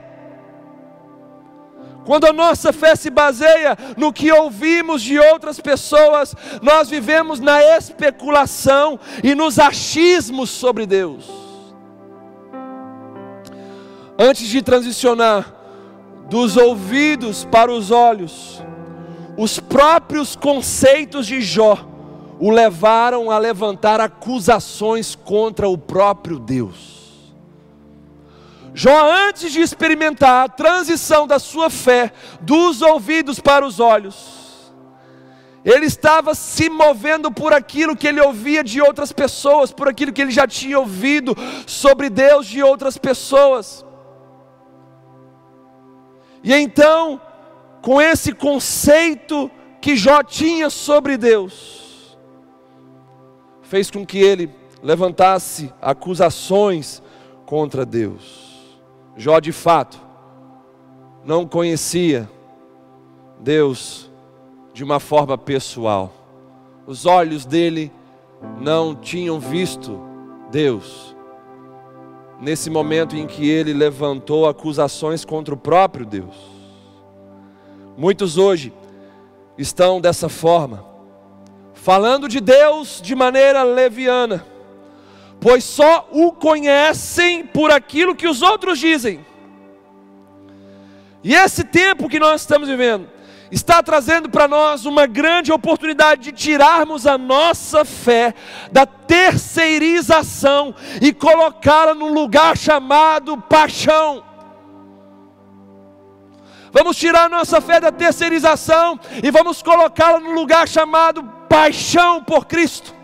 Quando 2.04 2.26
a 2.26 2.32
nossa 2.32 2.72
fé 2.72 2.94
se 2.94 3.10
baseia 3.10 3.76
no 3.96 4.12
que 4.12 4.30
ouvimos 4.30 5.02
de 5.02 5.18
outras 5.18 5.58
pessoas, 5.58 6.34
nós 6.62 6.88
vivemos 6.88 7.40
na 7.40 7.60
especulação 7.76 8.98
e 9.24 9.34
nos 9.34 9.58
achismos 9.58 10.50
sobre 10.50 10.86
Deus. 10.86 11.28
Antes 14.18 14.46
de 14.46 14.62
transicionar 14.62 15.55
dos 16.28 16.56
ouvidos 16.56 17.44
para 17.44 17.72
os 17.72 17.90
olhos, 17.90 18.62
os 19.36 19.60
próprios 19.60 20.34
conceitos 20.34 21.26
de 21.26 21.40
Jó 21.40 21.78
o 22.38 22.50
levaram 22.50 23.30
a 23.30 23.38
levantar 23.38 24.00
acusações 24.00 25.14
contra 25.14 25.68
o 25.68 25.78
próprio 25.78 26.38
Deus. 26.38 26.96
Jó, 28.74 29.10
antes 29.10 29.52
de 29.52 29.60
experimentar 29.60 30.44
a 30.44 30.48
transição 30.48 31.26
da 31.26 31.38
sua 31.38 31.70
fé 31.70 32.12
dos 32.42 32.82
ouvidos 32.82 33.40
para 33.40 33.66
os 33.66 33.80
olhos, 33.80 34.36
ele 35.64 35.86
estava 35.86 36.34
se 36.34 36.68
movendo 36.68 37.32
por 37.32 37.54
aquilo 37.54 37.96
que 37.96 38.06
ele 38.06 38.20
ouvia 38.20 38.62
de 38.62 38.82
outras 38.82 39.12
pessoas, 39.12 39.72
por 39.72 39.88
aquilo 39.88 40.12
que 40.12 40.20
ele 40.20 40.30
já 40.30 40.46
tinha 40.46 40.78
ouvido 40.78 41.34
sobre 41.66 42.10
Deus 42.10 42.46
de 42.46 42.62
outras 42.62 42.98
pessoas. 42.98 43.85
E 46.46 46.54
então, 46.54 47.20
com 47.82 48.00
esse 48.00 48.32
conceito 48.32 49.50
que 49.80 49.96
Jó 49.96 50.22
tinha 50.22 50.70
sobre 50.70 51.16
Deus, 51.16 52.16
fez 53.62 53.90
com 53.90 54.06
que 54.06 54.18
ele 54.18 54.48
levantasse 54.80 55.74
acusações 55.82 57.02
contra 57.44 57.84
Deus. 57.84 58.78
Jó, 59.16 59.40
de 59.40 59.50
fato, 59.50 60.00
não 61.24 61.44
conhecia 61.48 62.30
Deus 63.40 64.08
de 64.72 64.84
uma 64.84 65.00
forma 65.00 65.36
pessoal. 65.36 66.12
Os 66.86 67.06
olhos 67.06 67.44
dele 67.44 67.90
não 68.60 68.94
tinham 68.94 69.40
visto 69.40 70.00
Deus. 70.52 71.15
Nesse 72.40 72.68
momento 72.68 73.16
em 73.16 73.26
que 73.26 73.48
ele 73.48 73.72
levantou 73.72 74.46
acusações 74.46 75.24
contra 75.24 75.54
o 75.54 75.56
próprio 75.56 76.04
Deus. 76.04 76.34
Muitos 77.96 78.36
hoje 78.36 78.72
estão 79.56 80.00
dessa 80.00 80.28
forma, 80.28 80.84
falando 81.72 82.28
de 82.28 82.40
Deus 82.40 83.00
de 83.02 83.14
maneira 83.14 83.62
leviana, 83.62 84.44
pois 85.40 85.64
só 85.64 86.06
o 86.12 86.30
conhecem 86.30 87.46
por 87.46 87.70
aquilo 87.70 88.14
que 88.14 88.28
os 88.28 88.42
outros 88.42 88.78
dizem. 88.78 89.24
E 91.24 91.34
esse 91.34 91.64
tempo 91.64 92.08
que 92.08 92.18
nós 92.18 92.42
estamos 92.42 92.68
vivendo 92.68 93.15
está 93.50 93.82
trazendo 93.82 94.28
para 94.28 94.48
nós 94.48 94.84
uma 94.86 95.06
grande 95.06 95.52
oportunidade 95.52 96.22
de 96.22 96.32
tirarmos 96.32 97.06
a 97.06 97.16
nossa 97.16 97.84
fé 97.84 98.34
da 98.72 98.84
terceirização 98.86 100.74
e 101.00 101.12
colocá-la 101.12 101.94
num 101.94 102.12
lugar 102.12 102.56
chamado 102.56 103.38
paixão. 103.38 104.24
Vamos 106.72 106.96
tirar 106.96 107.30
nossa 107.30 107.60
fé 107.60 107.80
da 107.80 107.90
terceirização 107.90 109.00
e 109.22 109.30
vamos 109.30 109.62
colocá-la 109.62 110.20
num 110.20 110.34
lugar 110.34 110.68
chamado 110.68 111.22
paixão 111.48 112.22
por 112.22 112.46
Cristo. 112.46 112.94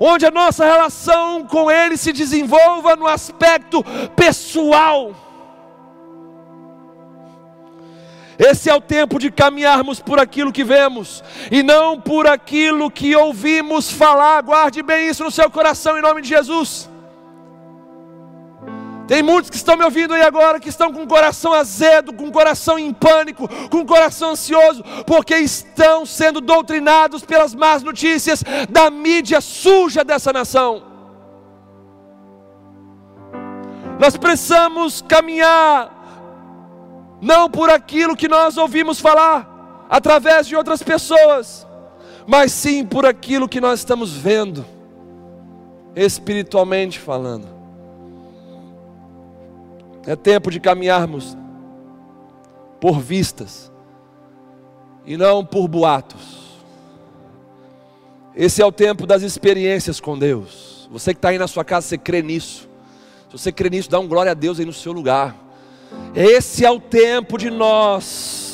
Onde 0.00 0.24
a 0.24 0.30
nossa 0.30 0.64
relação 0.64 1.44
com 1.44 1.70
Ele 1.70 1.96
se 1.96 2.12
desenvolva 2.12 2.94
no 2.94 3.06
aspecto 3.06 3.84
pessoal. 4.14 5.27
Esse 8.38 8.70
é 8.70 8.74
o 8.74 8.80
tempo 8.80 9.18
de 9.18 9.32
caminharmos 9.32 9.98
por 9.98 10.20
aquilo 10.20 10.52
que 10.52 10.62
vemos 10.62 11.24
e 11.50 11.60
não 11.60 12.00
por 12.00 12.26
aquilo 12.28 12.88
que 12.88 13.16
ouvimos 13.16 13.90
falar. 13.90 14.40
Guarde 14.42 14.80
bem 14.80 15.08
isso 15.08 15.24
no 15.24 15.30
seu 15.30 15.50
coração 15.50 15.98
em 15.98 16.02
nome 16.02 16.22
de 16.22 16.28
Jesus. 16.28 16.88
Tem 19.08 19.22
muitos 19.22 19.50
que 19.50 19.56
estão 19.56 19.76
me 19.76 19.82
ouvindo 19.82 20.14
aí 20.14 20.22
agora 20.22 20.60
que 20.60 20.68
estão 20.68 20.92
com 20.92 21.02
o 21.02 21.08
coração 21.08 21.52
azedo, 21.54 22.12
com 22.12 22.28
o 22.28 22.32
coração 22.32 22.78
em 22.78 22.92
pânico, 22.92 23.48
com 23.70 23.78
o 23.78 23.86
coração 23.86 24.32
ansioso, 24.32 24.84
porque 25.06 25.34
estão 25.36 26.04
sendo 26.04 26.42
doutrinados 26.42 27.24
pelas 27.24 27.54
más 27.54 27.82
notícias 27.82 28.44
da 28.68 28.90
mídia 28.90 29.40
suja 29.40 30.04
dessa 30.04 30.30
nação. 30.30 30.82
Nós 33.98 34.16
precisamos 34.16 35.02
caminhar 35.08 35.97
não 37.20 37.50
por 37.50 37.70
aquilo 37.70 38.16
que 38.16 38.28
nós 38.28 38.56
ouvimos 38.56 39.00
falar 39.00 39.86
através 39.88 40.46
de 40.46 40.54
outras 40.54 40.82
pessoas, 40.82 41.66
mas 42.26 42.52
sim 42.52 42.84
por 42.84 43.06
aquilo 43.06 43.48
que 43.48 43.60
nós 43.60 43.80
estamos 43.80 44.12
vendo, 44.12 44.64
espiritualmente 45.96 46.98
falando. 46.98 47.48
É 50.06 50.14
tempo 50.14 50.50
de 50.50 50.60
caminharmos 50.60 51.36
por 52.80 53.00
vistas 53.00 53.70
e 55.04 55.16
não 55.16 55.44
por 55.44 55.66
boatos. 55.68 56.48
Esse 58.34 58.62
é 58.62 58.64
o 58.64 58.70
tempo 58.70 59.06
das 59.06 59.22
experiências 59.22 59.98
com 59.98 60.16
Deus. 60.16 60.88
Você 60.92 61.12
que 61.12 61.18
está 61.18 61.30
aí 61.30 61.38
na 61.38 61.48
sua 61.48 61.64
casa, 61.64 61.88
você 61.88 61.98
crê 61.98 62.22
nisso. 62.22 62.68
Se 63.28 63.32
você 63.32 63.50
crê 63.50 63.68
nisso, 63.68 63.90
dá 63.90 63.98
um 63.98 64.06
glória 64.06 64.32
a 64.32 64.34
Deus 64.34 64.60
aí 64.60 64.64
no 64.64 64.72
seu 64.72 64.92
lugar. 64.92 65.34
Esse 66.14 66.64
é 66.64 66.70
o 66.70 66.80
tempo 66.80 67.38
de 67.38 67.50
nós 67.50 68.46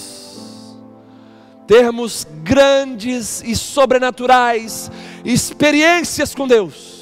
termos 1.66 2.26
grandes 2.42 3.42
e 3.42 3.56
sobrenaturais 3.56 4.90
experiências 5.24 6.34
com 6.34 6.46
Deus. 6.46 6.92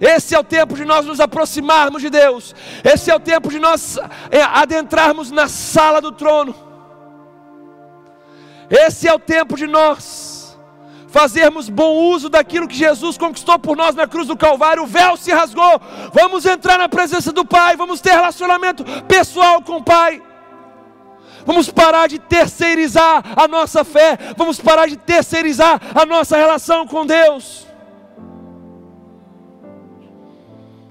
Esse 0.00 0.34
é 0.34 0.38
o 0.38 0.42
tempo 0.42 0.74
de 0.74 0.84
nós 0.84 1.06
nos 1.06 1.20
aproximarmos 1.20 2.02
de 2.02 2.10
Deus. 2.10 2.52
Esse 2.82 3.08
é 3.10 3.14
o 3.14 3.20
tempo 3.20 3.48
de 3.48 3.60
nós 3.60 3.96
é, 4.30 4.42
adentrarmos 4.42 5.30
na 5.30 5.46
sala 5.46 6.00
do 6.00 6.10
trono. 6.10 6.52
Esse 8.68 9.06
é 9.06 9.14
o 9.14 9.18
tempo 9.18 9.56
de 9.56 9.68
nós 9.68 10.31
fazermos 11.12 11.68
bom 11.68 11.94
uso 11.94 12.30
daquilo 12.30 12.66
que 12.66 12.74
Jesus 12.74 13.18
conquistou 13.18 13.58
por 13.58 13.76
nós 13.76 13.94
na 13.94 14.08
cruz 14.08 14.26
do 14.26 14.36
Calvário. 14.36 14.82
O 14.82 14.86
véu 14.86 15.16
se 15.16 15.30
rasgou. 15.30 15.80
Vamos 16.12 16.46
entrar 16.46 16.78
na 16.78 16.88
presença 16.88 17.30
do 17.30 17.44
Pai. 17.44 17.76
Vamos 17.76 18.00
ter 18.00 18.12
relacionamento 18.12 18.82
pessoal 19.06 19.60
com 19.60 19.76
o 19.76 19.82
Pai. 19.82 20.22
Vamos 21.44 21.68
parar 21.68 22.08
de 22.08 22.18
terceirizar 22.18 23.22
a 23.36 23.46
nossa 23.46 23.84
fé. 23.84 24.18
Vamos 24.36 24.58
parar 24.58 24.88
de 24.88 24.96
terceirizar 24.96 25.78
a 25.94 26.06
nossa 26.06 26.36
relação 26.36 26.86
com 26.86 27.04
Deus. 27.04 27.66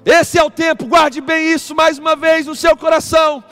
Esse 0.03 0.39
é 0.39 0.43
o 0.43 0.49
tempo, 0.49 0.87
guarde 0.87 1.21
bem 1.21 1.53
isso 1.53 1.75
mais 1.75 1.99
uma 1.99 2.15
vez 2.15 2.47
no 2.47 2.55
seu 2.55 2.75
coração. 2.75 3.43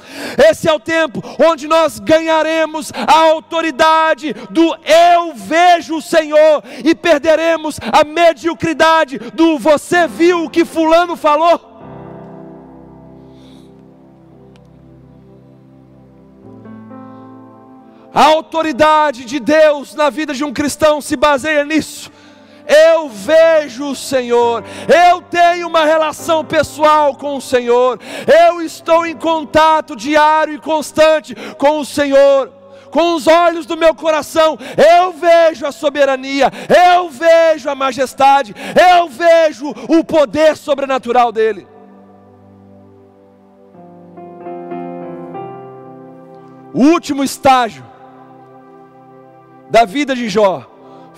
Esse 0.49 0.67
é 0.67 0.73
o 0.73 0.79
tempo 0.79 1.21
onde 1.39 1.67
nós 1.67 1.99
ganharemos 1.99 2.91
a 2.95 3.19
autoridade 3.19 4.33
do 4.49 4.75
eu 4.83 5.35
vejo 5.35 5.97
o 5.97 6.01
Senhor 6.01 6.63
e 6.83 6.95
perderemos 6.95 7.79
a 7.91 8.03
mediocridade 8.03 9.19
do 9.19 9.59
você 9.59 10.07
viu 10.07 10.45
o 10.45 10.49
que 10.49 10.65
Fulano 10.65 11.15
falou. 11.15 11.69
A 18.11 18.23
autoridade 18.23 19.23
de 19.23 19.39
Deus 19.39 19.93
na 19.93 20.09
vida 20.09 20.33
de 20.33 20.43
um 20.43 20.51
cristão 20.51 20.99
se 20.99 21.15
baseia 21.15 21.63
nisso 21.63 22.11
eu 22.69 23.09
vejo 23.09 23.89
o 23.89 23.95
Senhor, 23.95 24.63
eu 24.87 25.21
tenho 25.23 25.67
uma 25.67 25.85
relação 25.85 26.45
pessoal 26.45 27.15
com 27.15 27.35
o 27.35 27.41
Senhor, 27.41 27.99
eu 28.47 28.61
estou 28.61 29.07
em 29.07 29.15
contato 29.15 29.95
diário 29.95 30.53
e 30.53 30.59
constante 30.59 31.33
com 31.57 31.79
o 31.79 31.85
Senhor. 31.85 32.53
Com 32.91 33.13
os 33.13 33.27
olhos 33.27 33.67
do 33.67 33.77
meu 33.77 33.93
coração, 33.93 34.57
eu 34.97 35.11
vejo 35.13 35.63
a 35.65 35.71
soberania, 35.71 36.51
eu 36.95 37.07
vejo 37.07 37.69
a 37.69 37.75
majestade, 37.75 38.55
eu 38.95 39.07
vejo 39.07 39.69
o 39.87 40.03
poder 40.03 40.57
sobrenatural 40.57 41.31
dEle. 41.31 41.67
O 46.73 46.83
último 46.83 47.23
estágio 47.23 47.85
da 49.69 49.85
vida 49.85 50.15
de 50.15 50.29
Jó 50.29 50.68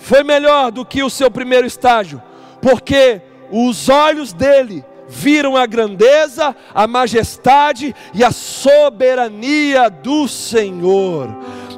foi 0.02 0.24
melhor 0.24 0.72
do 0.72 0.84
que 0.84 1.02
o 1.02 1.08
seu 1.08 1.30
primeiro 1.30 1.64
estágio, 1.64 2.20
porque 2.60 3.22
os 3.52 3.88
olhos 3.88 4.32
dele 4.32 4.84
viram 5.08 5.56
a 5.56 5.64
grandeza, 5.64 6.56
a 6.74 6.86
majestade 6.88 7.94
e 8.12 8.24
a 8.24 8.32
soberania 8.32 9.88
do 9.88 10.26
Senhor. 10.26 11.28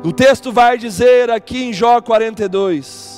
O 0.03 0.11
texto 0.11 0.51
vai 0.51 0.79
dizer 0.79 1.31
aqui 1.31 1.64
em 1.64 1.72
Jó 1.72 2.01
42, 2.01 3.14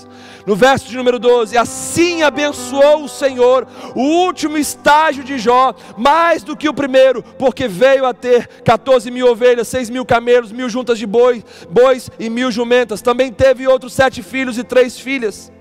no 0.46 0.54
verso 0.54 0.88
de 0.88 0.96
número 0.96 1.18
12: 1.18 1.58
Assim 1.58 2.22
abençoou 2.22 3.02
o 3.02 3.08
Senhor 3.08 3.66
o 3.94 4.00
último 4.00 4.56
estágio 4.56 5.24
de 5.24 5.36
Jó, 5.38 5.74
mais 5.98 6.44
do 6.44 6.56
que 6.56 6.68
o 6.68 6.74
primeiro, 6.74 7.22
porque 7.22 7.66
veio 7.66 8.06
a 8.06 8.14
ter 8.14 8.46
14 8.62 9.10
mil 9.10 9.26
ovelhas, 9.26 9.66
6 9.68 9.90
mil 9.90 10.06
camelos, 10.06 10.52
mil 10.52 10.68
juntas 10.68 10.98
de 10.98 11.06
boi, 11.06 11.44
bois 11.68 12.08
e 12.18 12.30
mil 12.30 12.52
jumentas. 12.52 13.02
Também 13.02 13.32
teve 13.32 13.66
outros 13.66 13.92
sete 13.92 14.22
filhos 14.22 14.56
e 14.56 14.62
três 14.62 14.98
filhas. 14.98 15.52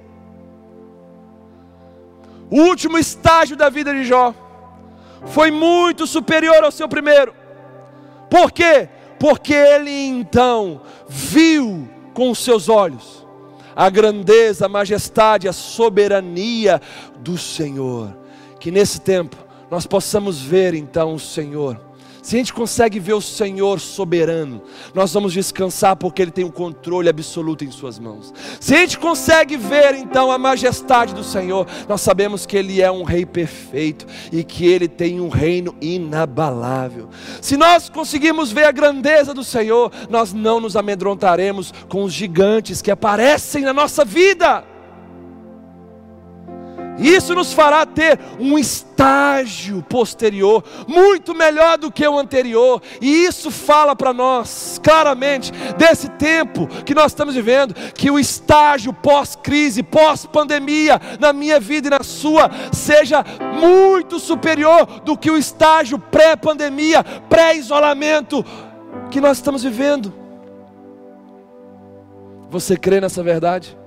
O 2.51 2.61
último 2.61 2.97
estágio 2.99 3.57
da 3.57 3.69
vida 3.69 3.91
de 3.91 4.05
Jó 4.05 4.33
foi 5.25 5.49
muito 5.49 6.05
superior 6.05 6.63
ao 6.63 6.71
seu 6.71 6.87
primeiro. 6.87 7.33
Por 8.29 8.51
quê? 8.51 8.87
Porque 9.19 9.53
ele 9.53 9.89
então 9.89 10.81
viu 11.07 11.89
com 12.13 12.29
os 12.29 12.37
seus 12.37 12.69
olhos 12.69 13.24
a 13.75 13.89
grandeza, 13.89 14.65
a 14.65 14.69
majestade, 14.69 15.47
a 15.47 15.53
soberania 15.53 16.81
do 17.19 17.37
Senhor. 17.37 18.15
Que 18.59 18.71
nesse 18.71 19.01
tempo 19.01 19.35
nós 19.69 19.85
possamos 19.85 20.41
ver 20.41 20.73
então 20.73 21.13
o 21.13 21.19
Senhor 21.19 21.84
se 22.25 22.35
a 22.35 22.39
gente 22.39 22.55
consegue 22.55 22.99
ver 22.99 23.13
o 23.13 23.21
Senhor 23.21 23.79
soberano, 23.79 24.63
nós 24.95 25.13
vamos 25.13 25.31
descansar 25.31 25.95
porque 25.95 26.23
Ele 26.23 26.31
tem 26.31 26.43
o 26.43 26.47
um 26.47 26.51
controle 26.51 27.07
absoluto 27.07 27.63
em 27.63 27.69
Suas 27.69 27.99
mãos. 27.99 28.33
Se 28.59 28.73
a 28.73 28.79
gente 28.79 28.97
consegue 28.97 29.55
ver 29.55 29.93
então 29.93 30.31
a 30.31 30.37
majestade 30.39 31.13
do 31.13 31.23
Senhor, 31.23 31.67
nós 31.87 32.01
sabemos 32.01 32.43
que 32.47 32.57
Ele 32.57 32.81
é 32.81 32.89
um 32.89 33.03
Rei 33.03 33.27
perfeito 33.27 34.07
e 34.31 34.43
que 34.43 34.65
Ele 34.65 34.87
tem 34.87 35.21
um 35.21 35.29
reino 35.29 35.75
inabalável. 35.79 37.11
Se 37.43 37.55
nós 37.55 37.89
conseguirmos 37.89 38.51
ver 38.51 38.63
a 38.63 38.71
grandeza 38.71 39.31
do 39.31 39.43
Senhor, 39.43 39.91
nós 40.09 40.33
não 40.33 40.59
nos 40.59 40.75
amedrontaremos 40.75 41.71
com 41.87 42.03
os 42.03 42.11
gigantes 42.11 42.81
que 42.81 42.89
aparecem 42.89 43.61
na 43.61 43.71
nossa 43.71 44.03
vida. 44.03 44.63
Isso 46.97 47.35
nos 47.35 47.51
fará 47.53 47.85
ter 47.85 48.19
um 48.39 48.57
estágio 48.57 49.83
posterior, 49.83 50.63
muito 50.87 51.35
melhor 51.35 51.77
do 51.77 51.91
que 51.91 52.07
o 52.07 52.17
anterior, 52.17 52.81
e 53.01 53.25
isso 53.25 53.51
fala 53.51 53.95
para 53.95 54.13
nós 54.13 54.79
claramente 54.81 55.51
desse 55.77 56.09
tempo 56.09 56.67
que 56.85 56.95
nós 56.95 57.11
estamos 57.11 57.35
vivendo, 57.35 57.73
que 57.93 58.09
o 58.09 58.17
estágio 58.17 58.93
pós-crise, 58.93 59.83
pós-pandemia, 59.83 60.99
na 61.19 61.33
minha 61.33 61.59
vida 61.59 61.87
e 61.87 61.91
na 61.91 62.03
sua, 62.03 62.49
seja 62.71 63.23
muito 63.59 64.19
superior 64.19 64.85
do 65.03 65.17
que 65.17 65.29
o 65.29 65.37
estágio 65.37 65.99
pré-pandemia, 65.99 67.03
pré-isolamento 67.29 68.45
que 69.11 69.19
nós 69.19 69.37
estamos 69.37 69.63
vivendo. 69.63 70.13
Você 72.49 72.77
crê 72.77 73.01
nessa 73.01 73.21
verdade? 73.21 73.77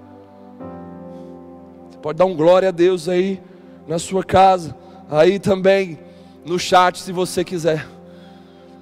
Pode 2.02 2.18
dar 2.18 2.26
um 2.26 2.34
glória 2.34 2.68
a 2.68 2.72
Deus 2.72 3.08
aí 3.08 3.40
na 3.86 3.98
sua 3.98 4.22
casa, 4.22 4.74
aí 5.10 5.38
também 5.38 5.98
no 6.44 6.58
chat, 6.58 6.98
se 6.98 7.12
você 7.12 7.44
quiser. 7.44 7.86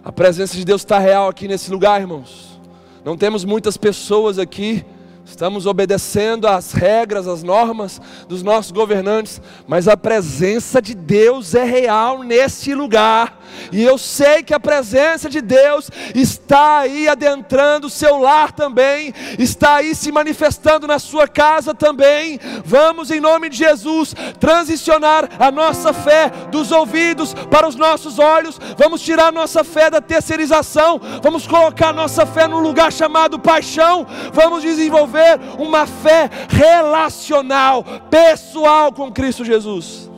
A 0.05 0.13
presença 0.13 0.57
de 0.57 0.65
Deus 0.65 0.83
está 0.83 0.99
real 0.99 1.29
aqui 1.29 1.49
nesse 1.49 1.71
lugar, 1.71 2.01
irmãos. 2.01 2.61
Não 3.05 3.17
temos 3.17 3.45
muitas 3.45 3.77
pessoas 3.77 4.39
aqui 4.39 4.85
estamos 5.27 5.67
obedecendo 5.67 6.47
às 6.47 6.73
regras, 6.73 7.27
às 7.27 7.43
normas 7.43 8.01
dos 8.29 8.43
nossos 8.43 8.71
governantes, 8.71 9.41
mas 9.67 9.89
a 9.89 9.97
presença 9.97 10.81
de 10.81 10.95
Deus 10.95 11.55
é 11.55 11.65
real 11.65 12.23
nesse 12.23 12.75
lugar, 12.75 13.41
e 13.73 13.83
eu 13.83 13.99
sei 13.99 14.43
que 14.43 14.55
a 14.55 14.61
presença 14.61 15.29
de 15.29 15.41
Deus 15.41 15.91
está 16.15 16.79
aí 16.79 17.09
adentrando 17.09 17.87
o 17.87 17.91
seu 17.91 18.19
lar 18.19 18.53
também, 18.53 19.13
está 19.39 19.77
aí 19.77 19.95
se 19.95 20.13
manifestando 20.13 20.87
na 20.87 20.99
sua 20.99 21.27
casa 21.27 21.75
também. 21.75 22.39
Vamos, 22.65 23.11
em 23.11 23.21
nome 23.21 23.49
de 23.49 23.57
Jesus, 23.57 24.15
transicionar 24.39 25.29
a 25.39 25.51
nossa 25.51 25.93
fé 25.93 26.31
dos 26.51 26.71
ouvidos 26.71 27.35
para 27.51 27.69
os 27.69 27.77
nossos 27.77 28.19
olhos, 28.19 28.59
vamos 28.77 29.01
tirar 29.01 29.29
a 29.29 29.33
nossa 29.33 29.65
fé 29.65 29.91
da 29.91 30.01
terceirização, 30.01 31.01
vamos 31.23 31.47
colocar 31.47 31.93
nossa 31.93 32.27
fé 32.27 32.47
no 32.47 32.59
lugar 32.59 32.93
chamado 32.93 33.39
paixão, 33.39 34.07
vamos 34.33 34.63
desenvolver 34.63 35.39
uma 35.59 35.87
fé 35.87 36.31
relacional, 36.49 37.85
pessoal 38.11 38.93
com 38.93 39.13
Cristo 39.13 39.45
Jesus. 39.45 40.16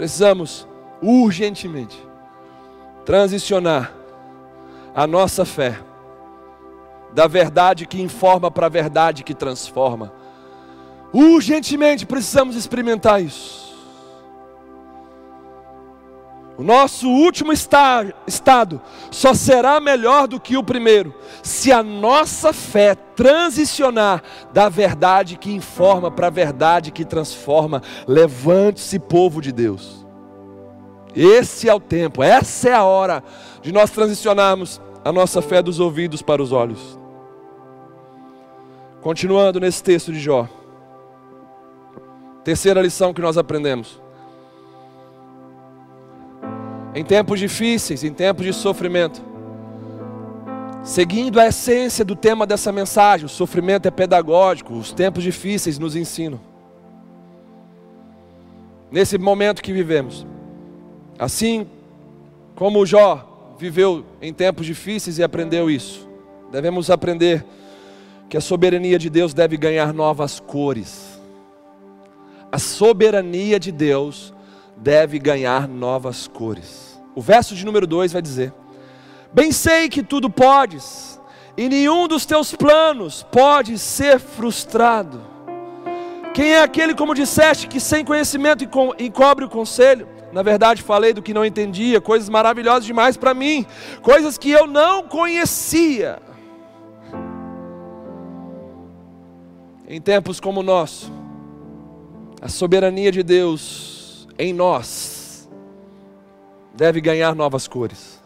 Precisamos 0.00 0.66
urgentemente 1.02 1.94
transicionar 3.04 3.92
a 4.94 5.06
nossa 5.06 5.44
fé 5.44 5.78
da 7.12 7.26
verdade 7.26 7.84
que 7.84 8.00
informa 8.00 8.50
para 8.50 8.64
a 8.64 8.70
verdade 8.70 9.22
que 9.22 9.34
transforma. 9.34 10.10
Urgentemente 11.12 12.06
precisamos 12.06 12.56
experimentar 12.56 13.22
isso. 13.22 13.69
O 16.60 16.62
nosso 16.62 17.08
último 17.08 17.54
estado 17.54 18.82
só 19.10 19.32
será 19.32 19.80
melhor 19.80 20.28
do 20.28 20.38
que 20.38 20.58
o 20.58 20.62
primeiro, 20.62 21.14
se 21.42 21.72
a 21.72 21.82
nossa 21.82 22.52
fé 22.52 22.94
transicionar 22.94 24.22
da 24.52 24.68
verdade 24.68 25.38
que 25.38 25.50
informa 25.50 26.10
para 26.10 26.26
a 26.26 26.30
verdade 26.30 26.90
que 26.90 27.02
transforma. 27.02 27.80
Levante-se, 28.06 28.98
povo 28.98 29.40
de 29.40 29.52
Deus. 29.52 30.04
Esse 31.16 31.66
é 31.66 31.72
o 31.72 31.80
tempo, 31.80 32.22
essa 32.22 32.68
é 32.68 32.74
a 32.74 32.84
hora 32.84 33.24
de 33.62 33.72
nós 33.72 33.90
transicionarmos 33.90 34.82
a 35.02 35.10
nossa 35.10 35.40
fé 35.40 35.62
dos 35.62 35.80
ouvidos 35.80 36.20
para 36.20 36.42
os 36.42 36.52
olhos. 36.52 36.98
Continuando 39.00 39.60
nesse 39.60 39.82
texto 39.82 40.12
de 40.12 40.20
Jó. 40.20 40.46
Terceira 42.44 42.82
lição 42.82 43.14
que 43.14 43.22
nós 43.22 43.38
aprendemos. 43.38 43.98
Em 46.94 47.04
tempos 47.04 47.38
difíceis, 47.38 48.02
em 48.02 48.12
tempos 48.12 48.44
de 48.44 48.52
sofrimento, 48.52 49.22
seguindo 50.82 51.38
a 51.38 51.46
essência 51.46 52.04
do 52.04 52.16
tema 52.16 52.44
dessa 52.44 52.72
mensagem, 52.72 53.26
o 53.26 53.28
sofrimento 53.28 53.86
é 53.86 53.90
pedagógico, 53.90 54.74
os 54.74 54.92
tempos 54.92 55.22
difíceis 55.22 55.78
nos 55.78 55.94
ensinam. 55.94 56.40
Nesse 58.90 59.16
momento 59.18 59.62
que 59.62 59.72
vivemos, 59.72 60.26
assim 61.16 61.66
como 62.56 62.84
Jó 62.84 63.54
viveu 63.56 64.04
em 64.20 64.34
tempos 64.34 64.66
difíceis 64.66 65.18
e 65.18 65.22
aprendeu 65.22 65.70
isso, 65.70 66.08
devemos 66.50 66.90
aprender 66.90 67.44
que 68.28 68.36
a 68.36 68.40
soberania 68.40 68.98
de 68.98 69.08
Deus 69.08 69.32
deve 69.32 69.56
ganhar 69.56 69.92
novas 69.92 70.40
cores. 70.40 71.20
A 72.50 72.58
soberania 72.58 73.60
de 73.60 73.70
Deus 73.70 74.34
deve 74.80 75.18
ganhar 75.18 75.68
novas 75.68 76.26
cores. 76.26 77.00
O 77.14 77.20
verso 77.20 77.54
de 77.54 77.64
número 77.64 77.86
2 77.86 78.12
vai 78.12 78.22
dizer: 78.22 78.52
Bem 79.32 79.52
sei 79.52 79.88
que 79.88 80.02
tudo 80.02 80.30
podes, 80.30 81.20
e 81.56 81.68
nenhum 81.68 82.08
dos 82.08 82.24
teus 82.24 82.54
planos 82.54 83.22
pode 83.30 83.78
ser 83.78 84.18
frustrado. 84.18 85.20
Quem 86.32 86.52
é 86.52 86.62
aquele, 86.62 86.94
como 86.94 87.14
disseste, 87.14 87.66
que 87.66 87.80
sem 87.80 88.04
conhecimento 88.04 88.64
encobre 88.98 89.44
o 89.44 89.48
conselho? 89.48 90.08
Na 90.32 90.42
verdade, 90.42 90.80
falei 90.80 91.12
do 91.12 91.20
que 91.20 91.34
não 91.34 91.44
entendia, 91.44 92.00
coisas 92.00 92.28
maravilhosas 92.28 92.84
demais 92.84 93.16
para 93.16 93.34
mim, 93.34 93.66
coisas 94.00 94.38
que 94.38 94.50
eu 94.50 94.66
não 94.66 95.02
conhecia. 95.02 96.22
Em 99.88 100.00
tempos 100.00 100.38
como 100.38 100.60
o 100.60 100.62
nosso, 100.62 101.12
a 102.40 102.48
soberania 102.48 103.10
de 103.10 103.24
Deus 103.24 103.99
em 104.40 104.54
nós 104.54 105.46
deve 106.74 106.98
ganhar 106.98 107.34
novas 107.34 107.68
cores. 107.68 108.18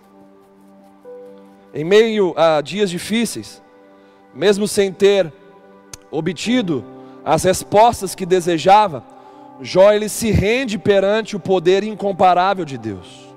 Em 1.74 1.82
meio 1.82 2.32
a 2.38 2.60
dias 2.60 2.88
difíceis, 2.88 3.60
mesmo 4.32 4.68
sem 4.68 4.92
ter 4.92 5.32
obtido 6.12 6.84
as 7.24 7.42
respostas 7.42 8.14
que 8.14 8.24
desejava, 8.24 9.04
Jó 9.60 9.90
ele 9.92 10.08
se 10.08 10.30
rende 10.30 10.78
perante 10.78 11.34
o 11.34 11.40
poder 11.40 11.82
incomparável 11.82 12.64
de 12.64 12.78
Deus. 12.78 13.34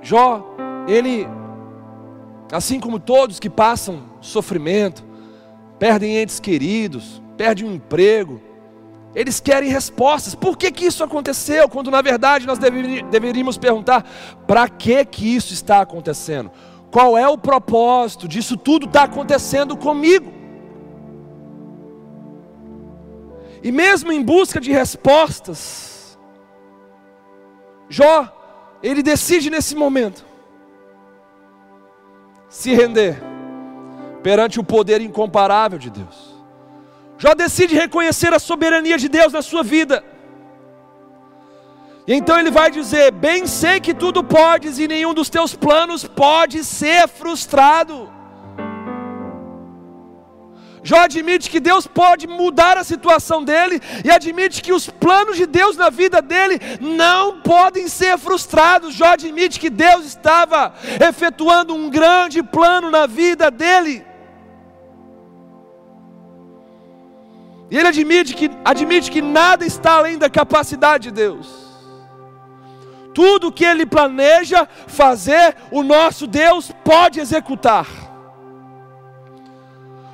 Jó, 0.00 0.42
ele, 0.86 1.28
assim 2.50 2.80
como 2.80 2.98
todos 2.98 3.38
que 3.38 3.50
passam 3.50 4.04
sofrimento, 4.22 5.04
perdem 5.78 6.16
entes 6.16 6.40
queridos, 6.40 7.22
perdem 7.36 7.66
um 7.66 7.74
emprego, 7.74 8.47
eles 9.14 9.40
querem 9.40 9.70
respostas. 9.70 10.34
Por 10.34 10.56
que, 10.56 10.70
que 10.70 10.86
isso 10.86 11.02
aconteceu? 11.02 11.68
Quando 11.68 11.90
na 11.90 12.02
verdade 12.02 12.46
nós 12.46 12.58
deveríamos 12.58 13.58
perguntar: 13.58 14.04
para 14.46 14.68
que, 14.68 15.04
que 15.04 15.34
isso 15.34 15.52
está 15.52 15.80
acontecendo? 15.80 16.50
Qual 16.90 17.16
é 17.18 17.28
o 17.28 17.36
propósito 17.36 18.26
disso 18.26 18.56
tudo 18.56 18.86
está 18.86 19.04
acontecendo 19.04 19.76
comigo? 19.76 20.32
E 23.62 23.72
mesmo 23.72 24.12
em 24.12 24.22
busca 24.22 24.60
de 24.60 24.70
respostas, 24.70 26.18
Jó, 27.88 28.28
ele 28.82 29.02
decide 29.02 29.50
nesse 29.50 29.74
momento 29.74 30.24
se 32.48 32.74
render 32.74 33.20
perante 34.22 34.60
o 34.60 34.64
poder 34.64 35.00
incomparável 35.00 35.78
de 35.78 35.90
Deus. 35.90 36.37
Jó 37.18 37.34
decide 37.34 37.74
reconhecer 37.74 38.32
a 38.32 38.38
soberania 38.38 38.96
de 38.96 39.08
Deus 39.08 39.32
na 39.32 39.42
sua 39.42 39.64
vida. 39.64 40.04
E 42.06 42.14
então 42.14 42.38
ele 42.38 42.50
vai 42.50 42.70
dizer: 42.70 43.10
Bem 43.10 43.46
sei 43.46 43.80
que 43.80 43.92
tudo 43.92 44.22
podes 44.22 44.78
e 44.78 44.86
nenhum 44.86 45.12
dos 45.12 45.28
teus 45.28 45.54
planos 45.54 46.04
pode 46.04 46.64
ser 46.64 47.08
frustrado. 47.08 48.08
Jó 50.82 50.96
admite 51.00 51.50
que 51.50 51.60
Deus 51.60 51.86
pode 51.86 52.26
mudar 52.26 52.78
a 52.78 52.84
situação 52.84 53.44
dele 53.44 53.80
e 54.04 54.10
admite 54.10 54.62
que 54.62 54.72
os 54.72 54.88
planos 54.88 55.36
de 55.36 55.44
Deus 55.44 55.76
na 55.76 55.90
vida 55.90 56.22
dele 56.22 56.58
não 56.80 57.40
podem 57.40 57.88
ser 57.88 58.16
frustrados. 58.16 58.94
Jó 58.94 59.06
admite 59.06 59.58
que 59.60 59.68
Deus 59.68 60.06
estava 60.06 60.72
efetuando 61.06 61.74
um 61.74 61.90
grande 61.90 62.42
plano 62.42 62.90
na 62.90 63.06
vida 63.06 63.50
dele. 63.50 64.07
E 67.70 67.76
ele 67.76 67.88
admite 67.88 68.34
que, 68.34 68.50
admite 68.64 69.10
que 69.10 69.20
nada 69.20 69.64
está 69.66 69.98
além 69.98 70.16
da 70.16 70.30
capacidade 70.30 71.04
de 71.04 71.10
Deus. 71.10 71.68
Tudo 73.14 73.52
que 73.52 73.64
ele 73.64 73.84
planeja 73.84 74.66
fazer, 74.86 75.56
o 75.70 75.82
nosso 75.82 76.26
Deus 76.26 76.72
pode 76.84 77.20
executar. 77.20 77.86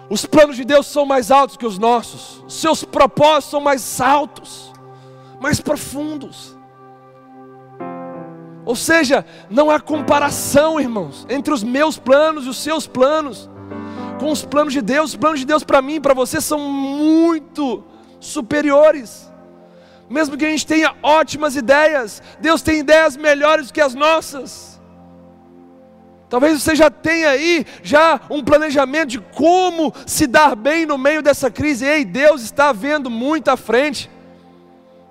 Os 0.09 0.27
planos 0.27 0.57
de 0.57 0.65
Deus 0.65 0.87
são 0.87 1.07
mais 1.07 1.31
altos 1.31 1.57
que 1.57 1.67
os 1.67 1.79
nossos, 1.79 2.45
seus 2.49 2.85
propósitos 2.85 3.51
são 3.51 3.61
mais 3.61 4.01
altos, 4.01 4.73
mais 5.41 5.61
profundos. 5.61 6.57
Ou 8.65 8.75
seja, 8.75 9.25
não 9.51 9.71
há 9.71 9.79
comparação, 9.79 10.81
irmãos, 10.81 11.27
entre 11.29 11.53
os 11.53 11.63
meus 11.63 11.99
planos 11.99 12.47
e 12.47 12.49
os 12.49 12.57
seus 12.57 12.87
planos, 12.87 13.51
com 14.19 14.31
os 14.31 14.45
planos 14.45 14.73
de 14.73 14.83
Deus. 14.83 15.11
Os 15.11 15.17
planos 15.17 15.41
de 15.41 15.47
Deus 15.47 15.65
para 15.65 15.83
mim 15.83 15.95
e 15.95 16.01
para 16.01 16.15
você 16.15 16.41
são 16.41 16.59
muito 16.59 17.85
superiores. 18.21 19.31
Mesmo 20.09 20.37
que 20.37 20.45
a 20.45 20.51
gente 20.51 20.67
tenha 20.67 20.95
ótimas 21.03 21.57
ideias, 21.57 22.23
Deus 22.41 22.63
tem 22.63 22.79
ideias 22.79 23.17
melhores 23.17 23.71
que 23.71 23.81
as 23.81 23.95
nossas. 23.95 24.81
Talvez 26.29 26.61
você 26.61 26.75
já 26.75 26.91
tenha 26.91 27.31
aí 27.31 27.65
já 27.83 28.21
um 28.29 28.43
planejamento 28.43 29.11
de 29.11 29.21
como 29.21 29.95
se 30.07 30.27
dar 30.27 30.57
bem 30.57 30.85
no 30.85 30.99
meio 30.99 31.23
dessa 31.23 31.51
crise. 31.51 31.85
Ei, 31.85 32.05
Deus 32.05 32.43
está 32.43 32.73
vendo 32.73 33.09
muito 33.09 33.49
à 33.49 33.57
frente. 33.57 34.11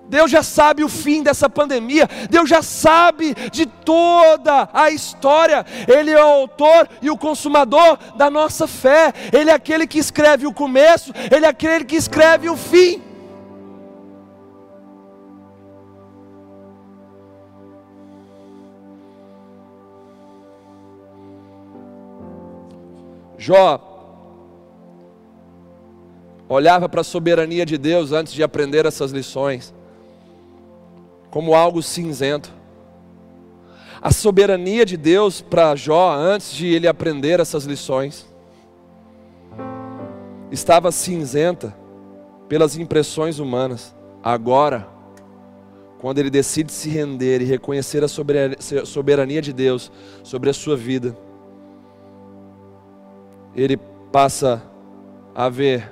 Deus 0.07 0.29
já 0.29 0.43
sabe 0.43 0.83
o 0.83 0.89
fim 0.89 1.23
dessa 1.23 1.49
pandemia, 1.49 2.07
Deus 2.29 2.49
já 2.49 2.61
sabe 2.61 3.33
de 3.51 3.65
toda 3.65 4.69
a 4.73 4.91
história, 4.91 5.65
Ele 5.87 6.11
é 6.11 6.23
o 6.23 6.27
autor 6.27 6.87
e 7.01 7.09
o 7.09 7.17
consumador 7.17 7.97
da 8.15 8.29
nossa 8.29 8.67
fé, 8.67 9.13
Ele 9.31 9.49
é 9.49 9.53
aquele 9.53 9.87
que 9.87 9.97
escreve 9.97 10.45
o 10.45 10.53
começo, 10.53 11.13
Ele 11.31 11.45
é 11.45 11.49
aquele 11.49 11.85
que 11.85 11.95
escreve 11.95 12.49
o 12.49 12.57
fim. 12.57 13.01
Jó 23.37 23.89
olhava 26.47 26.87
para 26.87 27.01
a 27.01 27.03
soberania 27.03 27.65
de 27.65 27.77
Deus 27.77 28.11
antes 28.11 28.31
de 28.31 28.43
aprender 28.43 28.85
essas 28.85 29.11
lições 29.11 29.73
como 31.33 31.55
algo 31.55 31.81
cinzento. 31.81 32.53
A 33.99 34.11
soberania 34.11 34.85
de 34.85 34.95
Deus 34.95 35.41
para 35.41 35.75
Jó, 35.75 36.13
antes 36.13 36.53
de 36.53 36.67
ele 36.67 36.87
aprender 36.87 37.39
essas 37.39 37.63
lições, 37.63 38.31
estava 40.51 40.91
cinzenta 40.91 41.75
pelas 42.47 42.77
impressões 42.77 43.39
humanas. 43.39 43.95
Agora, 44.21 44.87
quando 45.99 46.19
ele 46.19 46.29
decide 46.29 46.71
se 46.71 46.87
render 46.87 47.41
e 47.41 47.45
reconhecer 47.45 48.03
a 48.03 48.07
soberania 48.85 49.41
de 49.41 49.51
Deus 49.51 49.91
sobre 50.21 50.51
a 50.51 50.53
sua 50.53 50.77
vida, 50.77 51.17
ele 53.55 53.77
passa 54.11 54.61
a 55.33 55.49
ver 55.49 55.91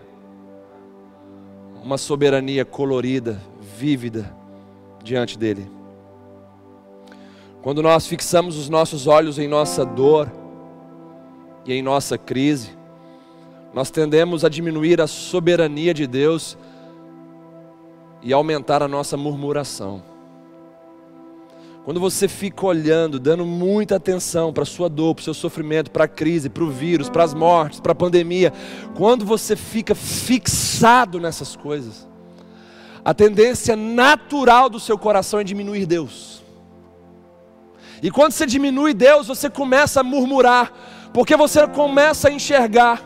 uma 1.84 1.98
soberania 1.98 2.64
colorida, 2.64 3.42
vívida, 3.60 4.40
diante 5.04 5.38
dele. 5.38 5.70
Quando 7.62 7.82
nós 7.84 8.08
fixamos 8.08 8.58
os 8.58 8.70
nossos 8.70 9.06
olhos 9.06 9.38
em 9.38 9.48
nossa 9.48 9.86
dor 9.86 10.32
e 11.66 11.74
em 11.74 11.82
nossa 11.82 12.18
crise, 12.18 12.72
nós 13.74 13.92
tendemos 13.92 14.44
a 14.44 14.50
diminuir 14.50 15.00
a 15.00 15.08
soberania 15.08 15.94
de 15.94 16.08
Deus 16.08 16.58
e 18.22 18.34
aumentar 18.34 18.82
a 18.84 18.88
nossa 18.88 19.16
murmuração. 19.16 20.04
Quando 21.84 22.00
você 22.00 22.28
fica 22.28 22.66
olhando, 22.66 23.20
dando 23.20 23.44
muita 23.44 23.96
atenção 23.96 24.54
para 24.54 24.64
a 24.64 24.68
sua 24.68 24.88
dor, 24.88 25.16
para 25.16 25.22
o 25.22 25.24
seu 25.24 25.34
sofrimento, 25.34 25.90
para 25.90 26.04
a 26.04 26.08
crise, 26.08 26.48
para 26.48 26.64
o 26.64 26.70
vírus, 26.70 27.10
para 27.10 27.24
as 27.24 27.34
mortes, 27.34 27.80
para 27.80 27.94
a 27.94 27.96
pandemia, 27.96 28.54
quando 28.96 29.26
você 29.26 29.56
fica 29.56 29.96
fixado 29.96 31.20
nessas 31.20 31.56
coisas, 31.56 32.08
a 33.04 33.14
tendência 33.14 33.76
natural 33.76 34.70
do 34.70 34.80
seu 34.80 34.98
coração 34.98 35.40
é 35.40 35.44
diminuir 35.44 35.86
Deus. 35.86 36.44
E 38.02 38.10
quando 38.10 38.32
você 38.32 38.46
diminui 38.46 38.94
Deus, 38.94 39.28
você 39.28 39.50
começa 39.50 40.00
a 40.02 40.04
murmurar, 40.04 40.72
porque 41.14 41.36
você 41.36 41.68
começa 41.68 42.30
a 42.30 42.32
enxergar 42.32 43.02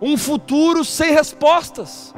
um 0.00 0.16
futuro 0.16 0.84
sem 0.84 1.12
respostas, 1.12 2.14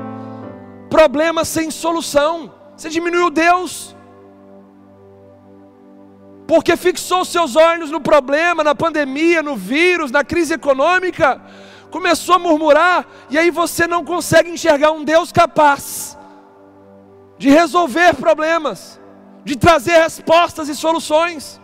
problemas 0.88 1.48
sem 1.48 1.70
solução. 1.70 2.52
Você 2.76 2.88
diminuiu 2.88 3.30
Deus, 3.30 3.96
porque 6.46 6.76
fixou 6.76 7.24
seus 7.24 7.56
olhos 7.56 7.90
no 7.90 8.00
problema, 8.00 8.62
na 8.62 8.74
pandemia, 8.74 9.42
no 9.42 9.56
vírus, 9.56 10.10
na 10.10 10.24
crise 10.24 10.54
econômica, 10.54 11.42
começou 11.90 12.34
a 12.34 12.38
murmurar, 12.38 13.06
e 13.30 13.38
aí 13.38 13.50
você 13.50 13.86
não 13.86 14.04
consegue 14.04 14.50
enxergar 14.50 14.92
um 14.92 15.04
Deus 15.04 15.32
capaz 15.32 16.17
de 17.38 17.48
resolver 17.48 18.14
problemas, 18.14 19.00
de 19.44 19.56
trazer 19.56 19.98
respostas 20.02 20.68
e 20.68 20.74
soluções. 20.74 21.60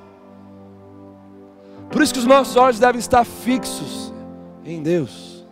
Por 1.90 2.02
isso 2.02 2.14
que 2.14 2.20
os 2.20 2.26
nossos 2.26 2.56
olhos 2.56 2.78
devem 2.78 2.98
estar 2.98 3.24
fixos 3.24 4.12
em 4.64 4.82
Deus. 4.82 5.44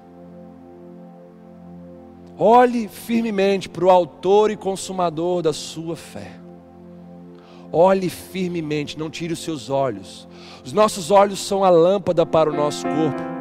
Olhe 2.38 2.88
firmemente 2.88 3.68
para 3.68 3.84
o 3.84 3.90
Autor 3.90 4.50
e 4.50 4.56
Consumador 4.56 5.42
da 5.42 5.52
sua 5.52 5.94
fé. 5.94 6.32
Olhe 7.70 8.10
firmemente, 8.10 8.98
não 8.98 9.10
tire 9.10 9.32
os 9.32 9.42
seus 9.42 9.70
olhos. 9.70 10.28
Os 10.64 10.72
nossos 10.72 11.10
olhos 11.10 11.40
são 11.40 11.64
a 11.64 11.70
lâmpada 11.70 12.24
para 12.24 12.50
o 12.50 12.52
nosso 12.54 12.82
corpo. 12.82 13.31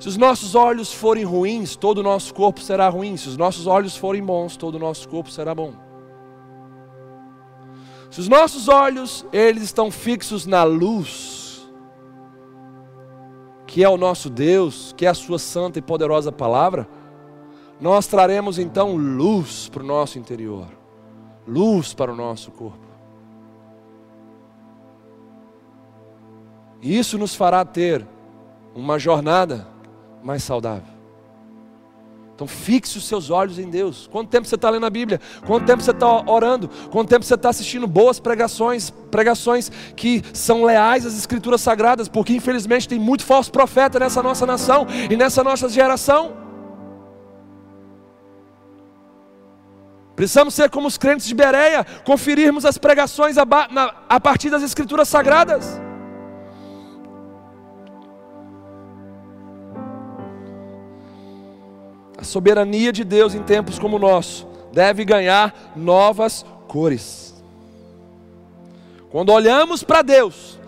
Se 0.00 0.08
os 0.08 0.16
nossos 0.16 0.54
olhos 0.54 0.90
forem 0.90 1.24
ruins, 1.24 1.76
todo 1.76 1.98
o 1.98 2.02
nosso 2.02 2.32
corpo 2.32 2.58
será 2.60 2.88
ruim. 2.88 3.18
Se 3.18 3.28
os 3.28 3.36
nossos 3.36 3.66
olhos 3.66 3.94
forem 3.94 4.24
bons, 4.24 4.56
todo 4.56 4.76
o 4.76 4.78
nosso 4.78 5.06
corpo 5.06 5.30
será 5.30 5.54
bom. 5.54 5.74
Se 8.10 8.18
os 8.18 8.26
nossos 8.26 8.66
olhos, 8.66 9.26
eles 9.30 9.62
estão 9.62 9.90
fixos 9.90 10.46
na 10.46 10.64
luz, 10.64 11.70
que 13.66 13.84
é 13.84 13.88
o 13.90 13.98
nosso 13.98 14.30
Deus, 14.30 14.94
que 14.96 15.04
é 15.04 15.10
a 15.10 15.14
sua 15.14 15.38
santa 15.38 15.78
e 15.78 15.82
poderosa 15.82 16.32
palavra, 16.32 16.88
nós 17.78 18.06
traremos 18.06 18.58
então 18.58 18.96
luz 18.96 19.68
para 19.68 19.82
o 19.82 19.86
nosso 19.86 20.18
interior, 20.18 20.66
luz 21.46 21.92
para 21.92 22.10
o 22.10 22.16
nosso 22.16 22.50
corpo. 22.50 22.88
E 26.80 26.98
isso 26.98 27.18
nos 27.18 27.34
fará 27.34 27.66
ter 27.66 28.06
uma 28.74 28.98
jornada 28.98 29.69
mais 30.22 30.42
saudável. 30.42 31.00
Então 32.40 32.48
fixe 32.48 32.96
os 32.96 33.06
seus 33.06 33.28
olhos 33.28 33.58
em 33.58 33.68
Deus. 33.68 34.08
Quanto 34.10 34.30
tempo 34.30 34.48
você 34.48 34.54
está 34.54 34.70
lendo 34.70 34.86
a 34.86 34.90
Bíblia? 34.90 35.20
Quanto 35.46 35.66
tempo 35.66 35.82
você 35.82 35.90
está 35.90 36.08
orando? 36.08 36.70
Quanto 36.90 37.10
tempo 37.10 37.22
você 37.22 37.34
está 37.34 37.50
assistindo 37.50 37.86
boas 37.86 38.18
pregações, 38.18 38.88
pregações 39.10 39.70
que 39.94 40.22
são 40.32 40.64
leais 40.64 41.04
às 41.04 41.18
Escrituras 41.18 41.60
Sagradas? 41.60 42.08
Porque 42.08 42.32
infelizmente 42.32 42.88
tem 42.88 42.98
muito 42.98 43.24
falso 43.24 43.52
profeta 43.52 43.98
nessa 43.98 44.22
nossa 44.22 44.46
nação 44.46 44.86
e 45.10 45.16
nessa 45.18 45.44
nossa 45.44 45.68
geração. 45.68 46.32
Precisamos 50.16 50.54
ser 50.54 50.70
como 50.70 50.88
os 50.88 50.96
crentes 50.96 51.26
de 51.26 51.34
Bereia, 51.34 51.84
conferirmos 52.06 52.64
as 52.64 52.78
pregações 52.78 53.36
a, 53.36 53.46
a 54.08 54.18
partir 54.18 54.48
das 54.48 54.62
Escrituras 54.62 55.08
Sagradas. 55.08 55.78
A 62.20 62.24
soberania 62.24 62.92
de 62.92 63.02
Deus 63.02 63.34
em 63.34 63.42
tempos 63.42 63.78
como 63.78 63.96
o 63.96 64.00
nosso 64.00 64.46
deve 64.72 65.04
ganhar 65.04 65.72
novas 65.74 66.44
cores. 66.68 67.34
Quando 69.10 69.32
olhamos 69.32 69.82
para 69.82 70.02
Deus, 70.02 70.58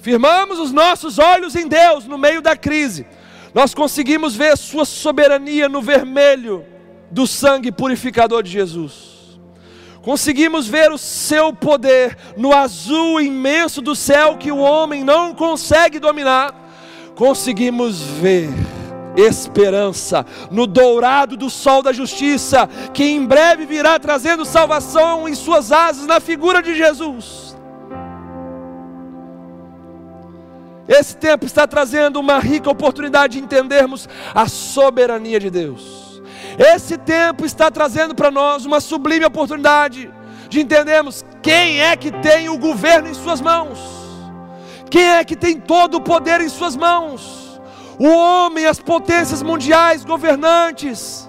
firmamos 0.00 0.58
os 0.58 0.72
nossos 0.72 1.18
olhos 1.18 1.54
em 1.56 1.68
Deus 1.68 2.06
no 2.06 2.16
meio 2.16 2.40
da 2.40 2.56
crise, 2.56 3.06
nós 3.52 3.74
conseguimos 3.74 4.34
ver 4.34 4.56
Sua 4.56 4.84
soberania 4.84 5.68
no 5.68 5.82
vermelho 5.82 6.64
do 7.10 7.26
sangue 7.26 7.70
purificador 7.70 8.42
de 8.42 8.50
Jesus. 8.50 9.38
Conseguimos 10.02 10.66
ver 10.66 10.92
o 10.92 10.98
seu 10.98 11.52
poder 11.52 12.16
no 12.36 12.54
azul 12.54 13.20
imenso 13.20 13.80
do 13.80 13.96
céu 13.96 14.36
que 14.36 14.52
o 14.52 14.58
homem 14.58 15.02
não 15.02 15.34
consegue 15.34 15.98
dominar. 15.98 16.54
Conseguimos 17.14 18.02
ver 18.02 18.50
esperança 19.16 20.24
no 20.50 20.66
dourado 20.66 21.36
do 21.36 21.48
sol 21.48 21.82
da 21.82 21.92
justiça, 21.92 22.68
que 22.92 23.04
em 23.04 23.24
breve 23.24 23.66
virá 23.66 23.98
trazendo 23.98 24.44
salvação 24.44 25.28
em 25.28 25.34
suas 25.34 25.72
asas 25.72 26.06
na 26.06 26.20
figura 26.20 26.62
de 26.62 26.74
Jesus. 26.74 27.54
Esse 30.86 31.16
tempo 31.16 31.46
está 31.46 31.66
trazendo 31.66 32.20
uma 32.20 32.38
rica 32.38 32.70
oportunidade 32.70 33.38
de 33.38 33.44
entendermos 33.44 34.08
a 34.34 34.46
soberania 34.46 35.40
de 35.40 35.48
Deus. 35.48 36.22
Esse 36.58 36.98
tempo 36.98 37.44
está 37.44 37.70
trazendo 37.70 38.14
para 38.14 38.30
nós 38.30 38.64
uma 38.66 38.80
sublime 38.80 39.24
oportunidade 39.24 40.10
de 40.48 40.60
entendermos 40.60 41.24
quem 41.42 41.80
é 41.80 41.96
que 41.96 42.12
tem 42.12 42.48
o 42.48 42.58
governo 42.58 43.08
em 43.08 43.14
suas 43.14 43.40
mãos, 43.40 43.78
quem 44.90 45.02
é 45.02 45.24
que 45.24 45.34
tem 45.34 45.58
todo 45.58 45.96
o 45.96 46.00
poder 46.00 46.40
em 46.40 46.48
suas 46.48 46.76
mãos. 46.76 47.33
O 47.98 48.08
homem, 48.08 48.66
as 48.66 48.80
potências 48.80 49.42
mundiais, 49.42 50.04
governantes, 50.04 51.28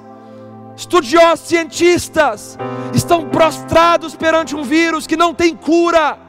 estudiosos, 0.76 1.48
cientistas, 1.48 2.58
estão 2.94 3.30
prostrados 3.30 4.16
perante 4.16 4.56
um 4.56 4.64
vírus 4.64 5.06
que 5.06 5.16
não 5.16 5.34
tem 5.34 5.56
cura. 5.56 6.20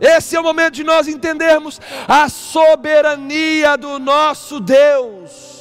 Esse 0.00 0.34
é 0.34 0.40
o 0.40 0.42
momento 0.42 0.74
de 0.74 0.84
nós 0.84 1.06
entendermos 1.06 1.78
a 2.08 2.28
soberania 2.28 3.76
do 3.76 3.98
nosso 3.98 4.58
Deus. 4.58 5.60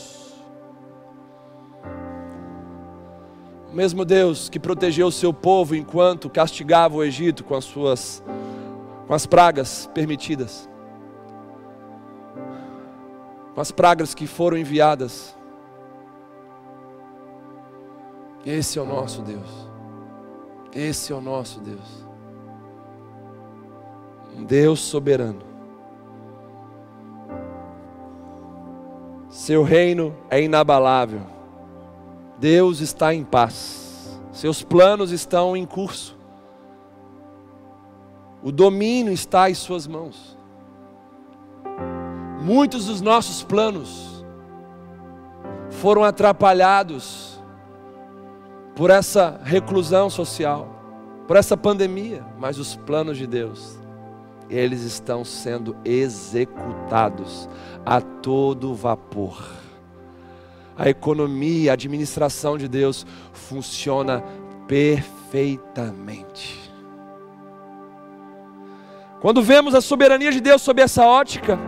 O 3.71 3.75
mesmo 3.75 4.03
Deus 4.03 4.49
que 4.49 4.59
protegeu 4.59 5.07
o 5.07 5.11
seu 5.11 5.31
povo 5.31 5.75
enquanto 5.75 6.29
castigava 6.29 6.95
o 6.95 7.03
Egito 7.03 7.43
com 7.43 7.53
as 7.53 7.65
suas 7.65 8.23
com 9.09 9.13
as 9.13 9.25
pragas 9.25 9.89
permitidas. 9.93 10.69
Com 13.53 13.59
as 13.59 13.73
pragas 13.73 14.15
que 14.15 14.25
foram 14.25 14.55
enviadas. 14.55 15.35
Esse 18.45 18.79
é 18.79 18.81
o 18.81 18.85
nosso 18.85 19.21
Deus. 19.21 19.67
Esse 20.73 21.11
é 21.11 21.15
o 21.15 21.19
nosso 21.19 21.59
Deus 21.59 22.07
um 24.39 24.43
Deus 24.45 24.79
soberano. 24.79 25.41
Seu 29.29 29.63
reino 29.63 30.15
é 30.29 30.41
inabalável. 30.41 31.21
Deus 32.39 32.79
está 32.79 33.13
em 33.13 33.23
paz. 33.23 34.19
Seus 34.31 34.63
planos 34.63 35.11
estão 35.11 35.55
em 35.55 35.65
curso. 35.65 36.17
O 38.41 38.51
domínio 38.51 39.11
está 39.11 39.49
em 39.49 39.53
Suas 39.53 39.87
mãos. 39.87 40.37
Muitos 42.41 42.85
dos 42.85 43.01
nossos 43.01 43.43
planos 43.43 44.25
foram 45.69 46.03
atrapalhados 46.03 47.39
por 48.75 48.89
essa 48.89 49.39
reclusão 49.43 50.09
social, 50.09 50.67
por 51.27 51.35
essa 51.35 51.57
pandemia, 51.57 52.25
mas 52.37 52.57
os 52.57 52.75
planos 52.75 53.17
de 53.17 53.27
Deus 53.27 53.79
eles 54.49 54.81
estão 54.81 55.23
sendo 55.23 55.77
executados 55.85 57.47
a 57.85 58.01
todo 58.01 58.73
vapor. 58.73 59.37
A 60.75 60.89
economia, 60.89 61.71
a 61.71 61.73
administração 61.73 62.57
de 62.57 62.67
Deus 62.67 63.05
funciona 63.31 64.23
perfeitamente. 64.67 66.68
Quando 69.21 69.43
vemos 69.43 69.75
a 69.75 69.81
soberania 69.81 70.31
de 70.31 70.39
Deus 70.39 70.61
sob 70.61 70.81
essa 70.81 71.05
ótica, 71.05 71.59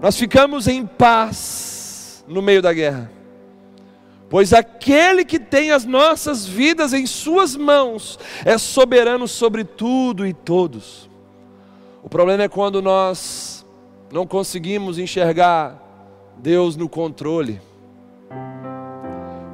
nós 0.00 0.16
ficamos 0.16 0.68
em 0.68 0.86
paz 0.86 2.24
no 2.28 2.40
meio 2.40 2.62
da 2.62 2.72
guerra. 2.72 3.10
Pois 4.30 4.52
aquele 4.52 5.24
que 5.24 5.38
tem 5.38 5.70
as 5.70 5.84
nossas 5.84 6.46
vidas 6.46 6.92
em 6.92 7.06
Suas 7.06 7.56
mãos 7.56 8.18
é 8.44 8.56
soberano 8.58 9.26
sobre 9.28 9.64
tudo 9.64 10.26
e 10.26 10.32
todos. 10.32 11.08
O 12.02 12.08
problema 12.08 12.44
é 12.44 12.48
quando 12.48 12.80
nós 12.80 13.64
não 14.12 14.26
conseguimos 14.26 14.98
enxergar 14.98 15.80
Deus 16.36 16.76
no 16.76 16.88
controle. 16.88 17.60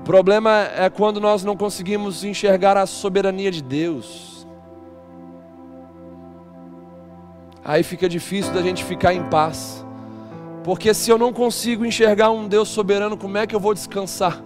O 0.01 0.05
problema 0.05 0.69
é 0.77 0.91
quando 0.91 1.21
nós 1.21 1.45
não 1.45 1.57
conseguimos 1.57 2.25
enxergar 2.25 2.77
a 2.77 2.87
soberania 2.87 3.51
de 3.51 3.63
Deus. 3.63 4.30
Aí 7.65 7.83
fica 7.83 8.09
difícil 8.09 8.53
da 8.53 8.63
gente 8.63 8.85
ficar 8.85 9.13
em 9.13 9.23
paz. 9.25 9.85
Porque 10.65 10.93
se 10.93 11.11
eu 11.11 11.19
não 11.19 11.33
consigo 11.33 11.85
enxergar 11.85 12.31
um 12.31 12.47
Deus 12.47 12.69
soberano, 12.69 13.17
como 13.17 13.39
é 13.39 13.47
que 13.47 13.55
eu 13.55 13.61
vou 13.61 13.75
descansar? 13.75 14.43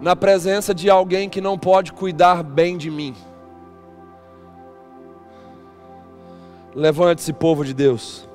Na 0.00 0.14
presença 0.14 0.74
de 0.74 0.90
alguém 0.90 1.28
que 1.28 1.40
não 1.40 1.58
pode 1.58 1.92
cuidar 1.92 2.42
bem 2.42 2.76
de 2.76 2.90
mim. 2.90 3.14
Levante-se, 6.74 7.32
povo 7.32 7.64
de 7.64 7.72
Deus. 7.72 8.28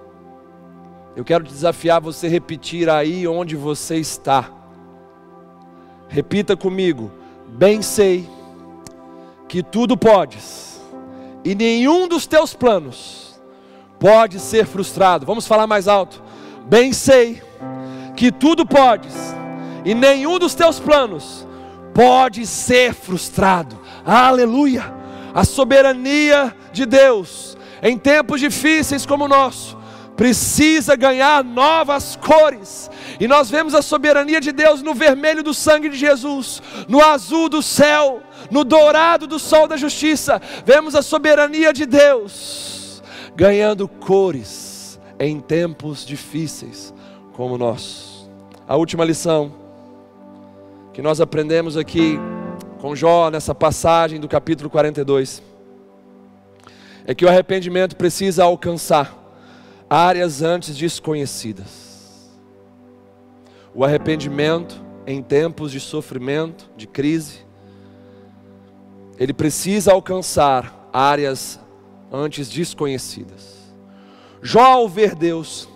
Eu 1.15 1.25
quero 1.25 1.43
desafiar 1.43 1.99
você 1.99 2.27
a 2.27 2.29
repetir 2.29 2.89
aí 2.89 3.27
onde 3.27 3.55
você 3.55 3.97
está. 3.97 4.49
Repita 6.07 6.55
comigo: 6.55 7.11
Bem 7.47 7.81
sei 7.81 8.27
que 9.47 9.61
tudo 9.61 9.97
podes, 9.97 10.68
e 11.43 11.55
nenhum 11.55 12.07
dos 12.07 12.27
teus 12.27 12.53
planos 12.53 13.41
pode 13.99 14.39
ser 14.39 14.65
frustrado. 14.65 15.25
Vamos 15.25 15.47
falar 15.47 15.67
mais 15.67 15.87
alto. 15.87 16.21
Bem 16.65 16.93
sei 16.93 17.41
que 18.15 18.31
tudo 18.31 18.65
podes, 18.65 19.15
e 19.85 19.93
nenhum 19.93 20.37
dos 20.37 20.53
teus 20.53 20.79
planos 20.79 21.47
pode 21.93 22.45
ser 22.45 22.93
frustrado. 22.93 23.79
Aleluia! 24.05 24.93
A 25.33 25.43
soberania 25.43 26.55
de 26.71 26.85
Deus 26.85 27.49
em 27.81 27.97
tempos 27.97 28.39
difíceis 28.39 29.05
como 29.05 29.25
o 29.25 29.27
nosso, 29.27 29.77
precisa 30.15 30.95
ganhar 30.95 31.43
novas 31.43 32.17
cores. 32.17 32.89
E 33.19 33.27
nós 33.27 33.49
vemos 33.49 33.73
a 33.73 33.81
soberania 33.81 34.41
de 34.41 34.51
Deus 34.51 34.81
no 34.81 34.93
vermelho 34.93 35.41
do 35.41 35.53
sangue 35.53 35.89
de 35.89 35.97
Jesus, 35.97 36.61
no 36.87 37.03
azul 37.03 37.47
do 37.47 37.61
céu, 37.61 38.21
no 38.49 38.63
dourado 38.63 39.27
do 39.27 39.39
sol 39.39 39.67
da 39.67 39.77
justiça. 39.77 40.41
Vemos 40.65 40.95
a 40.95 41.01
soberania 41.01 41.71
de 41.71 41.85
Deus 41.85 42.79
ganhando 43.35 43.87
cores 43.87 44.99
em 45.17 45.39
tempos 45.39 46.05
difíceis 46.05 46.93
como 47.33 47.55
o 47.55 47.57
nosso. 47.57 48.29
A 48.67 48.75
última 48.75 49.05
lição 49.05 49.53
que 50.91 51.01
nós 51.01 51.21
aprendemos 51.21 51.77
aqui 51.77 52.19
com 52.81 52.95
Jó 52.95 53.29
nessa 53.29 53.55
passagem 53.55 54.19
do 54.19 54.27
capítulo 54.27 54.69
42 54.69 55.41
é 57.05 57.15
que 57.15 57.23
o 57.23 57.29
arrependimento 57.29 57.95
precisa 57.95 58.43
alcançar 58.43 59.17
áreas 59.89 60.41
antes 60.41 60.75
desconhecidas. 60.75 62.29
O 63.73 63.85
arrependimento 63.85 64.83
em 65.07 65.23
tempos 65.23 65.71
de 65.71 65.79
sofrimento, 65.79 66.69
de 66.75 66.85
crise, 66.87 67.45
ele 69.19 69.33
precisa 69.33 69.91
alcançar 69.91 70.89
áreas 70.93 71.59
antes 72.09 72.47
desconhecidas. 72.47 73.59
Jó, 74.41 74.63
ao 74.63 74.87
ver 74.87 75.13
Deus, 75.13 75.67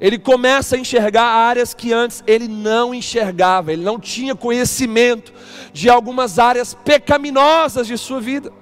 ele 0.00 0.18
começa 0.18 0.74
a 0.74 0.78
enxergar 0.80 1.22
áreas 1.22 1.72
que 1.72 1.92
antes 1.92 2.24
ele 2.26 2.48
não 2.48 2.92
enxergava, 2.92 3.72
ele 3.72 3.84
não 3.84 4.00
tinha 4.00 4.34
conhecimento 4.34 5.32
de 5.72 5.88
algumas 5.88 6.40
áreas 6.40 6.74
pecaminosas 6.74 7.86
de 7.86 7.96
sua 7.96 8.20
vida. 8.20 8.52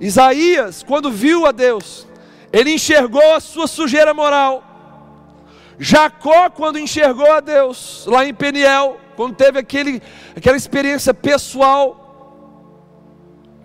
Isaías, 0.00 0.84
quando 0.84 1.10
viu 1.10 1.44
a 1.44 1.50
Deus, 1.50 2.06
ele 2.52 2.72
enxergou 2.72 3.34
a 3.34 3.40
sua 3.40 3.66
sujeira 3.66 4.14
moral. 4.14 4.62
Jacó, 5.76 6.48
quando 6.50 6.78
enxergou 6.78 7.32
a 7.32 7.40
Deus, 7.40 8.06
lá 8.06 8.24
em 8.24 8.32
Peniel, 8.32 9.00
quando 9.18 9.34
teve 9.34 9.58
aquele, 9.58 10.00
aquela 10.36 10.56
experiência 10.56 11.12
pessoal 11.12 11.82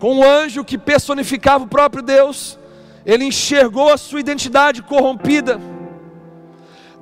com 0.00 0.18
o 0.18 0.24
anjo 0.24 0.64
que 0.64 0.76
personificava 0.76 1.62
o 1.62 1.68
próprio 1.68 2.02
Deus, 2.02 2.58
ele 3.06 3.24
enxergou 3.26 3.92
a 3.92 3.96
sua 3.96 4.18
identidade 4.18 4.82
corrompida. 4.82 5.60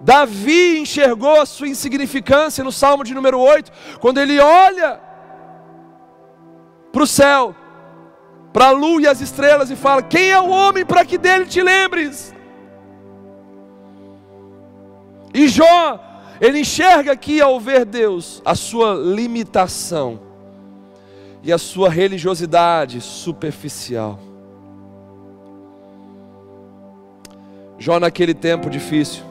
Davi 0.00 0.80
enxergou 0.80 1.40
a 1.40 1.46
sua 1.46 1.66
insignificância 1.66 2.62
no 2.62 2.70
Salmo 2.70 3.04
de 3.04 3.14
número 3.14 3.40
8, 3.40 3.72
quando 4.02 4.18
ele 4.20 4.38
olha 4.38 5.00
para 6.92 7.02
o 7.02 7.06
céu 7.06 7.56
para 8.52 8.66
a 8.66 8.70
lua 8.70 9.00
e 9.00 9.06
as 9.06 9.22
estrelas 9.22 9.70
e 9.70 9.76
fala: 9.76 10.02
Quem 10.02 10.30
é 10.30 10.38
o 10.38 10.50
homem 10.50 10.84
para 10.84 11.06
que 11.06 11.16
dele 11.16 11.46
te 11.46 11.62
lembres? 11.62 12.34
E 15.32 15.48
Jó, 15.48 16.11
ele 16.42 16.58
enxerga 16.58 17.12
aqui 17.12 17.40
ao 17.40 17.60
ver 17.60 17.84
Deus 17.84 18.42
a 18.44 18.56
sua 18.56 18.94
limitação 18.94 20.18
e 21.40 21.52
a 21.52 21.56
sua 21.56 21.88
religiosidade 21.88 23.00
superficial. 23.00 24.18
Jó, 27.78 28.00
naquele 28.00 28.34
tempo 28.34 28.68
difícil, 28.68 29.22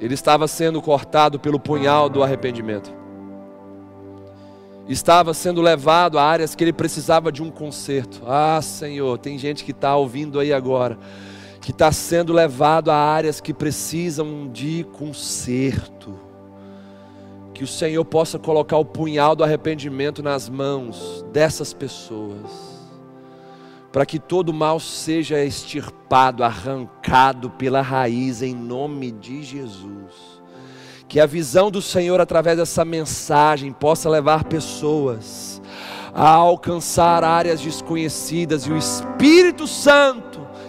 ele 0.00 0.14
estava 0.14 0.48
sendo 0.48 0.82
cortado 0.82 1.38
pelo 1.38 1.60
punhal 1.60 2.08
do 2.08 2.20
arrependimento. 2.20 2.92
estava 4.88 5.32
sendo 5.32 5.60
levado 5.60 6.18
a 6.18 6.24
áreas 6.24 6.56
que 6.56 6.64
ele 6.64 6.72
precisava 6.72 7.30
de 7.30 7.40
um 7.40 7.52
conserto. 7.52 8.22
Ah, 8.26 8.60
Senhor, 8.60 9.16
tem 9.18 9.38
gente 9.38 9.64
que 9.64 9.70
está 9.70 9.94
ouvindo 9.94 10.40
aí 10.40 10.52
agora, 10.52 10.98
que 11.68 11.72
está 11.72 11.92
sendo 11.92 12.32
levado 12.32 12.90
a 12.90 12.96
áreas 12.96 13.42
que 13.42 13.52
precisam 13.52 14.48
de 14.50 14.86
conserto. 14.94 16.18
Que 17.52 17.62
o 17.62 17.66
Senhor 17.66 18.02
possa 18.06 18.38
colocar 18.38 18.78
o 18.78 18.86
punhal 18.86 19.36
do 19.36 19.44
arrependimento 19.44 20.22
nas 20.22 20.48
mãos 20.48 21.22
dessas 21.30 21.74
pessoas 21.74 22.78
para 23.92 24.06
que 24.06 24.18
todo 24.18 24.50
mal 24.50 24.80
seja 24.80 25.44
extirpado, 25.44 26.42
arrancado 26.42 27.50
pela 27.50 27.82
raiz, 27.82 28.40
em 28.40 28.54
nome 28.54 29.10
de 29.10 29.42
Jesus. 29.42 30.40
Que 31.06 31.20
a 31.20 31.26
visão 31.26 31.70
do 31.70 31.82
Senhor 31.82 32.18
através 32.18 32.56
dessa 32.56 32.82
mensagem 32.82 33.74
possa 33.74 34.08
levar 34.08 34.44
pessoas 34.44 35.60
a 36.14 36.30
alcançar 36.30 37.22
áreas 37.22 37.60
desconhecidas 37.60 38.64
e 38.64 38.72
o 38.72 38.76
Espírito 38.76 39.66
Santo, 39.66 40.27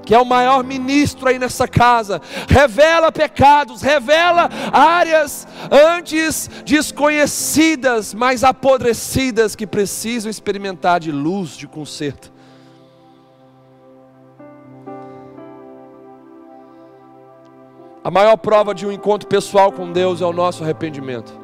que 0.09 0.15
é 0.15 0.19
o 0.19 0.25
maior 0.25 0.63
ministro 0.63 1.29
aí 1.29 1.37
nessa 1.37 1.67
casa, 1.67 2.19
revela 2.47 3.11
pecados, 3.11 3.83
revela 3.83 4.49
áreas 4.73 5.47
antes 5.69 6.49
desconhecidas, 6.65 8.11
mas 8.11 8.43
apodrecidas 8.43 9.55
que 9.55 9.67
precisam 9.67 10.27
experimentar 10.27 10.99
de 10.99 11.11
luz, 11.11 11.51
de 11.51 11.67
conserto. 11.67 12.33
A 18.03 18.09
maior 18.09 18.37
prova 18.37 18.73
de 18.73 18.87
um 18.87 18.91
encontro 18.91 19.29
pessoal 19.29 19.71
com 19.71 19.91
Deus 19.91 20.21
é 20.21 20.25
o 20.25 20.33
nosso 20.33 20.63
arrependimento. 20.63 21.39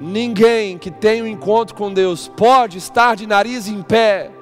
Ninguém 0.00 0.78
que 0.78 0.90
tem 0.90 1.20
um 1.20 1.26
encontro 1.26 1.74
com 1.74 1.92
Deus 1.92 2.28
pode 2.28 2.78
estar 2.78 3.14
de 3.14 3.26
nariz 3.26 3.68
em 3.68 3.82
pé. 3.82 4.37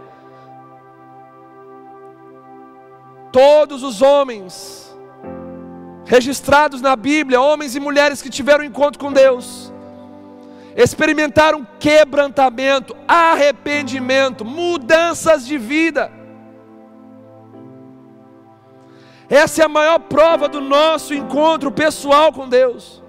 Todos 3.37 3.83
os 3.83 4.01
homens 4.01 4.97
registrados 6.07 6.81
na 6.81 6.97
Bíblia, 6.97 7.39
homens 7.39 7.77
e 7.77 7.81
mulheres 7.81 8.23
que 8.23 8.31
tiveram 8.31 8.65
encontro 8.65 8.99
com 8.99 9.13
Deus, 9.13 9.71
experimentaram 10.75 11.69
quebrantamento, 11.79 12.97
arrependimento, 13.07 14.43
mudanças 14.43 15.47
de 15.47 15.59
vida. 15.59 16.11
Essa 19.29 19.61
é 19.61 19.65
a 19.67 19.69
maior 19.69 19.99
prova 19.99 20.49
do 20.49 20.63
nosso 20.63 21.13
encontro 21.13 21.71
pessoal 21.71 22.33
com 22.33 22.49
Deus. 22.49 23.05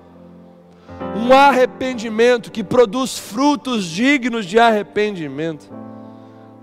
Um 1.16 1.32
arrependimento 1.32 2.52
que 2.52 2.66
produz 2.66 3.18
frutos 3.18 3.86
dignos 3.86 4.46
de 4.46 4.60
arrependimento. 4.60 5.74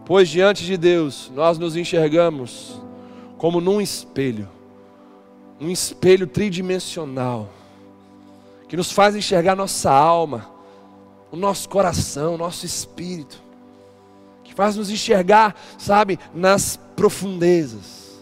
Pois 0.04 0.28
diante 0.28 0.66
de 0.66 0.76
Deus 0.76 1.32
nós 1.34 1.56
nos 1.56 1.76
enxergamos 1.76 2.83
como 3.44 3.60
num 3.60 3.78
espelho, 3.78 4.48
um 5.60 5.68
espelho 5.68 6.26
tridimensional, 6.26 7.50
que 8.66 8.74
nos 8.74 8.90
faz 8.90 9.14
enxergar 9.14 9.54
nossa 9.54 9.92
alma, 9.92 10.48
o 11.30 11.36
nosso 11.36 11.68
coração, 11.68 12.36
o 12.36 12.38
nosso 12.38 12.64
espírito, 12.64 13.38
que 14.42 14.54
faz 14.54 14.76
nos 14.76 14.88
enxergar, 14.88 15.54
sabe, 15.76 16.18
nas 16.34 16.80
profundezas 16.96 18.18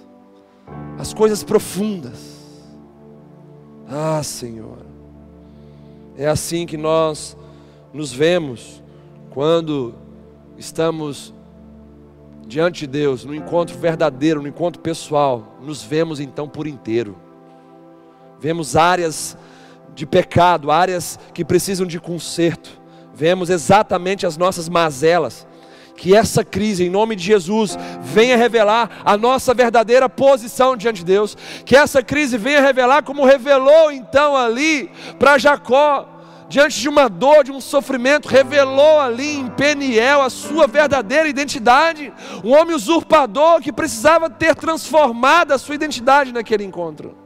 as 0.99 1.14
coisas 1.14 1.45
profundas. 1.45 2.18
Ah, 3.89 4.25
Senhor, 4.25 4.79
é 6.18 6.27
assim 6.27 6.66
que 6.66 6.77
nós 6.77 7.37
nos 7.95 8.12
vemos 8.12 8.83
quando 9.31 9.95
estamos 10.59 11.33
diante 12.53 12.80
de 12.80 12.86
Deus, 12.86 13.24
no 13.24 13.34
encontro 13.34 13.78
verdadeiro, 13.78 14.42
no 14.42 14.46
encontro 14.46 14.82
pessoal, 14.82 15.57
nos 15.62 15.82
vemos 15.82 16.20
então 16.20 16.46
por 16.46 16.66
inteiro. 16.66 17.16
Vemos 18.38 18.76
áreas 18.76 19.38
de 19.94 20.05
pecado, 20.05 20.70
áreas 20.70 21.18
que 21.32 21.46
precisam 21.46 21.86
de 21.86 21.98
conserto. 21.98 22.78
Vemos 23.14 23.48
exatamente 23.48 24.26
as 24.26 24.36
nossas 24.36 24.68
mazelas 24.68 25.46
que 25.96 26.14
essa 26.14 26.44
crise, 26.44 26.84
em 26.84 26.90
nome 26.90 27.14
de 27.14 27.22
Jesus, 27.22 27.78
venha 28.03 28.36
revelar 28.36 29.03
a 29.05 29.16
nossa 29.16 29.55
verdadeira 29.55 30.09
posição 30.09 30.76
diante 30.76 30.98
de 30.98 31.05
Deus, 31.05 31.36
que 31.64 31.76
essa 31.76 32.03
crise 32.03 32.36
venha 32.36 32.61
revelar, 32.61 33.03
como 33.03 33.24
revelou 33.24 33.92
então 33.92 34.36
ali 34.36 34.90
para 35.18 35.38
Jacó, 35.38 36.11
diante 36.53 36.78
de 36.78 36.86
uma 36.86 37.09
dor, 37.09 37.44
de 37.44 37.50
um 37.50 37.62
sofrimento, 37.62 38.28
revelou 38.28 39.00
ali 39.00 39.36
em 39.36 39.48
Peniel 39.48 40.20
a 40.20 40.28
sua 40.28 40.66
verdadeira 40.66 41.26
identidade, 41.26 42.12
um 42.44 42.53
homem 42.53 42.76
usurpador 42.76 43.62
que 43.62 43.72
precisava 43.72 44.28
ter 44.28 44.55
transformado 44.55 45.53
a 45.53 45.59
sua 45.59 45.74
identidade 45.74 46.30
naquele 46.30 46.62
encontro. 46.62 47.16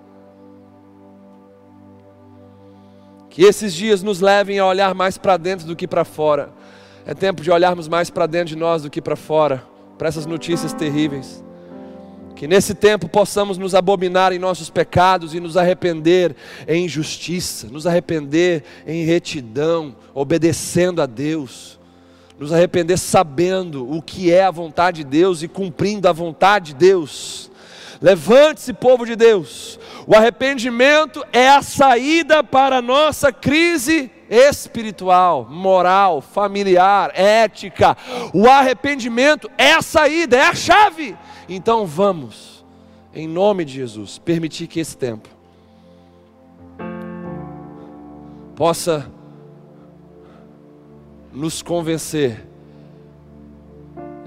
Que 3.28 3.42
esses 3.42 3.74
dias 3.74 4.00
nos 4.00 4.20
levem 4.20 4.60
a 4.60 4.64
olhar 4.64 4.94
mais 4.94 5.18
para 5.18 5.36
dentro 5.36 5.66
do 5.66 5.74
que 5.74 5.88
para 5.88 6.04
fora 6.04 6.52
é 7.04 7.12
tempo 7.12 7.42
de 7.42 7.50
olharmos 7.50 7.88
mais 7.88 8.10
para 8.10 8.26
dentro 8.26 8.48
de 8.48 8.56
nós 8.56 8.82
do 8.82 8.90
que 8.90 9.02
para 9.02 9.16
fora, 9.16 9.60
para 9.98 10.06
essas 10.06 10.24
notícias 10.24 10.72
terríveis. 10.72 11.44
Que 12.36 12.46
nesse 12.46 12.74
tempo 12.74 13.08
possamos 13.08 13.56
nos 13.56 13.74
abominar 13.74 14.30
em 14.30 14.38
nossos 14.38 14.68
pecados 14.68 15.32
e 15.32 15.40
nos 15.40 15.56
arrepender 15.56 16.36
em 16.68 16.86
justiça, 16.86 17.66
nos 17.68 17.86
arrepender 17.86 18.62
em 18.86 19.06
retidão, 19.06 19.96
obedecendo 20.12 21.00
a 21.00 21.06
Deus, 21.06 21.80
nos 22.38 22.52
arrepender 22.52 22.98
sabendo 22.98 23.90
o 23.90 24.02
que 24.02 24.30
é 24.30 24.44
a 24.44 24.50
vontade 24.50 24.98
de 25.02 25.04
Deus 25.04 25.42
e 25.42 25.48
cumprindo 25.48 26.06
a 26.06 26.12
vontade 26.12 26.74
de 26.74 26.74
Deus. 26.74 27.50
Levante-se, 28.02 28.74
povo 28.74 29.06
de 29.06 29.16
Deus. 29.16 29.80
O 30.06 30.14
arrependimento 30.14 31.24
é 31.32 31.48
a 31.48 31.62
saída 31.62 32.44
para 32.44 32.76
a 32.76 32.82
nossa 32.82 33.32
crise 33.32 34.10
espiritual, 34.28 35.46
moral, 35.48 36.20
familiar, 36.20 37.12
ética. 37.14 37.96
O 38.34 38.46
arrependimento 38.46 39.50
é 39.56 39.72
a 39.72 39.80
saída, 39.80 40.36
é 40.36 40.42
a 40.42 40.54
chave. 40.54 41.16
Então 41.48 41.86
vamos, 41.86 42.64
em 43.14 43.28
nome 43.28 43.64
de 43.64 43.74
Jesus, 43.74 44.18
permitir 44.18 44.66
que 44.66 44.80
esse 44.80 44.96
tempo 44.96 45.28
possa 48.56 49.10
nos 51.32 51.62
convencer 51.62 52.46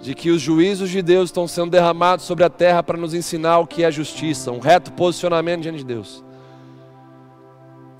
de 0.02 0.14
que 0.14 0.30
os 0.30 0.42
juízos 0.42 0.90
de 0.90 1.02
Deus 1.02 1.30
estão 1.30 1.48
sendo 1.48 1.72
derramados 1.72 2.24
sobre 2.24 2.46
a 2.46 2.50
terra 2.50 2.82
para 2.82 2.98
nos 2.98 3.14
ensinar 3.14 3.60
o 3.60 3.68
que 3.68 3.84
é 3.84 3.92
justiça, 3.92 4.52
um 4.52 4.60
reto 4.60 4.94
posicionamento 4.94 5.64
diante 5.64 5.80
de 5.80 5.86
Deus. 5.86 6.24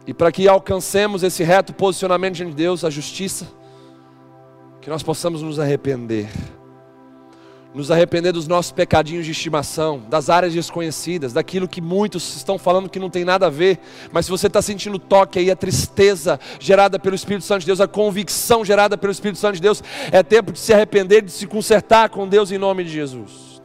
E 0.08 0.14
para 0.14 0.32
que 0.32 0.48
alcancemos 0.48 1.24
esse 1.24 1.44
reto 1.44 1.74
posicionamento 1.74 2.36
diante 2.36 2.52
de 2.52 2.56
Deus, 2.56 2.86
a 2.86 2.90
justiça, 2.90 3.48
que 4.80 4.90
nós 4.90 5.04
possamos 5.04 5.42
nos 5.42 5.60
arrepender. 5.60 6.30
Nos 7.74 7.92
arrepender 7.92 8.34
dos 8.34 8.48
nossos 8.48 8.72
pecadinhos 8.72 9.26
de 9.26 9.32
estimação, 9.32 10.02
das 10.10 10.28
áreas 10.28 10.54
desconhecidas, 10.54 11.34
daquilo 11.34 11.68
que 11.68 11.80
muitos 11.80 12.36
estão 12.36 12.58
falando 12.58 12.90
que 12.90 12.98
não 12.98 13.12
tem 13.12 13.24
nada 13.24 13.46
a 13.46 13.50
ver, 13.50 13.80
mas 14.12 14.26
se 14.26 14.32
você 14.32 14.48
está 14.48 14.60
sentindo 14.60 14.98
toque 14.98 15.38
aí, 15.38 15.52
a 15.52 15.56
tristeza 15.56 16.40
gerada 16.60 16.98
pelo 16.98 17.16
Espírito 17.16 17.46
Santo 17.46 17.62
de 17.62 17.68
Deus, 17.68 17.80
a 17.80 17.88
convicção 17.88 18.66
gerada 18.66 18.98
pelo 18.98 19.12
Espírito 19.12 19.38
Santo 19.38 19.56
de 19.56 19.62
Deus, 19.62 19.84
é 20.12 20.24
tempo 20.24 20.52
de 20.52 20.58
se 20.58 20.74
arrepender, 20.74 21.22
de 21.22 21.32
se 21.32 21.46
consertar 21.46 22.10
com 22.10 22.28
Deus 22.28 22.52
em 22.52 22.58
nome 22.58 22.84
de 22.84 22.90
Jesus. 22.90 23.62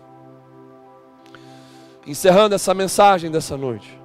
Encerrando 2.06 2.54
essa 2.54 2.74
mensagem 2.74 3.30
dessa 3.30 3.56
noite. 3.56 3.98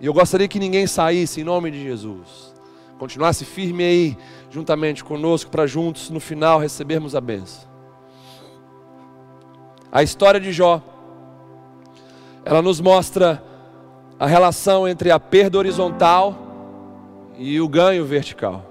E 0.00 0.06
eu 0.06 0.12
gostaria 0.12 0.48
que 0.48 0.58
ninguém 0.58 0.88
saísse 0.88 1.40
em 1.40 1.44
nome 1.44 1.70
de 1.70 1.80
Jesus. 1.80 2.52
Continuasse 2.98 3.44
firme 3.44 3.84
aí, 3.84 4.18
juntamente 4.50 5.04
conosco, 5.04 5.48
para 5.48 5.64
juntos 5.64 6.10
no 6.10 6.18
final 6.18 6.58
recebermos 6.58 7.14
a 7.14 7.20
benção. 7.20 7.67
A 9.90 10.02
história 10.02 10.38
de 10.38 10.52
Jó, 10.52 10.82
ela 12.44 12.60
nos 12.60 12.80
mostra 12.80 13.42
a 14.18 14.26
relação 14.26 14.86
entre 14.86 15.10
a 15.10 15.18
perda 15.18 15.56
horizontal 15.56 16.36
e 17.38 17.60
o 17.60 17.68
ganho 17.68 18.04
vertical. 18.04 18.64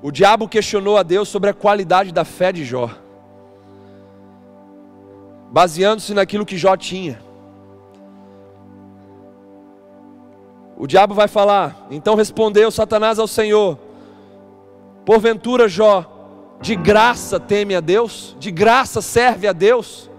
O 0.00 0.10
diabo 0.10 0.48
questionou 0.48 0.96
a 0.96 1.02
Deus 1.02 1.28
sobre 1.28 1.50
a 1.50 1.54
qualidade 1.54 2.12
da 2.12 2.24
fé 2.24 2.52
de 2.52 2.64
Jó, 2.64 2.88
baseando-se 5.50 6.14
naquilo 6.14 6.46
que 6.46 6.56
Jó 6.56 6.76
tinha. 6.76 7.20
O 10.78 10.86
diabo 10.86 11.14
vai 11.14 11.28
falar: 11.28 11.88
então 11.90 12.14
respondeu 12.14 12.70
Satanás 12.70 13.18
ao 13.18 13.26
Senhor: 13.26 13.76
porventura 15.04 15.68
Jó, 15.68 16.17
de 16.60 16.74
graça 16.74 17.38
teme 17.38 17.74
a 17.74 17.80
Deus, 17.80 18.36
de 18.38 18.50
graça 18.50 19.00
serve 19.00 19.46
a 19.46 19.52
Deus. 19.52 20.10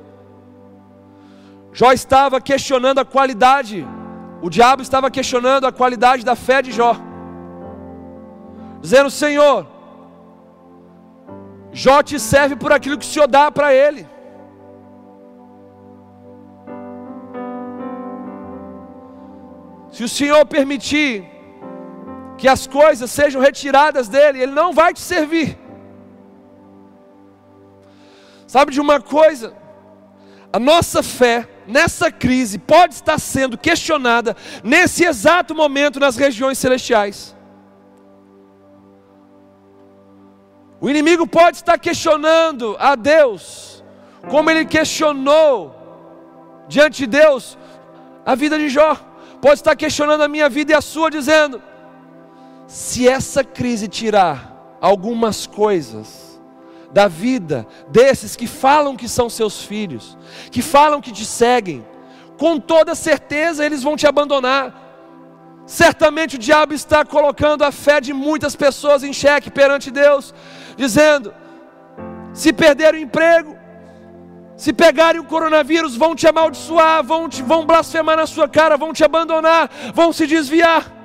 Jó 1.74 1.92
estava 1.92 2.42
questionando 2.42 3.00
a 3.00 3.06
qualidade, 3.06 3.86
o 4.42 4.50
diabo 4.50 4.82
estava 4.82 5.12
questionando 5.12 5.66
a 5.68 5.72
qualidade 5.72 6.24
da 6.24 6.36
fé 6.36 6.62
de 6.62 6.72
Jó. 6.72 6.96
dizendo: 8.82 9.10
Senhor, 9.10 9.68
Jó 11.72 12.02
te 12.02 12.20
serve 12.20 12.56
por 12.56 12.72
aquilo 12.72 12.98
que 12.98 13.06
o 13.06 13.10
Senhor 13.10 13.28
dá 13.28 13.52
para 13.52 13.74
ele. 13.74 14.08
Se 19.92 20.04
o 20.04 20.10
Senhor 20.10 20.46
permitir 20.46 21.26
que 22.38 22.48
as 22.48 22.66
coisas 22.66 23.12
sejam 23.12 23.42
retiradas 23.42 24.08
dele, 24.08 24.42
ele 24.42 24.52
não 24.52 24.72
vai 24.72 24.94
te 24.94 25.02
servir. 25.02 25.58
Sabe 28.50 28.72
de 28.72 28.82
uma 28.82 29.00
coisa? 29.00 29.54
A 30.52 30.58
nossa 30.58 31.04
fé 31.04 31.48
nessa 31.68 32.12
crise 32.12 32.58
pode 32.58 32.96
estar 32.96 33.20
sendo 33.20 33.56
questionada 33.56 34.36
nesse 34.64 35.06
exato 35.06 35.54
momento 35.54 36.00
nas 36.00 36.18
regiões 36.18 36.58
celestiais. 36.58 37.38
O 40.82 40.90
inimigo 40.90 41.28
pode 41.28 41.58
estar 41.58 41.78
questionando 41.78 42.76
a 42.80 42.96
Deus, 42.96 43.84
como 44.28 44.50
ele 44.50 44.66
questionou 44.66 45.76
diante 46.68 47.06
de 47.06 47.08
Deus 47.20 47.56
a 48.26 48.34
vida 48.34 48.58
de 48.58 48.68
Jó. 48.68 48.96
Pode 49.40 49.60
estar 49.60 49.76
questionando 49.76 50.22
a 50.22 50.28
minha 50.28 50.50
vida 50.50 50.72
e 50.72 50.76
a 50.76 50.82
sua, 50.82 51.12
dizendo: 51.12 51.62
se 52.66 53.08
essa 53.08 53.44
crise 53.44 53.88
tirar 53.88 54.78
algumas 54.82 55.46
coisas 55.46 56.29
da 56.92 57.08
vida 57.08 57.68
desses 57.90 58.36
que 58.36 58.48
falam 58.48 58.96
que 58.96 59.08
são 59.08 59.30
seus 59.30 59.64
filhos, 59.64 60.18
que 60.52 60.62
falam 60.62 61.02
que 61.02 61.12
te 61.12 61.26
seguem, 61.26 61.86
com 62.38 62.60
toda 62.60 62.96
certeza 62.96 63.66
eles 63.66 63.84
vão 63.84 63.96
te 63.96 64.08
abandonar. 64.08 64.88
Certamente 65.66 66.36
o 66.36 66.40
diabo 66.40 66.74
está 66.74 67.06
colocando 67.06 67.64
a 67.64 67.72
fé 67.72 68.02
de 68.02 68.12
muitas 68.12 68.56
pessoas 68.56 69.04
em 69.04 69.14
xeque 69.14 69.52
perante 69.52 69.92
Deus, 69.92 70.34
dizendo: 70.76 71.34
se 72.34 72.52
perder 72.52 72.96
o 72.96 72.98
emprego, 72.98 73.56
se 74.58 74.74
pegarem 74.74 75.22
o 75.22 75.26
coronavírus, 75.26 75.96
vão 75.96 76.16
te 76.16 76.28
amaldiçoar, 76.28 77.04
vão, 77.04 77.30
te, 77.30 77.44
vão 77.44 77.66
blasfemar 77.66 78.18
na 78.18 78.26
sua 78.26 78.50
cara, 78.50 78.78
vão 78.78 78.92
te 78.92 79.04
abandonar, 79.04 79.70
vão 79.94 80.12
se 80.12 80.26
desviar. 80.26 80.99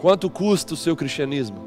Quanto 0.00 0.30
custa 0.30 0.72
o 0.72 0.76
seu 0.78 0.96
cristianismo? 0.96 1.58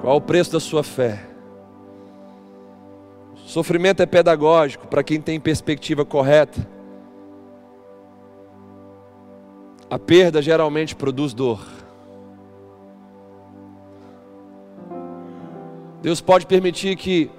Qual 0.00 0.16
o 0.16 0.20
preço 0.20 0.52
da 0.52 0.60
sua 0.60 0.82
fé? 0.82 1.26
O 3.34 3.38
sofrimento 3.38 4.02
é 4.02 4.06
pedagógico 4.06 4.86
para 4.86 5.04
quem 5.04 5.20
tem 5.20 5.38
perspectiva 5.38 6.06
correta. 6.06 6.66
A 9.90 9.98
perda 9.98 10.40
geralmente 10.40 10.96
produz 10.96 11.34
dor. 11.34 11.62
Deus 16.00 16.22
pode 16.22 16.46
permitir 16.46 16.96
que 16.96 17.30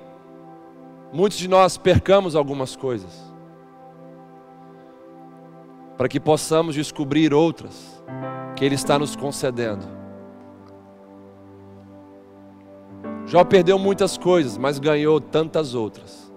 muitos 1.11 1.39
de 1.39 1.47
nós 1.47 1.77
percamos 1.77 2.35
algumas 2.35 2.75
coisas 2.75 3.34
para 5.97 6.07
que 6.07 6.19
possamos 6.19 6.75
descobrir 6.75 7.33
outras 7.33 8.03
que 8.55 8.63
Ele 8.63 8.75
está 8.75 8.97
nos 8.99 9.15
concedendo. 9.15 9.85
Jó 13.25 13.43
perdeu 13.43 13.79
muitas 13.79 14.17
coisas, 14.17 14.57
mas 14.57 14.77
ganhou 14.77 15.19
tantas 15.19 15.73
outras, 15.73 16.31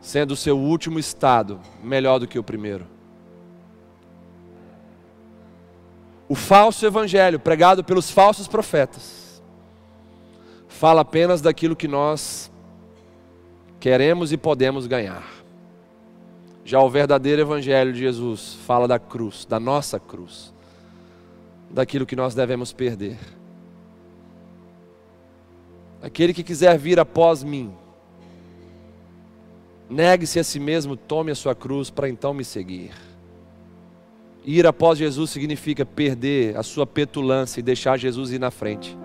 sendo 0.00 0.32
o 0.32 0.36
seu 0.36 0.58
último 0.58 0.98
estado 0.98 1.60
melhor 1.82 2.18
do 2.18 2.26
que 2.26 2.38
o 2.38 2.42
primeiro. 2.42 2.86
O 6.28 6.34
falso 6.34 6.86
evangelho 6.86 7.38
pregado 7.38 7.84
pelos 7.84 8.10
falsos 8.10 8.48
profetas 8.48 9.42
fala 10.66 11.02
apenas 11.02 11.42
daquilo 11.42 11.76
que 11.76 11.86
nós 11.86 12.50
queremos 13.78 14.32
e 14.32 14.38
podemos 14.38 14.86
ganhar. 14.86 15.22
Já 16.64 16.80
o 16.80 16.88
verdadeiro 16.88 17.42
Evangelho 17.42 17.92
de 17.92 17.98
Jesus 17.98 18.54
fala 18.66 18.86
da 18.86 18.98
cruz, 18.98 19.44
da 19.44 19.58
nossa 19.58 19.98
cruz, 19.98 20.52
daquilo 21.70 22.06
que 22.06 22.14
nós 22.14 22.34
devemos 22.34 22.72
perder. 22.72 23.18
Aquele 26.00 26.32
que 26.32 26.42
quiser 26.42 26.78
vir 26.78 26.98
após 26.98 27.42
mim, 27.42 27.72
negue-se 29.88 30.38
a 30.38 30.44
si 30.44 30.58
mesmo, 30.58 30.96
tome 30.96 31.30
a 31.30 31.34
sua 31.34 31.54
cruz 31.54 31.90
para 31.90 32.08
então 32.08 32.32
me 32.32 32.44
seguir. 32.44 32.92
Ir 34.44 34.66
após 34.66 34.98
Jesus 34.98 35.30
significa 35.30 35.86
perder 35.86 36.56
a 36.56 36.62
sua 36.62 36.86
petulância 36.86 37.60
e 37.60 37.62
deixar 37.62 37.96
Jesus 37.96 38.32
ir 38.32 38.40
na 38.40 38.50
frente. 38.50 38.96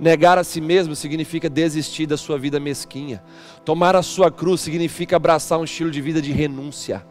Negar 0.00 0.38
a 0.38 0.44
si 0.44 0.62
mesmo 0.62 0.96
significa 0.96 1.50
desistir 1.50 2.06
da 2.06 2.16
sua 2.16 2.38
vida 2.38 2.58
mesquinha. 2.58 3.22
Tomar 3.66 3.94
a 3.94 4.02
sua 4.02 4.30
cruz 4.30 4.62
significa 4.62 5.16
abraçar 5.16 5.58
um 5.58 5.64
estilo 5.64 5.90
de 5.90 6.00
vida 6.00 6.22
de 6.22 6.32
renúncia. 6.32 7.04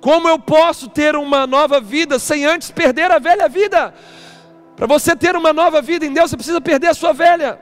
Como 0.00 0.28
eu 0.28 0.38
posso 0.38 0.88
ter 0.88 1.16
uma 1.16 1.44
nova 1.44 1.80
vida 1.80 2.20
sem 2.20 2.44
antes 2.44 2.70
perder 2.70 3.10
a 3.10 3.18
velha 3.18 3.48
vida? 3.48 3.92
Para 4.76 4.86
você 4.86 5.16
ter 5.16 5.34
uma 5.34 5.52
nova 5.52 5.82
vida 5.82 6.06
em 6.06 6.12
Deus, 6.12 6.30
você 6.30 6.36
precisa 6.36 6.60
perder 6.60 6.86
a 6.86 6.94
sua 6.94 7.12
velha. 7.12 7.60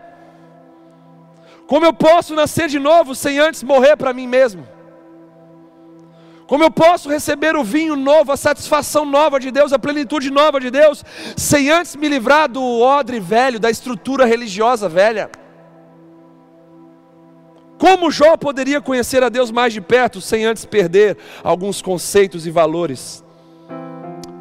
Como 1.66 1.86
eu 1.86 1.94
posso 1.94 2.34
nascer 2.34 2.68
de 2.68 2.78
novo 2.78 3.14
sem 3.14 3.38
antes 3.38 3.62
morrer 3.62 3.96
para 3.96 4.12
mim 4.12 4.26
mesmo? 4.26 4.68
Como 6.48 6.64
eu 6.64 6.70
posso 6.70 7.10
receber 7.10 7.54
o 7.56 7.62
vinho 7.62 7.94
novo, 7.94 8.32
a 8.32 8.36
satisfação 8.36 9.04
nova 9.04 9.38
de 9.38 9.50
Deus, 9.50 9.70
a 9.70 9.78
plenitude 9.78 10.30
nova 10.30 10.58
de 10.58 10.70
Deus, 10.70 11.04
sem 11.36 11.68
antes 11.68 11.94
me 11.94 12.08
livrar 12.08 12.48
do 12.48 12.62
odre 12.80 13.20
velho, 13.20 13.60
da 13.60 13.70
estrutura 13.70 14.24
religiosa 14.24 14.88
velha? 14.88 15.30
Como 17.76 18.10
Jó 18.10 18.34
poderia 18.38 18.80
conhecer 18.80 19.22
a 19.22 19.28
Deus 19.28 19.50
mais 19.50 19.74
de 19.74 19.82
perto 19.82 20.22
sem 20.22 20.46
antes 20.46 20.64
perder 20.64 21.18
alguns 21.44 21.82
conceitos 21.82 22.46
e 22.46 22.50
valores 22.50 23.22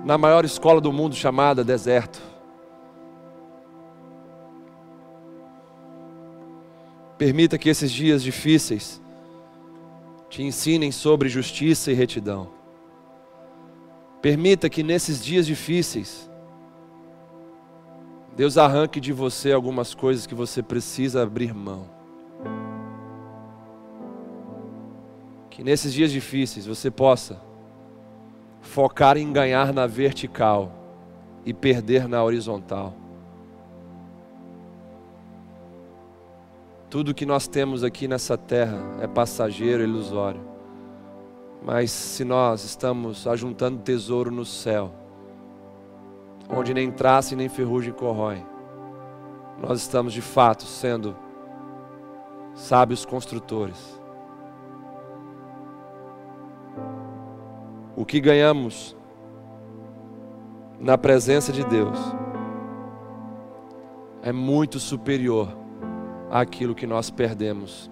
na 0.06 0.18
maior 0.18 0.46
escola 0.46 0.80
do 0.80 0.94
mundo 0.94 1.14
chamada 1.14 1.62
deserto? 1.62 2.22
Permita 7.18 7.58
que 7.58 7.68
esses 7.68 7.92
dias 7.92 8.24
difíceis 8.24 9.02
te 10.30 10.44
ensinem 10.44 10.92
sobre 10.92 11.30
justiça 11.30 11.92
e 11.92 11.96
retidão. 11.96 12.50
Permita 14.22 14.70
que 14.70 14.84
nesses 14.84 15.24
dias 15.24 15.46
difíceis, 15.46 16.30
Deus 18.36 18.58
arranque 18.58 19.00
de 19.00 19.14
você 19.14 19.52
algumas 19.52 19.94
coisas 19.94 20.28
que 20.28 20.36
você 20.36 20.62
precisa 20.62 21.24
abrir 21.24 21.54
mão. 21.54 21.90
Que 25.50 25.64
nesses 25.64 25.94
dias 25.94 26.12
difíceis 26.12 26.68
você 26.68 26.92
possa 26.92 27.42
focar 28.62 29.18
em 29.18 29.32
ganhar 29.32 29.74
na 29.74 29.88
vertical 29.88 30.72
e 31.46 31.54
perder 31.54 32.08
na 32.08 32.24
horizontal. 32.24 32.94
Tudo 36.98 37.14
que 37.14 37.28
nós 37.28 37.48
temos 37.48 37.84
aqui 37.84 38.08
nessa 38.08 38.36
terra 38.36 38.80
é 39.00 39.06
passageiro, 39.06 39.84
ilusório. 39.84 40.42
Mas 41.64 41.92
se 41.92 42.26
nós 42.26 42.64
estamos 42.64 43.28
ajuntando 43.28 43.84
tesouro 43.84 44.32
no 44.32 44.44
céu, 44.44 44.92
onde 46.50 46.74
nem 46.74 46.90
traça 46.90 47.36
e 47.36 47.38
nem 47.38 47.48
ferrugem 47.48 47.94
corrói, 47.94 48.44
nós 49.62 49.80
estamos 49.80 50.12
de 50.12 50.24
fato 50.24 50.64
sendo 50.64 51.16
sábios 52.56 53.06
construtores. 53.06 54.02
O 57.96 58.04
que 58.04 58.20
ganhamos 58.20 58.98
na 60.80 60.98
presença 60.98 61.52
de 61.52 61.64
Deus 61.64 62.00
é 64.24 64.32
muito 64.32 64.80
superior 64.80 65.67
aquilo 66.32 66.76
que 66.76 66.86
nós 66.86 67.10
perdemos 67.10 67.90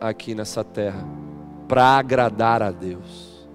aqui 0.00 0.34
nessa 0.34 0.62
terra, 0.62 1.06
para 1.68 1.98
agradar 1.98 2.62
a 2.62 2.70
Deus, 2.70 3.48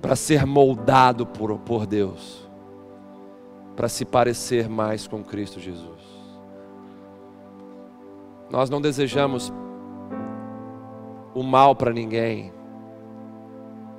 para 0.00 0.16
ser 0.16 0.46
moldado 0.46 1.26
por, 1.26 1.58
por 1.58 1.86
Deus, 1.86 2.48
para 3.76 3.88
se 3.88 4.04
parecer 4.04 4.68
mais 4.68 5.06
com 5.06 5.22
Cristo 5.22 5.60
Jesus. 5.60 6.02
Nós 8.50 8.70
não 8.70 8.80
desejamos 8.80 9.52
o 11.34 11.42
mal 11.42 11.74
para 11.74 11.92
ninguém, 11.92 12.52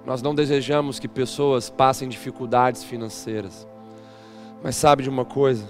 nós 0.06 0.22
não 0.22 0.36
desejamos 0.36 1.00
que 1.00 1.08
pessoas 1.08 1.70
passem 1.70 2.08
dificuldades 2.08 2.84
financeiras, 2.84 3.68
mas 4.64 4.76
sabe 4.76 5.04
de 5.04 5.10
uma 5.10 5.26
coisa? 5.26 5.68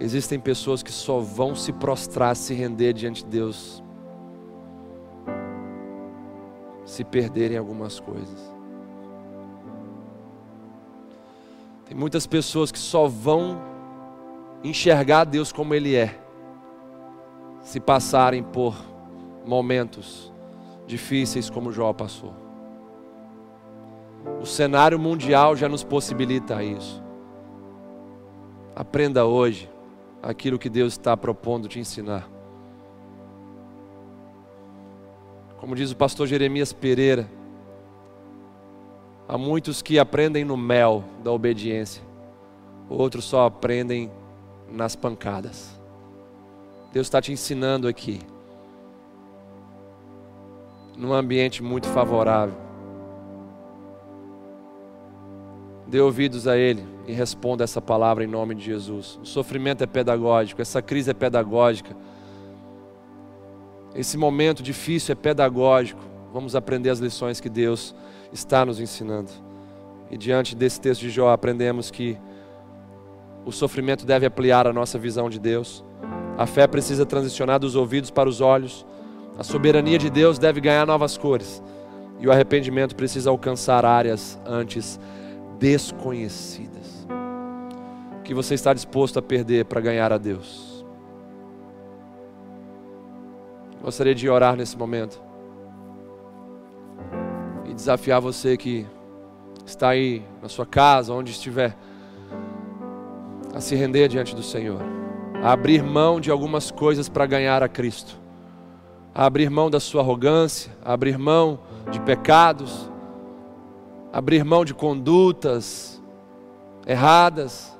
Existem 0.00 0.40
pessoas 0.40 0.82
que 0.82 0.90
só 0.90 1.20
vão 1.20 1.54
se 1.54 1.72
prostrar, 1.72 2.34
se 2.34 2.52
render 2.52 2.92
diante 2.92 3.24
de 3.24 3.30
Deus, 3.30 3.82
se 6.84 7.04
perderem 7.04 7.56
algumas 7.56 8.00
coisas. 8.00 8.52
Tem 11.86 11.96
muitas 11.96 12.26
pessoas 12.26 12.72
que 12.72 12.78
só 12.78 13.06
vão 13.06 13.60
enxergar 14.64 15.24
Deus 15.24 15.52
como 15.52 15.74
Ele 15.74 15.94
é, 15.94 16.18
se 17.62 17.78
passarem 17.78 18.42
por 18.42 18.74
momentos 19.46 20.32
difíceis 20.86 21.48
como 21.48 21.72
Jó 21.72 21.92
passou. 21.92 22.34
O 24.40 24.46
cenário 24.46 24.98
mundial 24.98 25.54
já 25.54 25.68
nos 25.68 25.84
possibilita 25.84 26.62
isso. 26.62 27.02
Aprenda 28.74 29.24
hoje 29.24 29.70
aquilo 30.24 30.58
que 30.58 30.70
Deus 30.70 30.94
está 30.94 31.16
propondo 31.16 31.68
te 31.68 31.78
ensinar. 31.78 32.26
Como 35.58 35.74
diz 35.74 35.90
o 35.92 35.96
pastor 35.96 36.26
Jeremias 36.26 36.72
Pereira, 36.72 37.28
há 39.28 39.36
muitos 39.36 39.82
que 39.82 39.98
aprendem 39.98 40.44
no 40.44 40.56
mel 40.56 41.04
da 41.22 41.30
obediência, 41.30 42.02
outros 42.88 43.24
só 43.24 43.46
aprendem 43.46 44.10
nas 44.70 44.96
pancadas. 44.96 45.78
Deus 46.92 47.06
está 47.06 47.20
te 47.20 47.32
ensinando 47.32 47.86
aqui, 47.86 48.20
num 50.96 51.12
ambiente 51.12 51.62
muito 51.62 51.88
favorável. 51.88 52.63
Dê 55.86 56.00
ouvidos 56.00 56.48
a 56.48 56.56
Ele 56.56 56.84
e 57.06 57.12
responda 57.12 57.64
essa 57.64 57.80
palavra 57.80 58.24
em 58.24 58.26
nome 58.26 58.54
de 58.54 58.64
Jesus. 58.64 59.18
O 59.22 59.26
sofrimento 59.26 59.84
é 59.84 59.86
pedagógico, 59.86 60.62
essa 60.62 60.80
crise 60.80 61.10
é 61.10 61.14
pedagógica. 61.14 61.94
Esse 63.94 64.16
momento 64.16 64.62
difícil 64.62 65.12
é 65.12 65.14
pedagógico. 65.14 66.00
Vamos 66.32 66.56
aprender 66.56 66.90
as 66.90 66.98
lições 66.98 67.40
que 67.40 67.48
Deus 67.48 67.94
está 68.32 68.64
nos 68.64 68.80
ensinando. 68.80 69.30
E 70.10 70.16
diante 70.16 70.56
desse 70.56 70.80
texto 70.80 71.02
de 71.02 71.10
Jó, 71.10 71.30
aprendemos 71.30 71.90
que 71.90 72.18
o 73.44 73.52
sofrimento 73.52 74.04
deve 74.04 74.26
ampliar 74.26 74.66
a 74.66 74.72
nossa 74.72 74.98
visão 74.98 75.28
de 75.28 75.38
Deus. 75.38 75.84
A 76.36 76.46
fé 76.46 76.66
precisa 76.66 77.06
transicionar 77.06 77.60
dos 77.60 77.76
ouvidos 77.76 78.10
para 78.10 78.28
os 78.28 78.40
olhos. 78.40 78.84
A 79.38 79.44
soberania 79.44 79.98
de 79.98 80.10
Deus 80.10 80.38
deve 80.38 80.60
ganhar 80.60 80.86
novas 80.86 81.16
cores. 81.16 81.62
E 82.18 82.26
o 82.26 82.32
arrependimento 82.32 82.96
precisa 82.96 83.30
alcançar 83.30 83.84
áreas 83.84 84.38
antes 84.46 84.98
desconhecidas. 85.58 87.06
Que 88.22 88.34
você 88.34 88.54
está 88.54 88.72
disposto 88.72 89.18
a 89.18 89.22
perder 89.22 89.66
para 89.66 89.80
ganhar 89.80 90.12
a 90.12 90.18
Deus? 90.18 90.84
Gostaria 93.82 94.14
de 94.14 94.28
orar 94.28 94.56
nesse 94.56 94.78
momento 94.78 95.20
e 97.66 97.74
desafiar 97.74 98.18
você 98.18 98.56
que 98.56 98.86
está 99.66 99.90
aí 99.90 100.24
na 100.40 100.48
sua 100.48 100.64
casa, 100.64 101.12
onde 101.12 101.32
estiver, 101.32 101.76
a 103.54 103.60
se 103.60 103.74
render 103.74 104.08
diante 104.08 104.34
do 104.34 104.42
Senhor, 104.42 104.80
a 105.42 105.52
abrir 105.52 105.82
mão 105.82 106.18
de 106.18 106.30
algumas 106.30 106.70
coisas 106.70 107.10
para 107.10 107.26
ganhar 107.26 107.62
a 107.62 107.68
Cristo, 107.68 108.18
a 109.14 109.26
abrir 109.26 109.50
mão 109.50 109.68
da 109.68 109.78
sua 109.78 110.00
arrogância, 110.00 110.72
a 110.82 110.94
abrir 110.94 111.18
mão 111.18 111.60
de 111.90 112.00
pecados, 112.00 112.90
abrir 114.14 114.44
mão 114.44 114.64
de 114.64 114.72
condutas 114.72 116.00
erradas, 116.86 117.76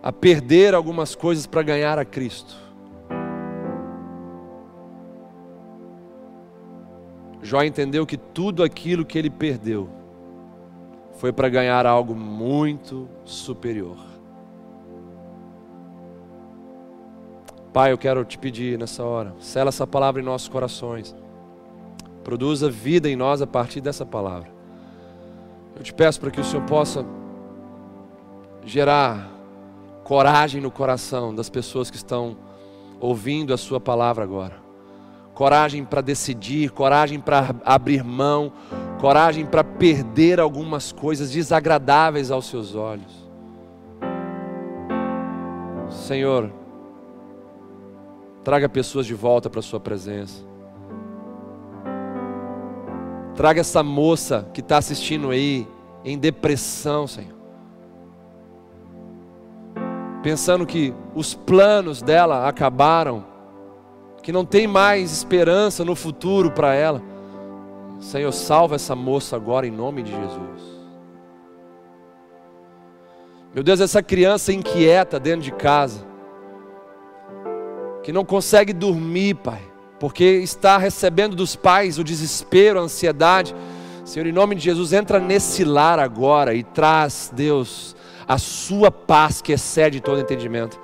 a 0.00 0.12
perder 0.12 0.76
algumas 0.76 1.16
coisas 1.16 1.44
para 1.44 1.60
ganhar 1.60 1.98
a 1.98 2.04
Cristo. 2.04 2.54
Jó 7.42 7.64
entendeu 7.64 8.06
que 8.06 8.16
tudo 8.16 8.62
aquilo 8.62 9.04
que 9.04 9.18
ele 9.18 9.28
perdeu 9.28 9.90
foi 11.14 11.32
para 11.32 11.48
ganhar 11.48 11.84
algo 11.84 12.14
muito 12.14 13.08
superior. 13.24 13.96
Pai, 17.72 17.90
eu 17.90 17.98
quero 17.98 18.24
te 18.24 18.38
pedir 18.38 18.78
nessa 18.78 19.02
hora, 19.02 19.34
sela 19.40 19.70
essa 19.70 19.86
palavra 19.86 20.22
em 20.22 20.24
nossos 20.24 20.48
corações, 20.48 21.16
produza 22.22 22.70
vida 22.70 23.08
em 23.08 23.16
nós 23.16 23.42
a 23.42 23.48
partir 23.48 23.80
dessa 23.80 24.06
palavra. 24.06 24.59
Eu 25.76 25.82
te 25.82 25.92
peço 25.92 26.20
para 26.20 26.30
que 26.30 26.40
o 26.40 26.44
Senhor 26.44 26.64
possa 26.66 27.04
gerar 28.64 29.30
coragem 30.04 30.60
no 30.60 30.70
coração 30.70 31.34
das 31.34 31.48
pessoas 31.48 31.90
que 31.90 31.96
estão 31.96 32.36
ouvindo 32.98 33.54
a 33.54 33.56
Sua 33.56 33.80
palavra 33.80 34.24
agora. 34.24 34.56
Coragem 35.34 35.84
para 35.84 36.00
decidir, 36.00 36.70
coragem 36.70 37.18
para 37.20 37.54
abrir 37.64 38.04
mão, 38.04 38.52
coragem 39.00 39.46
para 39.46 39.64
perder 39.64 40.38
algumas 40.38 40.92
coisas 40.92 41.30
desagradáveis 41.30 42.30
aos 42.30 42.46
seus 42.46 42.74
olhos. 42.74 43.30
Senhor, 45.88 46.52
traga 48.44 48.68
pessoas 48.68 49.06
de 49.06 49.14
volta 49.14 49.48
para 49.48 49.60
a 49.60 49.62
Sua 49.62 49.80
presença. 49.80 50.49
Traga 53.40 53.62
essa 53.62 53.82
moça 53.82 54.46
que 54.52 54.60
está 54.60 54.76
assistindo 54.76 55.30
aí 55.30 55.66
em 56.04 56.18
depressão, 56.18 57.06
Senhor. 57.06 57.32
Pensando 60.22 60.66
que 60.66 60.92
os 61.14 61.32
planos 61.32 62.02
dela 62.02 62.46
acabaram, 62.46 63.24
que 64.22 64.30
não 64.30 64.44
tem 64.44 64.66
mais 64.66 65.10
esperança 65.10 65.86
no 65.86 65.96
futuro 65.96 66.50
para 66.50 66.74
ela. 66.74 67.00
Senhor, 67.98 68.30
salva 68.30 68.74
essa 68.74 68.94
moça 68.94 69.36
agora 69.36 69.66
em 69.66 69.70
nome 69.70 70.02
de 70.02 70.10
Jesus. 70.10 70.62
Meu 73.54 73.64
Deus, 73.64 73.80
essa 73.80 74.02
criança 74.02 74.52
inquieta 74.52 75.18
dentro 75.18 75.40
de 75.40 75.52
casa, 75.52 76.06
que 78.02 78.12
não 78.12 78.22
consegue 78.22 78.74
dormir, 78.74 79.36
Pai 79.36 79.69
porque 80.00 80.24
está 80.24 80.78
recebendo 80.78 81.36
dos 81.36 81.54
pais 81.54 81.98
o 81.98 82.02
desespero, 82.02 82.80
a 82.80 82.82
ansiedade. 82.82 83.54
Senhor, 84.02 84.26
em 84.26 84.32
nome 84.32 84.54
de 84.54 84.62
Jesus, 84.62 84.94
entra 84.94 85.20
nesse 85.20 85.62
lar 85.62 85.98
agora 85.98 86.54
e 86.54 86.64
traz, 86.64 87.30
Deus, 87.34 87.94
a 88.26 88.38
sua 88.38 88.90
paz 88.90 89.42
que 89.42 89.52
excede 89.52 90.00
todo 90.00 90.18
entendimento. 90.18 90.80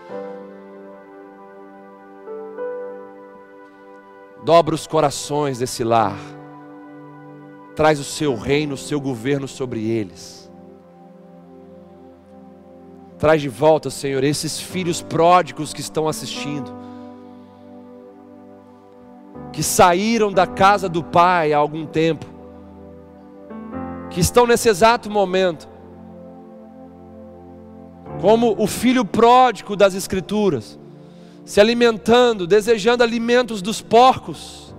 Dobra 4.44 4.74
os 4.74 4.86
corações 4.86 5.58
desse 5.58 5.82
lar, 5.82 6.16
traz 7.74 7.98
o 7.98 8.04
seu 8.04 8.36
reino, 8.36 8.74
o 8.74 8.78
seu 8.78 9.00
governo 9.00 9.48
sobre 9.48 9.88
eles. 9.88 10.48
Traz 13.18 13.40
de 13.40 13.48
volta, 13.48 13.88
Senhor, 13.88 14.22
esses 14.22 14.60
filhos 14.60 15.00
pródigos 15.00 15.72
que 15.72 15.80
estão 15.80 16.06
assistindo 16.06 16.85
que 19.56 19.62
saíram 19.62 20.30
da 20.30 20.46
casa 20.46 20.86
do 20.86 21.02
Pai 21.02 21.54
há 21.54 21.56
algum 21.56 21.86
tempo, 21.86 22.26
que 24.10 24.20
estão 24.20 24.46
nesse 24.46 24.68
exato 24.68 25.08
momento, 25.08 25.66
como 28.20 28.54
o 28.58 28.66
filho 28.66 29.02
pródigo 29.02 29.74
das 29.74 29.94
Escrituras, 29.94 30.78
se 31.42 31.58
alimentando, 31.58 32.46
desejando 32.46 33.02
alimentos 33.02 33.62
dos 33.62 33.80
porcos. 33.80 34.76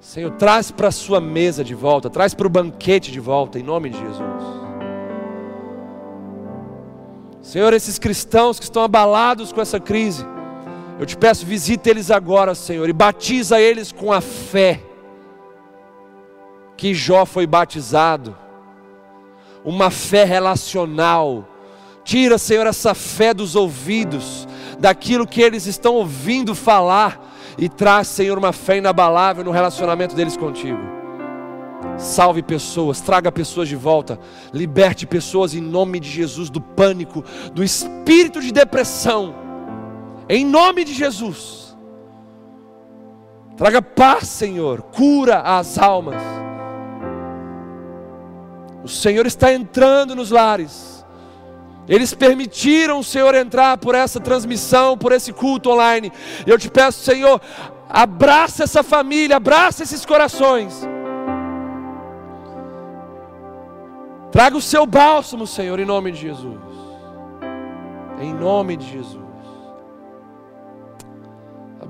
Senhor, 0.00 0.32
traz 0.32 0.72
para 0.72 0.88
a 0.88 0.92
sua 0.92 1.20
mesa 1.20 1.62
de 1.62 1.76
volta, 1.76 2.10
traz 2.10 2.34
para 2.34 2.48
o 2.48 2.50
banquete 2.50 3.12
de 3.12 3.20
volta, 3.20 3.56
em 3.56 3.62
nome 3.62 3.90
de 3.90 3.98
Jesus. 4.00 4.20
Senhor, 7.40 7.72
esses 7.72 8.00
cristãos 8.00 8.58
que 8.58 8.64
estão 8.64 8.82
abalados 8.82 9.52
com 9.52 9.60
essa 9.60 9.78
crise, 9.78 10.26
eu 10.98 11.06
te 11.06 11.16
peço, 11.16 11.44
visita 11.44 11.90
eles 11.90 12.10
agora, 12.10 12.54
Senhor, 12.54 12.88
e 12.88 12.92
batiza 12.92 13.60
eles 13.60 13.90
com 13.90 14.12
a 14.12 14.20
fé 14.20 14.80
que 16.76 16.94
Jó 16.94 17.24
foi 17.24 17.46
batizado, 17.46 18.36
uma 19.64 19.90
fé 19.90 20.24
relacional. 20.24 21.48
Tira, 22.04 22.38
Senhor, 22.38 22.66
essa 22.66 22.94
fé 22.94 23.32
dos 23.32 23.54
ouvidos, 23.54 24.48
daquilo 24.78 25.26
que 25.26 25.40
eles 25.40 25.66
estão 25.66 25.94
ouvindo 25.94 26.54
falar, 26.54 27.20
e 27.56 27.68
traz, 27.68 28.08
Senhor, 28.08 28.36
uma 28.38 28.52
fé 28.52 28.78
inabalável 28.78 29.44
no 29.44 29.50
relacionamento 29.50 30.16
deles 30.16 30.36
contigo. 30.36 30.80
Salve 31.96 32.42
pessoas, 32.42 33.00
traga 33.00 33.30
pessoas 33.30 33.68
de 33.68 33.76
volta, 33.76 34.18
liberte 34.52 35.06
pessoas 35.06 35.54
em 35.54 35.60
nome 35.60 36.00
de 36.00 36.08
Jesus 36.08 36.50
do 36.50 36.60
pânico, 36.60 37.24
do 37.52 37.62
espírito 37.62 38.40
de 38.40 38.50
depressão 38.50 39.51
em 40.34 40.46
nome 40.46 40.82
de 40.82 40.94
Jesus. 40.94 41.76
Traga 43.54 43.82
paz, 43.82 44.28
Senhor, 44.28 44.80
cura 44.80 45.40
as 45.40 45.78
almas. 45.78 46.22
O 48.82 48.88
Senhor 48.88 49.26
está 49.26 49.52
entrando 49.52 50.16
nos 50.16 50.30
lares, 50.30 51.04
Eles 51.86 52.14
permitiram 52.14 53.00
o 53.00 53.04
Senhor 53.04 53.34
entrar 53.34 53.76
por 53.76 53.94
essa 53.94 54.20
transmissão, 54.20 54.96
por 54.96 55.12
esse 55.12 55.32
culto 55.32 55.70
online. 55.70 56.10
Eu 56.46 56.56
te 56.56 56.70
peço, 56.70 57.04
Senhor, 57.04 57.40
abraça 57.88 58.64
essa 58.64 58.82
família, 58.82 59.36
abraça 59.36 59.82
esses 59.82 60.06
corações. 60.06 60.88
Traga 64.30 64.56
o 64.56 64.62
seu 64.62 64.86
bálsamo, 64.86 65.46
Senhor, 65.46 65.78
em 65.78 65.84
nome 65.84 66.12
de 66.12 66.20
Jesus. 66.20 66.60
Em 68.18 68.32
nome 68.32 68.76
de 68.76 68.90
Jesus. 68.90 69.21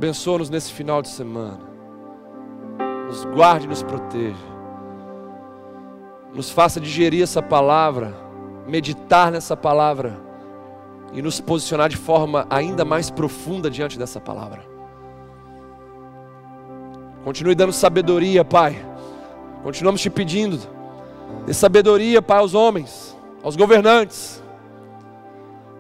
Abençoa-nos 0.03 0.51
nesse 0.51 0.73
final 0.73 1.01
de 1.01 1.07
semana. 1.07 1.61
Nos 3.07 3.25
guarde 3.25 3.67
e 3.67 3.69
nos 3.69 3.85
proteja. 3.85 4.35
Nos 6.35 6.51
faça 6.51 6.81
digerir 6.81 7.23
essa 7.23 7.41
palavra, 7.41 8.13
meditar 8.67 9.31
nessa 9.31 9.57
palavra 9.57 10.19
e 11.13 11.23
nos 11.23 11.41
posicionar 11.41 11.89
de 11.89 11.97
forma 11.97 12.49
ainda 12.51 12.85
mais 12.85 13.11
profunda 13.11 13.71
diante 13.71 13.97
dessa 13.97 14.21
palavra. 14.21 14.65
Continue 17.23 17.55
dando 17.55 17.73
sabedoria, 17.73 18.45
Pai. 18.45 18.85
Continuamos 19.63 20.01
te 20.01 20.11
pedindo. 20.11 20.59
Dê 21.47 21.55
sabedoria, 21.55 22.21
Pai, 22.21 22.39
aos 22.39 22.55
homens, 22.55 23.17
aos 23.41 23.55
governantes. 23.55 24.43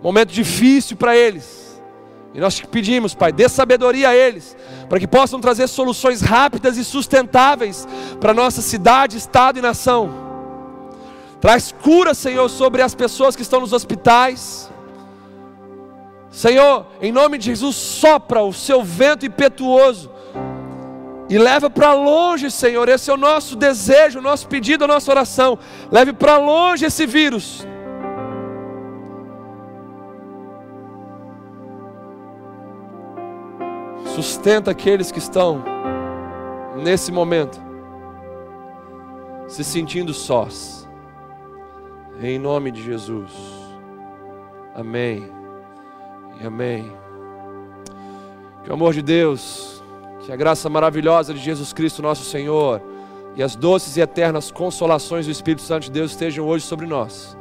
Momento 0.00 0.32
difícil 0.32 0.96
para 0.96 1.16
eles. 1.16 1.61
E 2.34 2.40
nós 2.40 2.54
te 2.54 2.66
pedimos, 2.66 3.14
Pai, 3.14 3.30
dê 3.30 3.48
sabedoria 3.48 4.08
a 4.08 4.16
eles, 4.16 4.56
para 4.88 4.98
que 4.98 5.06
possam 5.06 5.40
trazer 5.40 5.68
soluções 5.68 6.22
rápidas 6.22 6.78
e 6.78 6.84
sustentáveis 6.84 7.86
para 8.20 8.32
nossa 8.32 8.62
cidade, 8.62 9.18
estado 9.18 9.58
e 9.58 9.62
nação. 9.62 10.10
Traz 11.40 11.72
cura, 11.82 12.14
Senhor, 12.14 12.48
sobre 12.48 12.80
as 12.80 12.94
pessoas 12.94 13.36
que 13.36 13.42
estão 13.42 13.60
nos 13.60 13.72
hospitais. 13.72 14.70
Senhor, 16.30 16.86
em 17.02 17.12
nome 17.12 17.36
de 17.36 17.46
Jesus, 17.46 17.76
sopra 17.76 18.42
o 18.42 18.52
seu 18.52 18.82
vento 18.82 19.26
impetuoso 19.26 20.10
e 21.28 21.36
leva 21.36 21.68
para 21.68 21.92
longe, 21.92 22.50
Senhor. 22.50 22.88
Esse 22.88 23.10
é 23.10 23.14
o 23.14 23.18
nosso 23.18 23.56
desejo, 23.56 24.20
o 24.20 24.22
nosso 24.22 24.48
pedido, 24.48 24.84
a 24.84 24.88
nossa 24.88 25.10
oração. 25.10 25.58
Leve 25.90 26.14
para 26.14 26.38
longe 26.38 26.86
esse 26.86 27.04
vírus 27.06 27.66
Sustenta 34.14 34.70
aqueles 34.70 35.10
que 35.10 35.18
estão 35.18 35.64
nesse 36.76 37.10
momento 37.10 37.58
se 39.48 39.64
sentindo 39.64 40.12
sós. 40.12 40.86
Em 42.20 42.38
nome 42.38 42.70
de 42.70 42.82
Jesus. 42.82 43.32
Amém. 44.74 45.30
E 46.40 46.46
amém. 46.46 46.92
Que 48.62 48.70
o 48.70 48.74
amor 48.74 48.92
de 48.92 49.00
Deus, 49.00 49.82
que 50.20 50.30
a 50.30 50.36
graça 50.36 50.68
maravilhosa 50.68 51.32
de 51.32 51.40
Jesus 51.40 51.72
Cristo, 51.72 52.02
nosso 52.02 52.24
Senhor, 52.24 52.82
e 53.34 53.42
as 53.42 53.56
doces 53.56 53.96
e 53.96 54.02
eternas 54.02 54.50
consolações 54.50 55.24
do 55.24 55.32
Espírito 55.32 55.62
Santo 55.62 55.84
de 55.84 55.90
Deus 55.90 56.10
estejam 56.10 56.46
hoje 56.46 56.66
sobre 56.66 56.86
nós. 56.86 57.34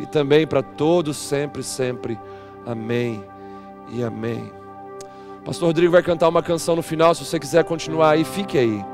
E 0.00 0.06
também 0.06 0.46
para 0.46 0.62
todos, 0.62 1.18
sempre, 1.18 1.62
sempre. 1.62 2.18
Amém 2.64 3.22
e 3.90 4.02
amém. 4.02 4.57
Pastor 5.48 5.68
Rodrigo 5.68 5.90
vai 5.90 6.02
cantar 6.02 6.28
uma 6.28 6.42
canção 6.42 6.76
no 6.76 6.82
final. 6.82 7.14
Se 7.14 7.24
você 7.24 7.40
quiser 7.40 7.64
continuar 7.64 8.10
aí, 8.10 8.22
fique 8.22 8.58
aí. 8.58 8.84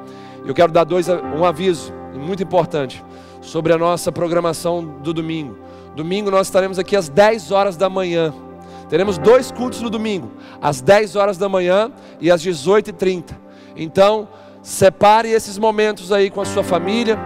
Eu 0.47 0.55
quero 0.55 0.71
dar 0.71 0.85
dois, 0.85 1.09
um 1.09 1.45
aviso 1.45 1.93
muito 2.15 2.45
importante 2.45 3.05
sobre 3.41 3.73
a 3.73 3.77
nossa 3.77 4.13
programação 4.13 4.85
do 5.03 5.13
domingo. 5.13 5.59
Domingo 5.97 6.31
nós 6.31 6.47
estaremos 6.47 6.79
aqui 6.79 6.95
às 6.95 7.09
10 7.09 7.51
horas 7.51 7.77
da 7.77 7.91
manhã. 7.91 8.33
Teremos 8.89 9.19
dois 9.19 9.51
cultos 9.51 9.81
no 9.81 9.91
domingo, 9.91 10.31
às 10.63 10.81
10 10.81 11.17
horas 11.17 11.37
da 11.37 11.49
manhã 11.49 11.91
e 12.21 12.31
às 12.31 12.41
18h30. 12.41 13.33
Então, 13.75 14.29
separe 14.63 15.31
esses 15.31 15.59
momentos 15.59 16.13
aí 16.13 16.31
com 16.31 16.41
a 16.41 16.45
sua 16.45 16.63
família 16.63 17.19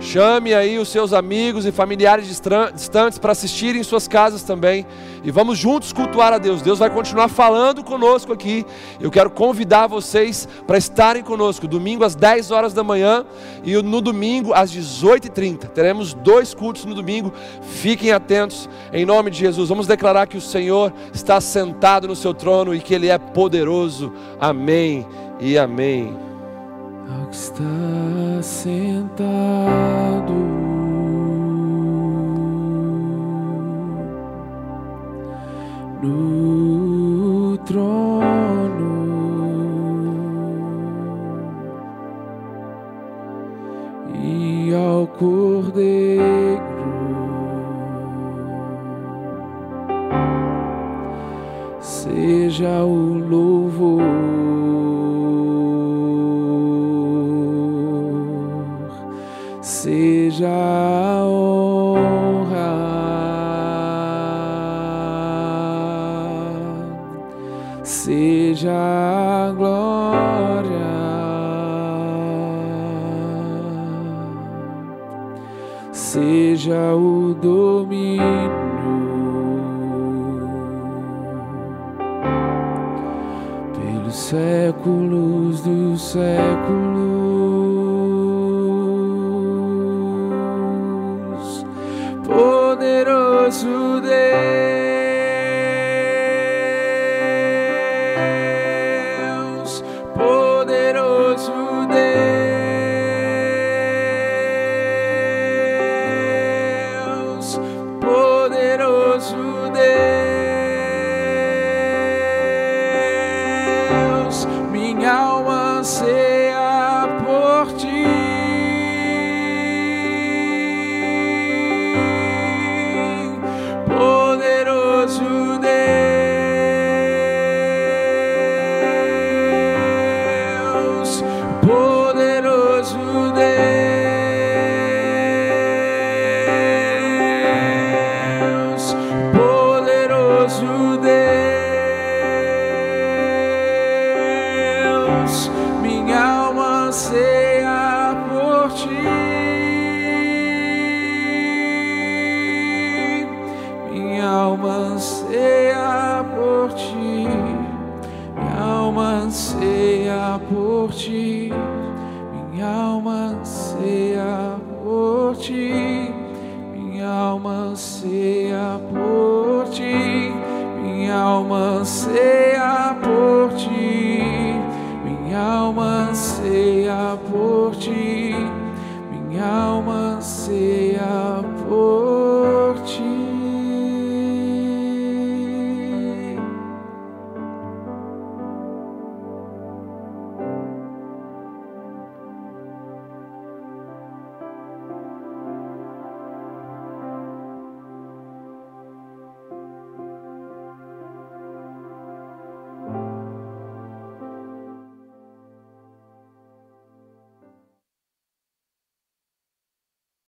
Chame 0.00 0.54
aí 0.54 0.78
os 0.78 0.88
seus 0.88 1.12
amigos 1.12 1.66
e 1.66 1.72
familiares 1.72 2.26
distantes 2.28 3.18
para 3.18 3.32
assistirem 3.32 3.80
em 3.80 3.84
suas 3.84 4.06
casas 4.06 4.42
também. 4.42 4.86
E 5.24 5.30
vamos 5.30 5.58
juntos 5.58 5.92
cultuar 5.92 6.32
a 6.32 6.38
Deus. 6.38 6.62
Deus 6.62 6.78
vai 6.78 6.88
continuar 6.88 7.28
falando 7.28 7.82
conosco 7.82 8.32
aqui. 8.32 8.64
Eu 9.00 9.10
quero 9.10 9.28
convidar 9.28 9.88
vocês 9.88 10.48
para 10.66 10.78
estarem 10.78 11.22
conosco. 11.22 11.66
Domingo 11.66 12.04
às 12.04 12.14
10 12.14 12.52
horas 12.52 12.72
da 12.72 12.84
manhã 12.84 13.26
e 13.64 13.74
no 13.82 14.00
domingo 14.00 14.54
às 14.54 14.70
18h30. 14.70 15.68
Teremos 15.68 16.14
dois 16.14 16.54
cultos 16.54 16.84
no 16.84 16.94
domingo. 16.94 17.32
Fiquem 17.62 18.12
atentos 18.12 18.68
em 18.92 19.04
nome 19.04 19.32
de 19.32 19.38
Jesus. 19.38 19.68
Vamos 19.68 19.88
declarar 19.88 20.28
que 20.28 20.36
o 20.36 20.40
Senhor 20.40 20.92
está 21.12 21.40
sentado 21.40 22.06
no 22.06 22.14
seu 22.14 22.32
trono 22.32 22.72
e 22.72 22.80
que 22.80 22.94
Ele 22.94 23.08
é 23.08 23.18
poderoso. 23.18 24.12
Amém 24.40 25.04
e 25.40 25.58
amém 25.58 26.27
ao 27.08 27.30
está 27.30 28.42
sentado. 28.42 30.34
No 36.02 37.56
trono. 37.64 38.98
E 44.14 44.74
ao 44.74 45.06
cordeiro. 45.06 46.18
Seja 51.80 52.84
o 52.84 53.18
louvor. 53.18 54.17
Seja 76.68 76.94
o 76.94 77.34
domínio. 77.34 77.97